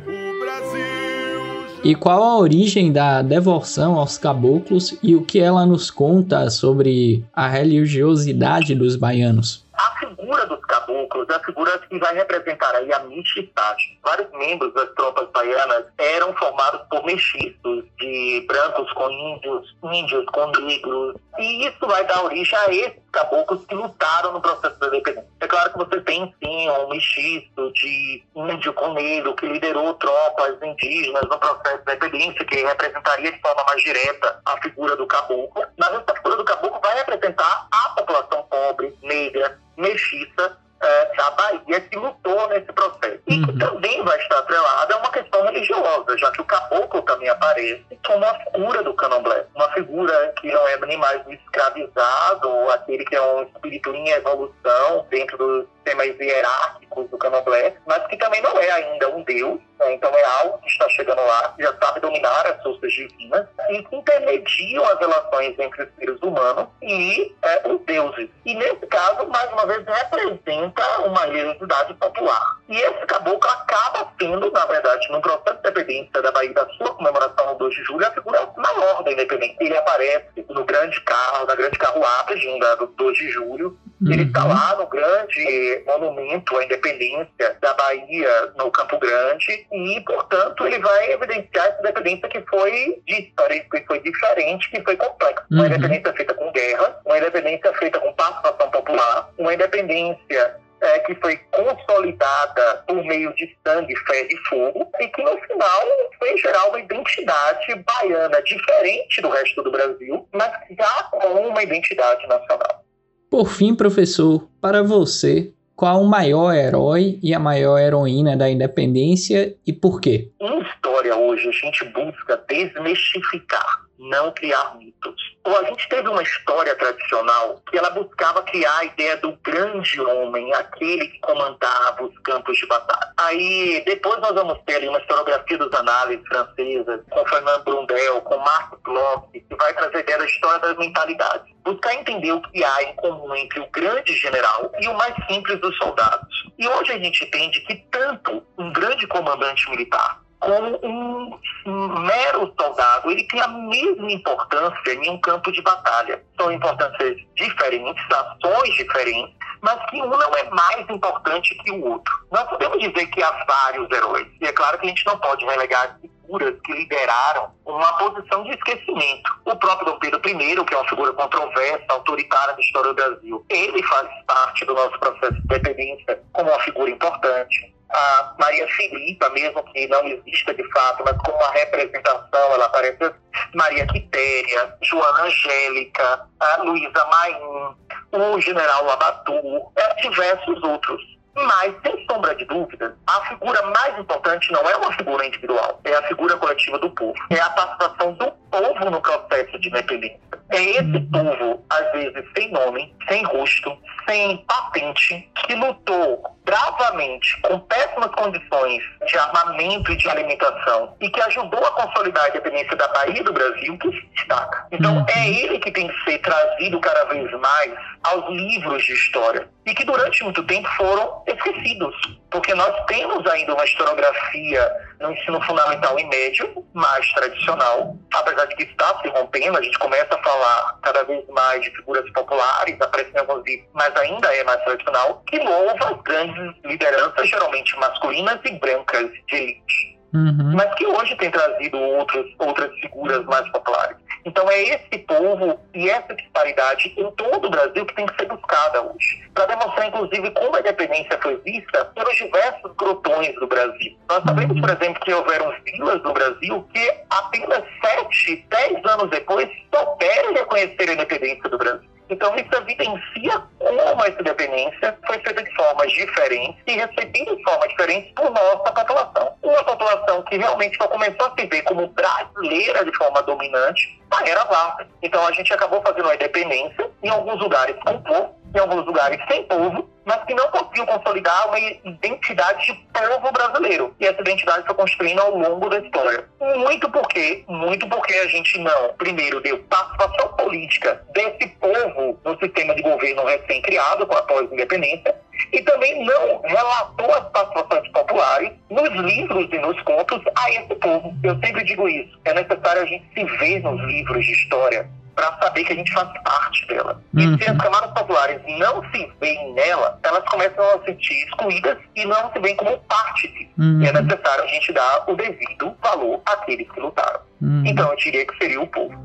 o 0.07 0.39
Brasil. 0.39 1.67
E 1.83 1.93
qual 1.95 2.23
a 2.23 2.39
origem 2.39 2.91
da 2.91 3.21
devoção 3.21 3.95
aos 3.95 4.17
caboclos 4.17 4.97
e 5.03 5.15
o 5.15 5.23
que 5.23 5.39
ela 5.39 5.63
nos 5.65 5.91
conta 5.91 6.49
sobre 6.49 7.23
a 7.31 7.47
religiosidade 7.47 8.73
dos 8.73 8.95
baianos? 8.95 9.63
A 9.73 9.91
figura 9.99 10.47
dos 10.47 10.65
caboclos 10.97 11.29
a 11.29 11.39
figura 11.39 11.79
que 11.79 11.99
vai 11.99 12.15
representar 12.15 12.75
aí 12.75 12.91
a 12.91 12.99
mestiçagem. 12.99 13.99
Vários 14.03 14.31
membros 14.31 14.73
das 14.73 14.89
tropas 14.95 15.29
baianas 15.29 15.85
eram 15.97 16.33
formados 16.35 16.81
por 16.89 17.05
mestiços, 17.05 17.85
de 17.99 18.45
brancos 18.47 18.91
com 18.93 19.09
índios, 19.09 19.75
índios 19.83 20.25
com 20.27 20.47
negros, 20.61 21.15
e 21.37 21.67
isso 21.67 21.87
vai 21.87 22.05
dar 22.05 22.23
origem 22.23 22.57
a 22.57 22.73
esses 22.73 23.01
caboclos 23.11 23.65
que 23.65 23.75
lutaram 23.75 24.33
no 24.33 24.41
processo 24.41 24.79
da 24.79 24.87
independência. 24.87 25.29
É 25.39 25.47
claro 25.47 25.71
que 25.71 25.77
você 25.77 26.01
tem 26.01 26.33
sim 26.43 26.69
um 26.69 26.89
mestiço 26.89 27.71
de 27.73 28.23
índio 28.35 28.73
com 28.73 28.93
negro 28.93 29.35
que 29.35 29.47
liderou 29.47 29.93
tropas 29.95 30.61
indígenas 30.61 31.23
no 31.23 31.39
processo 31.39 31.83
da 31.85 31.95
independência, 31.95 32.45
que 32.45 32.63
representaria 32.63 33.31
de 33.31 33.41
forma 33.41 33.63
mais 33.65 33.83
direta 33.83 34.41
a 34.45 34.57
figura 34.61 34.95
do 34.95 35.07
caboclo. 35.07 35.65
Mas 35.77 35.89
essa 35.89 36.15
figura 36.15 36.37
do 36.37 36.45
caboclo 36.45 36.79
vai 36.81 36.95
representar 36.95 37.67
a 37.71 37.89
população 37.89 38.43
pobre, 38.43 38.93
negra, 39.01 39.59
mestiça 39.77 40.57
é, 40.81 41.15
da 41.15 41.31
Bahia 41.31 41.81
que 41.81 41.97
lutou 41.97 42.47
nesse 42.49 42.71
processo. 42.71 43.19
E 43.27 43.41
que 43.41 43.51
uhum. 43.51 43.57
também 43.57 44.03
vai 44.03 44.17
estar 44.19 44.39
atrelada 44.39 44.93
a 44.93 44.97
uma 44.97 45.11
questão 45.11 45.43
religiosa, 45.45 46.17
já 46.17 46.31
que 46.31 46.41
o 46.41 46.45
caboclo 46.45 47.01
também 47.03 47.29
aparece 47.29 47.85
como 48.05 48.23
a 48.25 48.33
figura 48.39 48.83
do 48.83 48.93
candomblé. 48.93 49.45
Uma 49.55 49.69
figura 49.71 50.33
que 50.39 50.51
não 50.51 50.67
é 50.67 50.77
nem 50.85 50.97
mais 50.97 51.25
o 51.25 51.31
escravizado, 51.31 52.71
aquele 52.71 53.03
que 53.05 53.15
é 53.15 53.21
um 53.21 53.43
espírito 53.43 53.93
em 53.93 54.09
evolução 54.09 55.05
dentro 55.09 55.37
dos 55.37 55.65
sistemas 55.75 56.19
hierárquicos 56.19 57.09
do 57.09 57.17
candomblé, 57.17 57.75
mas 57.85 58.05
que 58.07 58.17
também 58.17 58.41
não 58.41 58.57
é 58.59 58.71
ainda 58.71 59.09
um 59.09 59.23
deus? 59.23 59.59
Então 59.85 60.09
é 60.13 60.23
algo 60.41 60.57
que 60.59 60.67
está 60.67 60.87
chegando 60.89 61.21
lá, 61.21 61.53
já 61.59 61.73
sabe 61.77 61.99
dominar 61.99 62.45
as 62.47 62.61
forças 62.63 62.91
divinas 62.91 63.47
e 63.69 63.83
que 63.83 63.95
intermediam 63.95 64.83
as 64.85 64.99
relações 64.99 65.57
entre 65.59 65.83
os 65.83 65.89
seres 65.95 66.21
humanos 66.21 66.67
e 66.81 67.35
é, 67.41 67.67
os 67.67 67.81
deuses. 67.85 68.29
E 68.45 68.55
nesse 68.55 68.85
caso, 68.87 69.27
mais 69.27 69.51
uma 69.51 69.65
vez, 69.65 69.83
representa 69.85 71.01
uma 71.01 71.21
religiosidade 71.25 71.93
popular. 71.95 72.57
E 72.69 72.77
esse 72.77 73.05
caboclo 73.05 73.49
acaba 73.49 74.11
sendo, 74.19 74.51
na 74.51 74.65
verdade, 74.65 75.09
no 75.11 75.21
processo 75.21 75.61
de 75.61 75.69
independência 75.69 76.21
da 76.21 76.31
Bahia, 76.31 76.53
da 76.53 76.67
sua 76.69 76.93
comemoração 76.95 77.53
no 77.53 77.55
2 77.55 77.75
de 77.75 77.83
julho, 77.83 78.07
a 78.07 78.11
figura 78.11 78.49
maior 78.57 79.03
da 79.03 79.11
independência. 79.11 79.57
Ele 79.59 79.77
aparece 79.77 80.45
no 80.49 80.65
grande 80.65 80.99
carro, 81.01 81.45
na 81.45 81.55
grande 81.55 81.77
carruagem 81.77 82.59
do 82.79 82.87
2 82.87 83.17
de 83.17 83.29
julho, 83.29 83.77
Uhum. 84.01 84.11
Ele 84.11 84.23
está 84.23 84.45
lá 84.45 84.75
no 84.77 84.87
grande 84.87 85.83
monumento 85.85 86.55
à 86.57 86.63
independência 86.63 87.57
da 87.59 87.73
Bahia, 87.73 88.53
no 88.55 88.69
Campo 88.71 88.97
Grande, 88.99 89.67
e, 89.71 90.01
portanto, 90.01 90.65
ele 90.65 90.79
vai 90.79 91.11
evidenciar 91.11 91.67
essa 91.67 91.79
independência 91.79 92.29
que 92.29 92.41
foi 92.41 93.01
diferente, 93.07 93.69
que 93.69 93.85
foi 93.85 93.99
diferente, 93.99 94.69
que 94.69 94.83
foi 94.83 94.95
complexa. 94.95 95.45
Uhum. 95.51 95.57
Uma 95.57 95.67
independência 95.67 96.13
feita 96.13 96.33
com 96.33 96.51
guerra, 96.51 96.99
uma 97.05 97.17
independência 97.17 97.73
feita 97.73 97.99
com 97.99 98.13
participação 98.13 98.69
popular, 98.69 99.29
uma 99.37 99.53
independência 99.53 100.57
é, 100.81 100.99
que 100.99 101.15
foi 101.15 101.37
consolidada 101.51 102.83
por 102.87 103.03
meio 103.03 103.33
de 103.33 103.57
sangue, 103.65 103.95
fé 104.05 104.27
e 104.29 104.37
fogo, 104.47 104.91
e 104.99 105.07
que 105.07 105.23
no 105.23 105.37
final 105.41 105.87
foi 106.19 106.37
gerar 106.37 106.65
uma 106.69 106.79
identidade 106.79 107.75
baiana 107.75 108.41
diferente 108.43 109.21
do 109.21 109.29
resto 109.29 109.63
do 109.63 109.71
Brasil, 109.71 110.27
mas 110.31 110.51
já 110.77 111.03
com 111.11 111.47
uma 111.47 111.63
identidade 111.63 112.27
nacional. 112.27 112.83
Por 113.29 113.49
fim, 113.49 113.75
professor, 113.75 114.47
para 114.61 114.81
você, 114.81 115.51
qual 115.75 116.01
o 116.01 116.07
maior 116.07 116.53
herói 116.55 117.19
e 117.21 117.33
a 117.33 117.39
maior 117.39 117.77
heroína 117.77 118.37
da 118.37 118.49
independência 118.49 119.53
e 119.65 119.73
por 119.73 119.99
quê? 119.99 120.31
Em 120.39 120.61
história 120.61 121.15
hoje 121.15 121.49
a 121.49 121.51
gente 121.51 121.83
busca 121.89 122.41
desmistificar, 122.47 123.85
não 123.97 124.31
criar 124.31 124.75
mitos 124.77 125.37
a 125.55 125.63
gente 125.63 125.87
teve 125.87 126.09
uma 126.09 126.21
história 126.21 126.75
tradicional 126.75 127.61
que 127.69 127.77
ela 127.77 127.89
buscava 127.89 128.41
criar 128.43 128.77
a 128.77 128.85
ideia 128.85 129.17
do 129.17 129.31
grande 129.43 129.99
homem, 130.01 130.53
aquele 130.53 131.07
que 131.07 131.19
comandava 131.19 132.03
os 132.03 132.17
campos 132.19 132.57
de 132.57 132.65
batalha. 132.67 133.13
Aí 133.17 133.83
depois 133.85 134.19
nós 134.19 134.33
vamos 134.33 134.59
ter 134.65 134.87
uma 134.87 134.99
historiografia 134.99 135.57
dos 135.57 135.73
análises 135.73 136.27
francesas, 136.27 137.01
com 137.09 137.25
Fernand 137.25 137.63
Brundel, 137.63 138.21
com 138.21 138.37
Marco 138.37 138.79
Bloch, 138.83 139.29
que 139.31 139.55
vai 139.55 139.73
trazer 139.73 139.97
a 139.97 140.01
ideia 140.01 140.17
da 140.17 140.25
história 140.25 140.59
das 140.59 140.77
mentalidades. 140.77 141.55
Buscar 141.63 141.95
entender 141.95 142.31
o 142.31 142.41
que 142.41 142.63
há 142.63 142.83
em 142.83 142.95
comum 142.95 143.35
entre 143.35 143.59
o 143.59 143.69
grande 143.69 144.13
general 144.13 144.71
e 144.79 144.87
o 144.87 144.97
mais 144.97 145.13
simples 145.29 145.59
dos 145.59 145.75
soldados. 145.77 146.27
E 146.57 146.67
hoje 146.67 146.93
a 146.93 146.99
gente 146.99 147.23
entende 147.23 147.61
que 147.61 147.75
tanto 147.91 148.43
um 148.57 148.71
grande 148.71 149.05
comandante 149.07 149.69
militar 149.69 150.26
como 150.39 150.79
um, 150.83 151.99
mero 151.99 152.53
soldado. 152.59 153.11
Ele 153.11 153.23
tem 153.27 153.41
a 153.41 153.47
mesma 153.47 154.11
importância 154.11 154.93
em 154.93 155.09
um 155.09 155.19
campo 155.19 155.51
de 155.51 155.61
batalha. 155.61 156.23
São 156.39 156.51
importâncias 156.51 157.17
diferentes, 157.35 158.03
ações 158.11 158.73
diferentes, 158.75 159.35
mas 159.61 159.83
que 159.89 160.01
um 160.01 160.09
não 160.09 160.35
é 160.35 160.49
mais 160.49 160.89
importante 160.89 161.55
que 161.63 161.71
o 161.71 161.85
outro. 161.91 162.13
Nós 162.31 162.43
podemos 162.49 162.79
dizer 162.79 163.07
que 163.07 163.23
há 163.23 163.45
vários 163.47 163.89
heróis. 163.91 164.27
E 164.39 164.45
é 164.45 164.53
claro 164.53 164.77
que 164.77 164.85
a 164.85 164.89
gente 164.89 165.05
não 165.05 165.17
pode 165.17 165.45
relegar 165.45 165.97
figuras 166.01 166.55
que 166.63 166.73
lideraram 166.73 167.51
uma 167.65 167.93
posição 167.93 168.43
de 168.43 168.51
esquecimento. 168.51 169.31
O 169.45 169.55
próprio 169.55 169.91
Dom 169.91 169.99
Pedro 169.99 170.21
I, 170.23 170.65
que 170.65 170.73
é 170.73 170.77
uma 170.77 170.89
figura 170.89 171.13
controversa, 171.13 171.85
autoritária 171.89 172.53
da 172.53 172.61
história 172.61 172.93
do 172.93 172.95
Brasil, 172.95 173.45
ele 173.49 173.81
faz 173.83 174.07
parte 174.25 174.65
do 174.65 174.73
nosso 174.73 174.99
processo 174.99 175.41
de 175.41 175.47
dependência 175.47 176.21
como 176.33 176.49
uma 176.49 176.59
figura 176.59 176.91
importante 176.91 177.76
a 177.89 178.35
Maria 178.39 178.67
Filipa, 178.67 179.29
mesmo 179.29 179.63
que 179.71 179.87
não 179.87 180.05
exista 180.07 180.53
de 180.53 180.63
fato, 180.71 181.03
mas 181.05 181.17
como 181.17 181.37
uma 181.37 181.51
representação, 181.51 182.53
ela 182.53 182.65
aparece 182.65 183.11
Maria 183.53 183.87
Quitéria, 183.87 184.75
Joana 184.81 185.23
Angélica, 185.23 186.25
a 186.39 186.63
Luísa 186.63 187.05
Maim, 187.05 187.75
o 188.11 188.41
general 188.41 188.85
Labatu, 188.85 189.71
e 189.77 190.01
diversos 190.01 190.61
outros. 190.63 191.16
Mas, 191.37 191.75
sem 191.83 192.05
sombra 192.09 192.33
de 192.35 192.45
dúvida, 192.45 192.97
a 193.05 193.21
figura 193.27 193.61
mais 193.67 193.99
importante 193.99 194.51
não 194.51 194.67
é 194.67 194.75
uma 194.75 194.91
figura 194.93 195.25
individual, 195.25 195.79
é 195.83 195.93
a 195.93 196.03
figura 196.07 196.35
coletiva 196.37 196.79
do 196.79 196.89
povo. 196.89 197.13
É 197.29 197.39
a 197.39 197.49
participação 197.51 198.13
do 198.13 198.31
povo 198.49 198.89
no 198.89 199.01
processo 199.01 199.59
de 199.59 199.69
independência. 199.69 200.19
É 200.49 200.61
esse 200.63 200.99
povo, 201.11 201.63
às 201.69 201.91
vezes 201.91 202.25
sem 202.35 202.51
nome, 202.51 202.95
sem 203.07 203.23
rosto, 203.25 203.77
sem 204.07 204.37
patente, 204.47 205.29
que 205.45 205.53
lutou 205.55 206.23
bravamente, 206.45 207.41
com 207.41 207.59
péssimas 207.59 208.09
condições 208.15 208.81
de 209.05 209.17
armamento 209.17 209.91
e 209.91 209.97
de 209.97 210.09
alimentação, 210.09 210.95
e 211.01 211.09
que 211.09 211.21
ajudou 211.23 211.59
a 211.65 211.71
consolidar 211.71 212.23
a 212.23 212.29
independência 212.29 212.75
da 212.77 212.87
Bahia 212.87 213.19
e 213.19 213.23
do 213.23 213.33
Brasil, 213.33 213.77
que 213.77 213.91
se 213.91 214.07
destaca. 214.15 214.65
Então, 214.71 215.05
é 215.09 215.19
uhum. 215.19 215.25
ele 215.25 215.59
que 215.59 215.71
tem 215.71 215.89
que 215.89 216.03
ser 216.05 216.19
trazido 216.19 216.79
cada 216.79 217.03
vez 217.05 217.29
mais 217.41 217.73
aos 218.03 218.29
livros 218.29 218.81
de 218.85 218.93
história, 218.93 219.49
e 219.65 219.75
que 219.75 219.83
durante 219.83 220.23
muito 220.23 220.41
tempo 220.43 220.69
foram 220.77 221.23
esquecidos, 221.27 221.95
porque 222.31 222.53
nós 222.55 222.73
temos 222.85 223.25
ainda 223.27 223.53
uma 223.53 223.65
historiografia 223.65 224.71
no 224.99 225.11
ensino 225.11 225.41
fundamental 225.41 225.99
e 225.99 226.05
médio 226.05 226.65
mais 226.73 227.11
tradicional, 227.13 227.95
apesar 228.13 228.45
de 228.45 228.55
que 228.55 228.63
está 228.63 228.99
se 229.01 229.09
rompendo, 229.09 229.57
a 229.57 229.61
gente 229.61 229.77
começa 229.77 230.15
a 230.15 230.23
falar 230.23 230.79
cada 230.81 231.03
vez 231.03 231.23
mais 231.29 231.61
de 231.61 231.71
figuras 231.71 232.09
populares, 232.11 232.79
aparecendo 232.79 233.43
livros, 233.45 233.69
mas 233.73 233.95
ainda 233.97 234.33
é 234.33 234.43
mais 234.43 234.63
tradicional, 234.63 235.21
que 235.27 235.37
louva 235.39 235.99
grandes 236.03 236.55
lideranças, 236.63 237.29
geralmente 237.29 237.77
masculinas 237.77 238.39
e 238.45 238.51
brancas 238.53 239.11
de 239.27 239.35
elite. 239.35 239.97
Uhum. 240.13 240.53
Mas 240.55 240.73
que 240.75 240.85
hoje 240.85 241.15
tem 241.17 241.29
trazido 241.29 241.77
outros, 241.77 242.25
outras 242.39 242.71
figuras 242.79 243.23
mais 243.25 243.47
populares. 243.51 243.97
Então 244.27 244.49
é 244.51 244.61
esse 244.61 244.97
povo 245.07 245.57
e 245.73 245.89
essa 245.89 246.13
disparidade 246.13 246.93
em 246.97 247.09
todo 247.11 247.47
o 247.47 247.49
Brasil 247.49 247.85
que 247.85 247.95
tem 247.95 248.05
que 248.05 248.15
ser 248.17 248.27
buscada 248.27 248.81
hoje. 248.81 249.23
Para 249.33 249.45
demonstrar, 249.45 249.87
inclusive, 249.87 250.31
como 250.31 250.53
a 250.53 250.59
independência 250.59 251.17
foi 251.23 251.37
vista 251.45 251.85
pelos 251.85 252.13
diversos 252.17 252.75
grotões 252.75 253.33
do 253.35 253.47
Brasil. 253.47 253.97
Nós 254.09 254.21
sabemos, 254.25 254.59
por 254.59 254.69
exemplo, 254.69 255.01
que 255.01 255.13
houveram 255.13 255.55
vilas 255.63 256.03
no 256.03 256.11
Brasil 256.11 256.67
que 256.73 256.93
apenas 257.09 257.63
sete, 257.81 258.45
dez 258.49 258.85
anos 258.85 259.09
depois 259.11 259.49
souberam 259.73 260.33
reconhecer 260.33 260.89
a 260.89 260.93
independência 260.93 261.49
do 261.49 261.57
Brasil. 261.57 261.96
Então, 262.09 262.33
isso 262.35 262.49
evidencia 262.55 263.41
como 263.59 264.05
essa 264.05 264.19
independência 264.19 264.97
foi 265.05 265.19
feita 265.19 265.43
de 265.43 265.55
formas 265.55 265.91
diferentes 265.91 266.61
e 266.65 266.71
recebida 266.71 267.35
de 267.35 267.43
formas 267.43 267.69
diferentes 267.69 268.13
por 268.13 268.29
nossa 268.31 268.71
população. 268.71 269.33
Uma 269.43 269.63
população 269.63 270.21
que 270.23 270.37
realmente 270.37 270.77
só 270.77 270.87
começou 270.87 271.27
a 271.27 271.33
se 271.37 271.45
ver 271.47 271.61
como 271.63 271.87
brasileira 271.87 272.85
de 272.85 272.95
forma 272.95 273.21
dominante 273.23 274.01
na 274.09 274.25
era 274.25 274.45
Vargas. 274.45 274.87
Então, 275.01 275.25
a 275.25 275.31
gente 275.33 275.53
acabou 275.53 275.81
fazendo 275.81 276.05
uma 276.05 276.15
independência 276.15 276.89
em 277.03 277.09
alguns 277.09 277.39
lugares 277.39 277.75
com 277.83 278.01
povo, 278.01 278.35
em 278.55 278.59
alguns 278.59 278.85
lugares 278.85 279.19
sem 279.27 279.43
povo, 279.43 279.87
mas 280.05 280.23
que 280.23 280.33
não 280.33 280.49
conseguiu 280.49 280.85
consolidar 280.85 281.49
uma 281.49 281.59
identidade 281.59 282.65
de 282.65 282.73
povo 282.93 283.31
brasileiro. 283.31 283.93
E 283.99 284.05
essa 284.05 284.21
identidade 284.21 284.65
foi 284.65 284.75
construindo 284.75 285.19
ao 285.19 285.37
longo 285.37 285.69
da 285.69 285.79
história. 285.79 286.25
Muito 286.39 286.89
porque, 286.89 287.43
muito 287.47 287.87
porque 287.89 288.13
a 288.13 288.27
gente 288.27 288.57
não, 288.59 288.93
primeiro, 288.97 289.41
deu 289.41 289.59
participação 289.63 290.29
política 290.33 291.01
desse 291.13 291.47
povo 291.59 292.17
no 292.23 292.39
sistema 292.39 292.73
de 292.73 292.81
governo 292.81 293.25
recém-criado, 293.25 294.07
com 294.07 294.15
a 294.15 294.21
pós-independência, 294.23 295.13
e 295.51 295.61
também 295.61 296.05
não 296.05 296.41
relatou 296.41 297.13
as 297.13 297.29
participações 297.29 297.91
populares 297.91 298.51
nos 298.69 298.89
livros 298.89 299.47
e 299.51 299.57
nos 299.59 299.79
contos 299.81 300.21
a 300.35 300.49
esse 300.51 300.75
povo. 300.75 301.13
Eu 301.23 301.37
sempre 301.39 301.63
digo 301.63 301.87
isso. 301.87 302.17
É 302.25 302.33
necessário 302.33 302.81
a 302.81 302.85
gente 302.85 303.05
se 303.13 303.23
ver 303.37 303.61
nos 303.61 303.79
livros 303.85 304.25
de 304.25 304.31
história 304.31 304.89
para 305.17 305.35
saber 305.41 305.63
que 305.63 305.73
a 305.73 305.75
gente 305.75 305.91
faz 305.91 306.07
parte 306.23 306.67
dela. 306.67 307.01
Uhum. 307.15 307.33
E 307.33 307.43
se 307.43 307.49
as 307.49 307.57
camadas 307.57 307.91
populares 307.91 308.39
não 308.59 308.83
se 308.91 309.11
veem 309.19 309.53
nela, 309.55 309.99
elas 310.03 310.23
começam 310.29 310.63
a 310.63 310.79
se 310.79 310.85
sentir 310.85 311.25
excluídas 311.25 311.77
e 311.95 312.05
não 312.05 312.31
se 312.31 312.39
veem 312.39 312.55
como 312.55 312.77
parte 312.87 313.27
disso. 313.29 313.49
Uhum. 313.57 313.81
E 313.81 313.87
é 313.87 313.93
necessário 313.93 314.43
a 314.43 314.47
gente 314.47 314.71
dar 314.71 315.05
o 315.07 315.15
devido 315.15 315.75
valor 315.81 316.21
àqueles 316.23 316.69
que 316.71 316.79
lutaram. 316.79 317.19
Uhum. 317.41 317.63
Então 317.65 317.89
eu 317.89 317.97
diria 317.97 318.27
que 318.27 318.37
seria 318.37 318.61
o 318.61 318.67
povo. 318.67 318.95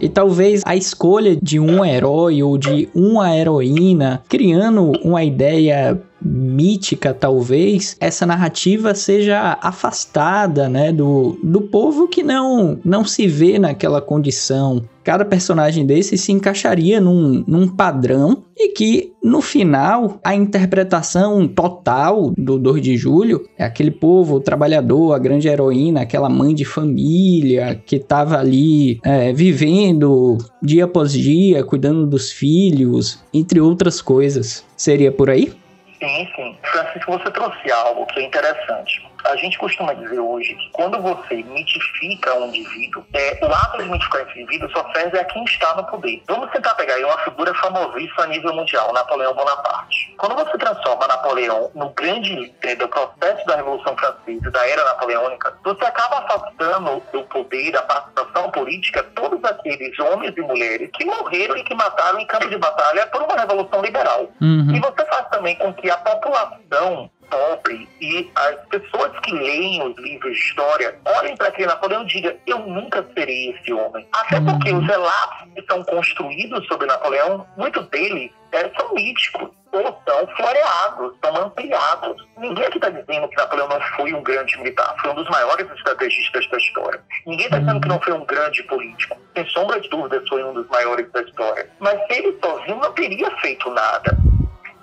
E 0.00 0.08
talvez 0.08 0.62
a 0.66 0.74
escolha 0.74 1.36
de 1.40 1.60
um 1.60 1.84
herói 1.84 2.42
ou 2.42 2.58
de 2.58 2.88
uma 2.92 3.36
heroína, 3.36 4.24
criando 4.28 4.90
uma 5.04 5.22
ideia 5.22 6.02
mítica, 6.24 7.12
talvez, 7.12 7.96
essa 8.00 8.24
narrativa 8.24 8.94
seja 8.94 9.58
afastada, 9.60 10.68
né, 10.68 10.92
do, 10.92 11.38
do 11.42 11.60
povo 11.60 12.08
que 12.08 12.22
não, 12.22 12.78
não 12.84 13.04
se 13.04 13.26
vê 13.26 13.58
naquela 13.58 14.00
condição. 14.00 14.82
Cada 15.04 15.22
personagem 15.22 15.84
desse 15.84 16.16
se 16.16 16.32
encaixaria 16.32 16.98
num, 16.98 17.44
num 17.46 17.68
padrão 17.68 18.44
e 18.56 18.68
que, 18.68 19.12
no 19.22 19.42
final, 19.42 20.18
a 20.24 20.34
interpretação 20.34 21.46
total 21.46 22.32
do 22.38 22.58
2 22.58 22.80
de 22.80 22.96
julho 22.96 23.46
é 23.58 23.64
aquele 23.64 23.90
povo 23.90 24.40
trabalhador, 24.40 25.12
a 25.12 25.18
grande 25.18 25.46
heroína, 25.46 26.00
aquela 26.00 26.30
mãe 26.30 26.54
de 26.54 26.64
família 26.64 27.82
que 27.84 27.96
estava 27.96 28.38
ali 28.38 28.98
é, 29.04 29.30
vivendo 29.30 30.38
dia 30.62 30.86
após 30.86 31.12
dia, 31.12 31.62
cuidando 31.62 32.06
dos 32.06 32.32
filhos, 32.32 33.18
entre 33.32 33.60
outras 33.60 34.00
coisas. 34.00 34.64
Seria 34.74 35.12
por 35.12 35.28
aí? 35.28 35.52
Sim, 36.00 36.28
sim. 36.34 36.58
Francisco, 36.64 37.12
você 37.12 37.30
trouxe 37.30 37.70
algo 37.70 38.06
que 38.06 38.20
é 38.20 38.22
interessante. 38.24 39.02
A 39.24 39.36
gente 39.36 39.58
costuma 39.58 39.94
dizer 39.94 40.20
hoje 40.20 40.54
que 40.54 40.70
quando 40.72 41.00
você 41.00 41.42
mitifica 41.42 42.34
um 42.34 42.46
indivíduo, 42.46 43.04
é, 43.14 43.38
o 43.42 43.46
ato 43.46 43.82
de 43.82 43.88
mitificar 43.88 44.22
esse 44.22 44.38
indivíduo 44.40 44.70
só 44.70 44.86
serve 44.92 45.18
a 45.18 45.24
quem 45.24 45.44
está 45.44 45.74
no 45.74 45.84
poder. 45.84 46.22
Vamos 46.28 46.50
tentar 46.50 46.74
pegar 46.74 46.94
aí 46.94 47.04
uma 47.04 47.18
figura 47.18 47.54
famosíssima 47.54 48.24
a 48.24 48.26
nível 48.26 48.54
mundial, 48.54 48.92
Napoleão 48.92 49.34
Bonaparte. 49.34 50.14
Quando 50.18 50.34
você 50.34 50.58
transforma 50.58 51.06
Napoleão 51.06 51.70
no 51.74 51.90
grande 51.90 52.34
líder 52.34 52.76
do 52.76 52.88
processo 52.88 53.46
da 53.46 53.56
Revolução 53.56 53.96
Francesa, 53.96 54.50
da 54.50 54.68
era 54.68 54.84
napoleônica, 54.84 55.56
você 55.64 55.84
acaba 55.84 56.18
afastando 56.18 57.02
do 57.12 57.22
poder, 57.24 57.72
da 57.72 57.82
participação 57.82 58.50
política, 58.50 59.02
todos 59.14 59.42
aqueles 59.44 59.98
homens 59.98 60.34
e 60.36 60.40
mulheres 60.40 60.90
que 60.92 61.04
morreram 61.04 61.56
e 61.56 61.64
que 61.64 61.74
mataram 61.74 62.20
em 62.20 62.26
campo 62.26 62.48
de 62.48 62.58
batalha 62.58 63.06
por 63.06 63.22
uma 63.22 63.36
revolução 63.36 63.80
liberal. 63.80 64.28
Uhum. 64.40 64.74
E 64.74 64.80
você 64.80 65.04
faz 65.06 65.28
também 65.30 65.56
com 65.56 65.72
que 65.72 65.90
a 65.90 65.96
população 65.96 67.10
pobre 67.30 67.88
e 68.00 68.30
as 68.34 68.56
pessoas 68.68 69.12
que 69.20 69.32
leem 69.32 69.82
os 69.82 69.96
livros 69.98 70.32
de 70.32 70.38
história 70.38 70.98
olhem 71.18 71.36
para 71.36 71.48
aquele 71.48 71.68
Napoleão 71.68 72.02
e 72.02 72.06
digam: 72.06 72.36
eu 72.46 72.58
nunca 72.60 73.04
serei 73.14 73.50
esse 73.50 73.72
homem. 73.72 74.06
Até 74.12 74.40
porque 74.40 74.72
os 74.72 74.86
relatos 74.86 75.48
que 75.54 75.64
são 75.68 75.82
construídos 75.84 76.66
sobre 76.66 76.86
Napoleão, 76.86 77.46
muitos 77.56 77.86
deles 77.88 78.30
é, 78.52 78.70
são 78.78 78.94
míticos 78.94 79.50
ou 79.72 80.00
são 80.06 80.26
floreados, 80.36 81.16
são 81.24 81.36
ampliados. 81.36 82.24
Ninguém 82.38 82.64
aqui 82.64 82.78
está 82.78 82.90
dizendo 82.90 83.28
que 83.28 83.36
Napoleão 83.36 83.68
não 83.68 83.80
foi 83.96 84.14
um 84.14 84.22
grande 84.22 84.56
militar, 84.58 84.94
foi 85.00 85.10
um 85.10 85.14
dos 85.14 85.28
maiores 85.28 85.68
estrategistas 85.72 86.48
da 86.48 86.56
história. 86.58 87.00
Ninguém 87.26 87.46
está 87.46 87.58
dizendo 87.58 87.80
que 87.80 87.88
não 87.88 88.00
foi 88.00 88.12
um 88.12 88.24
grande 88.24 88.62
político. 88.64 89.16
Sem 89.34 89.46
sombra 89.48 89.80
de 89.80 89.88
dúvidas, 89.88 90.28
foi 90.28 90.44
um 90.44 90.54
dos 90.54 90.68
maiores 90.68 91.10
da 91.10 91.22
história. 91.22 91.68
Mas 91.80 91.98
ele 92.10 92.38
sozinho 92.40 92.76
não 92.76 92.92
teria 92.92 93.30
feito 93.38 93.68
nada. 93.70 94.16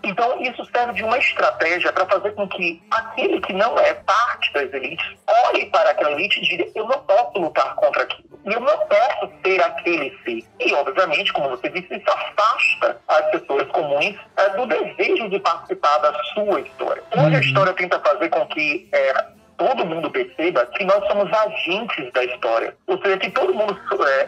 Então, 0.04 0.42
isso 0.42 0.66
serve 0.66 0.94
de 0.94 1.04
uma 1.04 1.18
estratégia 1.18 1.94
para 1.94 2.06
fazer 2.06 2.32
com 2.32 2.48
que 2.48 2.82
aquele 2.90 3.40
que 3.42 3.54
não 3.54 3.78
é 3.78 3.94
parte 3.94 4.54
das 4.54 4.74
elites 4.74 5.06
olhe 5.46 5.66
para 5.68 5.92
aquela 5.92 6.12
elite 6.12 6.40
e 6.40 6.48
diga: 6.48 6.68
eu 6.76 6.88
não 6.88 7.00
posso 7.00 7.40
lutar 7.40 7.76
contra 7.76 8.04
aquilo. 8.04 8.32
Eu 8.44 8.60
não 8.60 8.78
posso 8.88 9.32
ser 9.46 9.62
aquele 9.62 10.18
ser. 10.24 10.44
E, 10.60 10.74
obviamente, 10.74 11.32
como 11.32 11.50
você 11.50 11.70
disse, 11.70 11.96
isso 11.96 12.10
afasta 12.10 13.00
as 13.08 13.26
pessoas 13.30 13.68
comuns 13.68 14.16
é, 14.38 14.50
do 14.50 14.66
desejo 14.66 15.30
de 15.30 15.40
participar 15.40 16.00
da 16.00 16.14
sua 16.34 16.60
história. 16.62 17.04
Hoje, 17.12 17.22
a 17.22 17.28
uhum. 17.28 17.40
história 17.40 17.74
tenta 17.74 18.00
fazer 18.00 18.30
com 18.30 18.48
que 18.48 18.90
é, 18.92 19.26
todo 19.58 19.86
mundo 19.86 20.10
perceba 20.10 20.66
que 20.66 20.84
nós 20.84 21.06
somos 21.08 21.32
agentes 21.32 22.12
da 22.14 22.24
história. 22.24 22.76
Ou 22.88 23.00
seja, 23.00 23.18
que 23.18 23.30
todo 23.30 23.54
mundo 23.54 23.78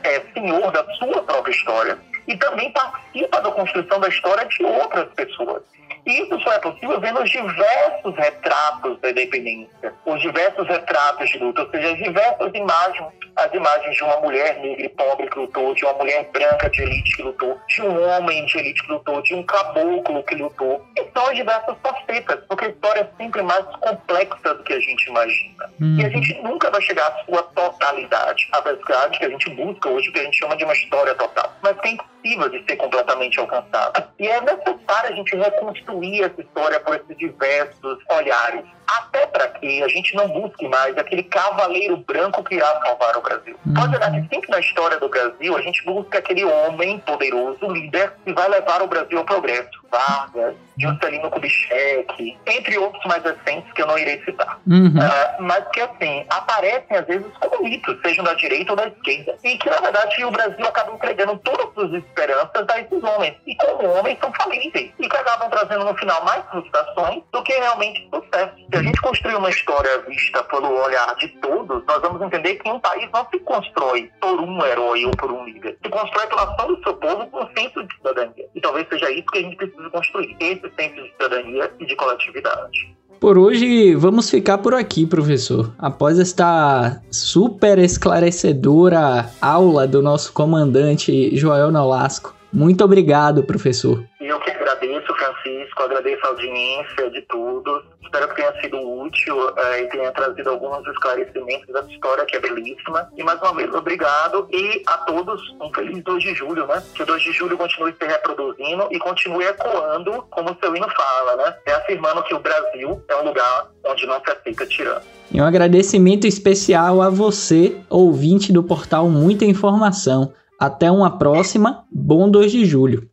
é, 0.03 0.15
é 0.15 0.21
senhor 0.34 0.71
da 0.71 0.86
sua 0.93 1.24
própria 1.24 1.51
história 1.51 1.97
e 2.28 2.38
também 2.38 2.71
participa 2.71 3.41
da 3.41 3.51
construção 3.51 3.99
da 3.99 4.07
história 4.07 4.45
de 4.45 4.63
outras 4.63 5.09
pessoas. 5.13 5.63
Isso 6.05 6.39
só 6.41 6.51
é 6.53 6.59
possível 6.59 6.99
vendo 6.99 7.21
os 7.21 7.29
diversos 7.29 8.15
retratos 8.15 8.99
da 8.99 9.11
independência, 9.11 9.93
os 10.05 10.21
diversos 10.21 10.67
retratos 10.67 11.29
de 11.29 11.37
luta, 11.37 11.61
ou 11.61 11.69
seja, 11.69 11.91
as 11.93 11.97
diversas 11.97 12.51
imagens, 12.53 13.07
as 13.37 13.53
imagens 13.53 13.95
de 13.95 14.03
uma 14.03 14.19
mulher 14.19 14.59
negra 14.59 14.85
e 14.85 14.89
pobre 14.89 15.29
que 15.29 15.39
lutou, 15.39 15.73
de 15.73 15.85
uma 15.85 15.93
mulher 15.93 16.29
branca 16.31 16.69
de 16.69 16.81
elite 16.81 17.15
que 17.15 17.23
lutou, 17.23 17.57
de 17.67 17.81
um 17.81 18.09
homem 18.09 18.45
de 18.45 18.57
elite 18.57 18.83
que 18.83 18.91
lutou, 18.91 19.21
de 19.21 19.33
um 19.33 19.43
caboclo 19.43 20.23
que 20.23 20.35
lutou. 20.35 20.85
E 20.97 21.05
são 21.13 21.25
as 21.27 21.35
diversas 21.35 21.75
facetas, 21.81 22.39
porque 22.49 22.65
a 22.65 22.69
história 22.69 22.99
é 22.99 23.23
sempre 23.23 23.41
mais 23.41 23.65
complexa 23.77 24.53
do 24.53 24.63
que 24.63 24.73
a 24.73 24.79
gente 24.79 25.07
imagina. 25.07 25.69
Uhum. 25.79 25.99
E 25.99 26.05
a 26.05 26.09
gente 26.09 26.41
nunca 26.41 26.69
vai 26.69 26.81
chegar 26.81 27.07
à 27.07 27.23
sua 27.23 27.43
totalidade, 27.43 28.47
a 28.51 28.59
verdade 28.59 29.19
que 29.19 29.25
a 29.25 29.29
gente 29.29 29.49
busca 29.51 29.89
hoje, 29.89 30.11
que 30.11 30.19
a 30.19 30.23
gente 30.23 30.37
chama 30.37 30.57
de 30.57 30.65
uma 30.65 30.73
história 30.73 31.15
total. 31.15 31.53
Mas 31.61 31.77
é 31.83 31.89
impossível 31.89 32.49
de 32.49 32.63
ser 32.65 32.75
completamente 32.75 33.39
alcançada. 33.39 34.09
E 34.19 34.27
é 34.27 34.41
necessário 34.41 35.09
a 35.09 35.15
gente 35.15 35.35
reconstruir 35.35 35.92
essa 36.23 36.41
história 36.41 36.79
por 36.79 36.95
esses 36.95 37.17
diversos 37.17 37.97
olhares. 38.09 38.65
Até 38.88 39.25
para 39.27 39.47
que 39.47 39.84
a 39.84 39.88
gente 39.88 40.15
não 40.15 40.27
busque 40.27 40.67
mais 40.67 40.97
aquele 40.97 41.23
cavaleiro 41.23 41.97
branco 41.97 42.43
que 42.43 42.55
irá 42.55 42.81
salvar 42.86 43.17
o 43.17 43.21
Brasil. 43.21 43.57
Uhum. 43.65 43.73
Pode 43.73 43.95
olhar 43.95 44.11
que 44.11 44.36
sempre 44.36 44.49
na 44.49 44.59
história 44.59 44.99
do 44.99 45.09
Brasil 45.09 45.55
a 45.57 45.61
gente 45.61 45.84
busca 45.86 46.19
aquele 46.19 46.43
homem 46.45 46.99
poderoso, 46.99 47.65
líder, 47.67 48.13
que 48.25 48.34
vai 48.34 48.47
levar 48.49 48.81
o 48.81 48.88
Brasil 48.88 49.17
ao 49.17 49.25
progresso. 49.25 49.84
Vargas, 49.93 50.55
Juscelino 50.79 51.29
Kubitschek, 51.29 52.38
entre 52.47 52.77
outros 52.79 53.05
mais 53.05 53.23
recentes 53.23 53.71
que 53.73 53.81
eu 53.81 53.88
não 53.88 53.97
irei 53.97 54.23
citar. 54.23 54.59
Uhum. 54.67 54.88
Uh, 54.88 55.43
mas 55.43 55.63
que, 55.71 55.81
assim, 55.81 56.25
aparecem 56.29 56.97
às 56.97 57.05
vezes 57.05 57.27
como 57.39 57.63
mitos, 57.63 58.01
sejam 58.01 58.23
da 58.23 58.34
direita 58.34 58.71
ou 58.71 58.75
da 58.75 58.88
esquerda. 58.88 59.36
E 59.43 59.57
que, 59.57 59.69
na 59.69 59.77
verdade, 59.77 60.25
o 60.25 60.31
Brasil 60.31 60.65
acaba 60.65 60.93
entregando 60.93 61.38
todas 61.38 61.86
as 61.86 62.03
esperanças 62.03 62.65
a 62.67 62.79
esses 62.79 63.03
homens. 63.03 63.36
E 63.45 63.55
como 63.55 63.88
homens 63.89 64.17
são 64.19 64.34
falíveis. 64.34 64.91
E 64.97 65.07
que 65.07 65.15
acabam 65.15 65.49
trazendo 65.49 65.86
no 65.86 65.95
final 65.95 66.25
mais 66.25 66.43
frustrações 66.49 67.21
do 67.31 67.43
que 67.43 67.53
realmente 67.53 68.09
sucesso. 68.13 68.53
Se 68.74 68.80
a 68.80 68.82
gente 68.82 68.99
construir 69.01 69.36
uma 69.36 69.51
história 69.51 70.03
vista 70.09 70.43
pelo 70.45 70.67
olhar 70.67 71.15
de 71.17 71.28
todos, 71.39 71.84
nós 71.86 72.01
vamos 72.01 72.19
entender 72.24 72.55
que 72.55 72.67
um 72.67 72.80
país 72.80 73.07
não 73.13 73.24
se 73.30 73.38
constrói 73.41 74.09
por 74.19 74.41
um 74.41 74.65
herói 74.65 75.05
ou 75.05 75.11
por 75.11 75.32
um 75.32 75.45
líder. 75.45 75.78
Se 75.84 75.91
constrói 75.91 76.26
pela 76.26 76.51
ação 76.51 76.74
do 76.74 76.82
seu 76.82 76.95
povo 76.95 77.28
com 77.28 77.43
um 77.43 77.47
senso 77.55 77.84
de 77.86 77.95
cidadania. 77.97 78.45
E 78.55 78.59
talvez 78.59 78.88
seja 78.89 79.11
isso 79.11 79.28
que 79.28 79.38
a 79.38 79.41
gente 79.43 79.57
precisa 79.57 79.89
construir. 79.91 80.36
Esse 80.39 80.71
senso 80.76 80.95
de 80.95 81.11
cidadania 81.11 81.71
e 81.80 81.86
de 81.86 81.95
coletividade. 81.95 82.97
Por 83.19 83.38
hoje, 83.38 83.93
vamos 83.93 84.28
ficar 84.32 84.57
por 84.57 84.74
aqui, 84.74 85.05
professor. 85.05 85.71
Após 85.78 86.17
esta 86.17 86.99
super 87.11 87.78
esclarecedora 87.78 89.30
aula 89.39 89.86
do 89.86 90.01
nosso 90.01 90.34
comandante 90.34 91.38
Joel 91.38 91.71
Nolasco. 91.71 92.34
Muito 92.51 92.84
obrigado, 92.84 93.43
professor. 93.43 94.03
Eu 94.34 94.39
que 94.39 94.49
agradeço, 94.49 95.13
Francisco, 95.13 95.84
agradeço 95.84 96.25
a 96.25 96.29
audiência 96.29 97.11
de 97.11 97.21
todos. 97.27 97.84
Espero 98.01 98.27
que 98.29 98.36
tenha 98.38 98.61
sido 98.61 98.79
útil 98.79 99.38
uh, 99.38 99.75
e 99.79 99.88
tenha 99.89 100.11
trazido 100.11 100.49
alguns 100.49 100.88
esclarecimentos 100.88 101.67
dessa 101.67 101.88
história 101.91 102.25
que 102.25 102.38
é 102.38 102.39
belíssima. 102.39 103.07
E 103.15 103.23
mais 103.23 103.39
uma 103.39 103.53
vez, 103.53 103.71
obrigado. 103.75 104.47
E 104.51 104.81
a 104.88 104.97
todos, 104.97 105.39
um 105.61 105.71
feliz 105.71 106.03
2 106.03 106.23
de 106.23 106.34
julho, 106.34 106.65
né? 106.65 106.81
Que 106.95 107.03
o 107.03 107.05
2 107.05 107.21
de 107.21 107.31
julho 107.31 107.55
continue 107.55 107.93
se 107.93 108.07
reproduzindo 108.07 108.88
e 108.89 108.97
continue 108.97 109.45
ecoando, 109.45 110.25
como 110.31 110.49
o 110.49 110.57
seu 110.59 110.75
hino 110.75 110.88
fala, 110.89 111.36
né? 111.36 111.55
Reafirmando 111.67 112.23
que 112.23 112.34
o 112.34 112.39
Brasil 112.39 113.05
é 113.07 113.15
um 113.17 113.25
lugar 113.25 113.69
onde 113.86 114.07
não 114.07 114.19
se 114.19 114.31
aceita 114.31 114.65
tirano. 114.65 115.05
E 115.31 115.39
um 115.39 115.45
agradecimento 115.45 116.25
especial 116.25 117.03
a 117.03 117.09
você, 117.11 117.77
ouvinte 117.88 118.51
do 118.51 118.63
portal 118.63 119.07
Muita 119.07 119.45
Informação. 119.45 120.34
Até 120.59 120.89
uma 120.89 121.19
próxima. 121.19 121.86
Bom 121.91 122.27
2 122.31 122.51
de 122.51 122.65
julho. 122.65 123.12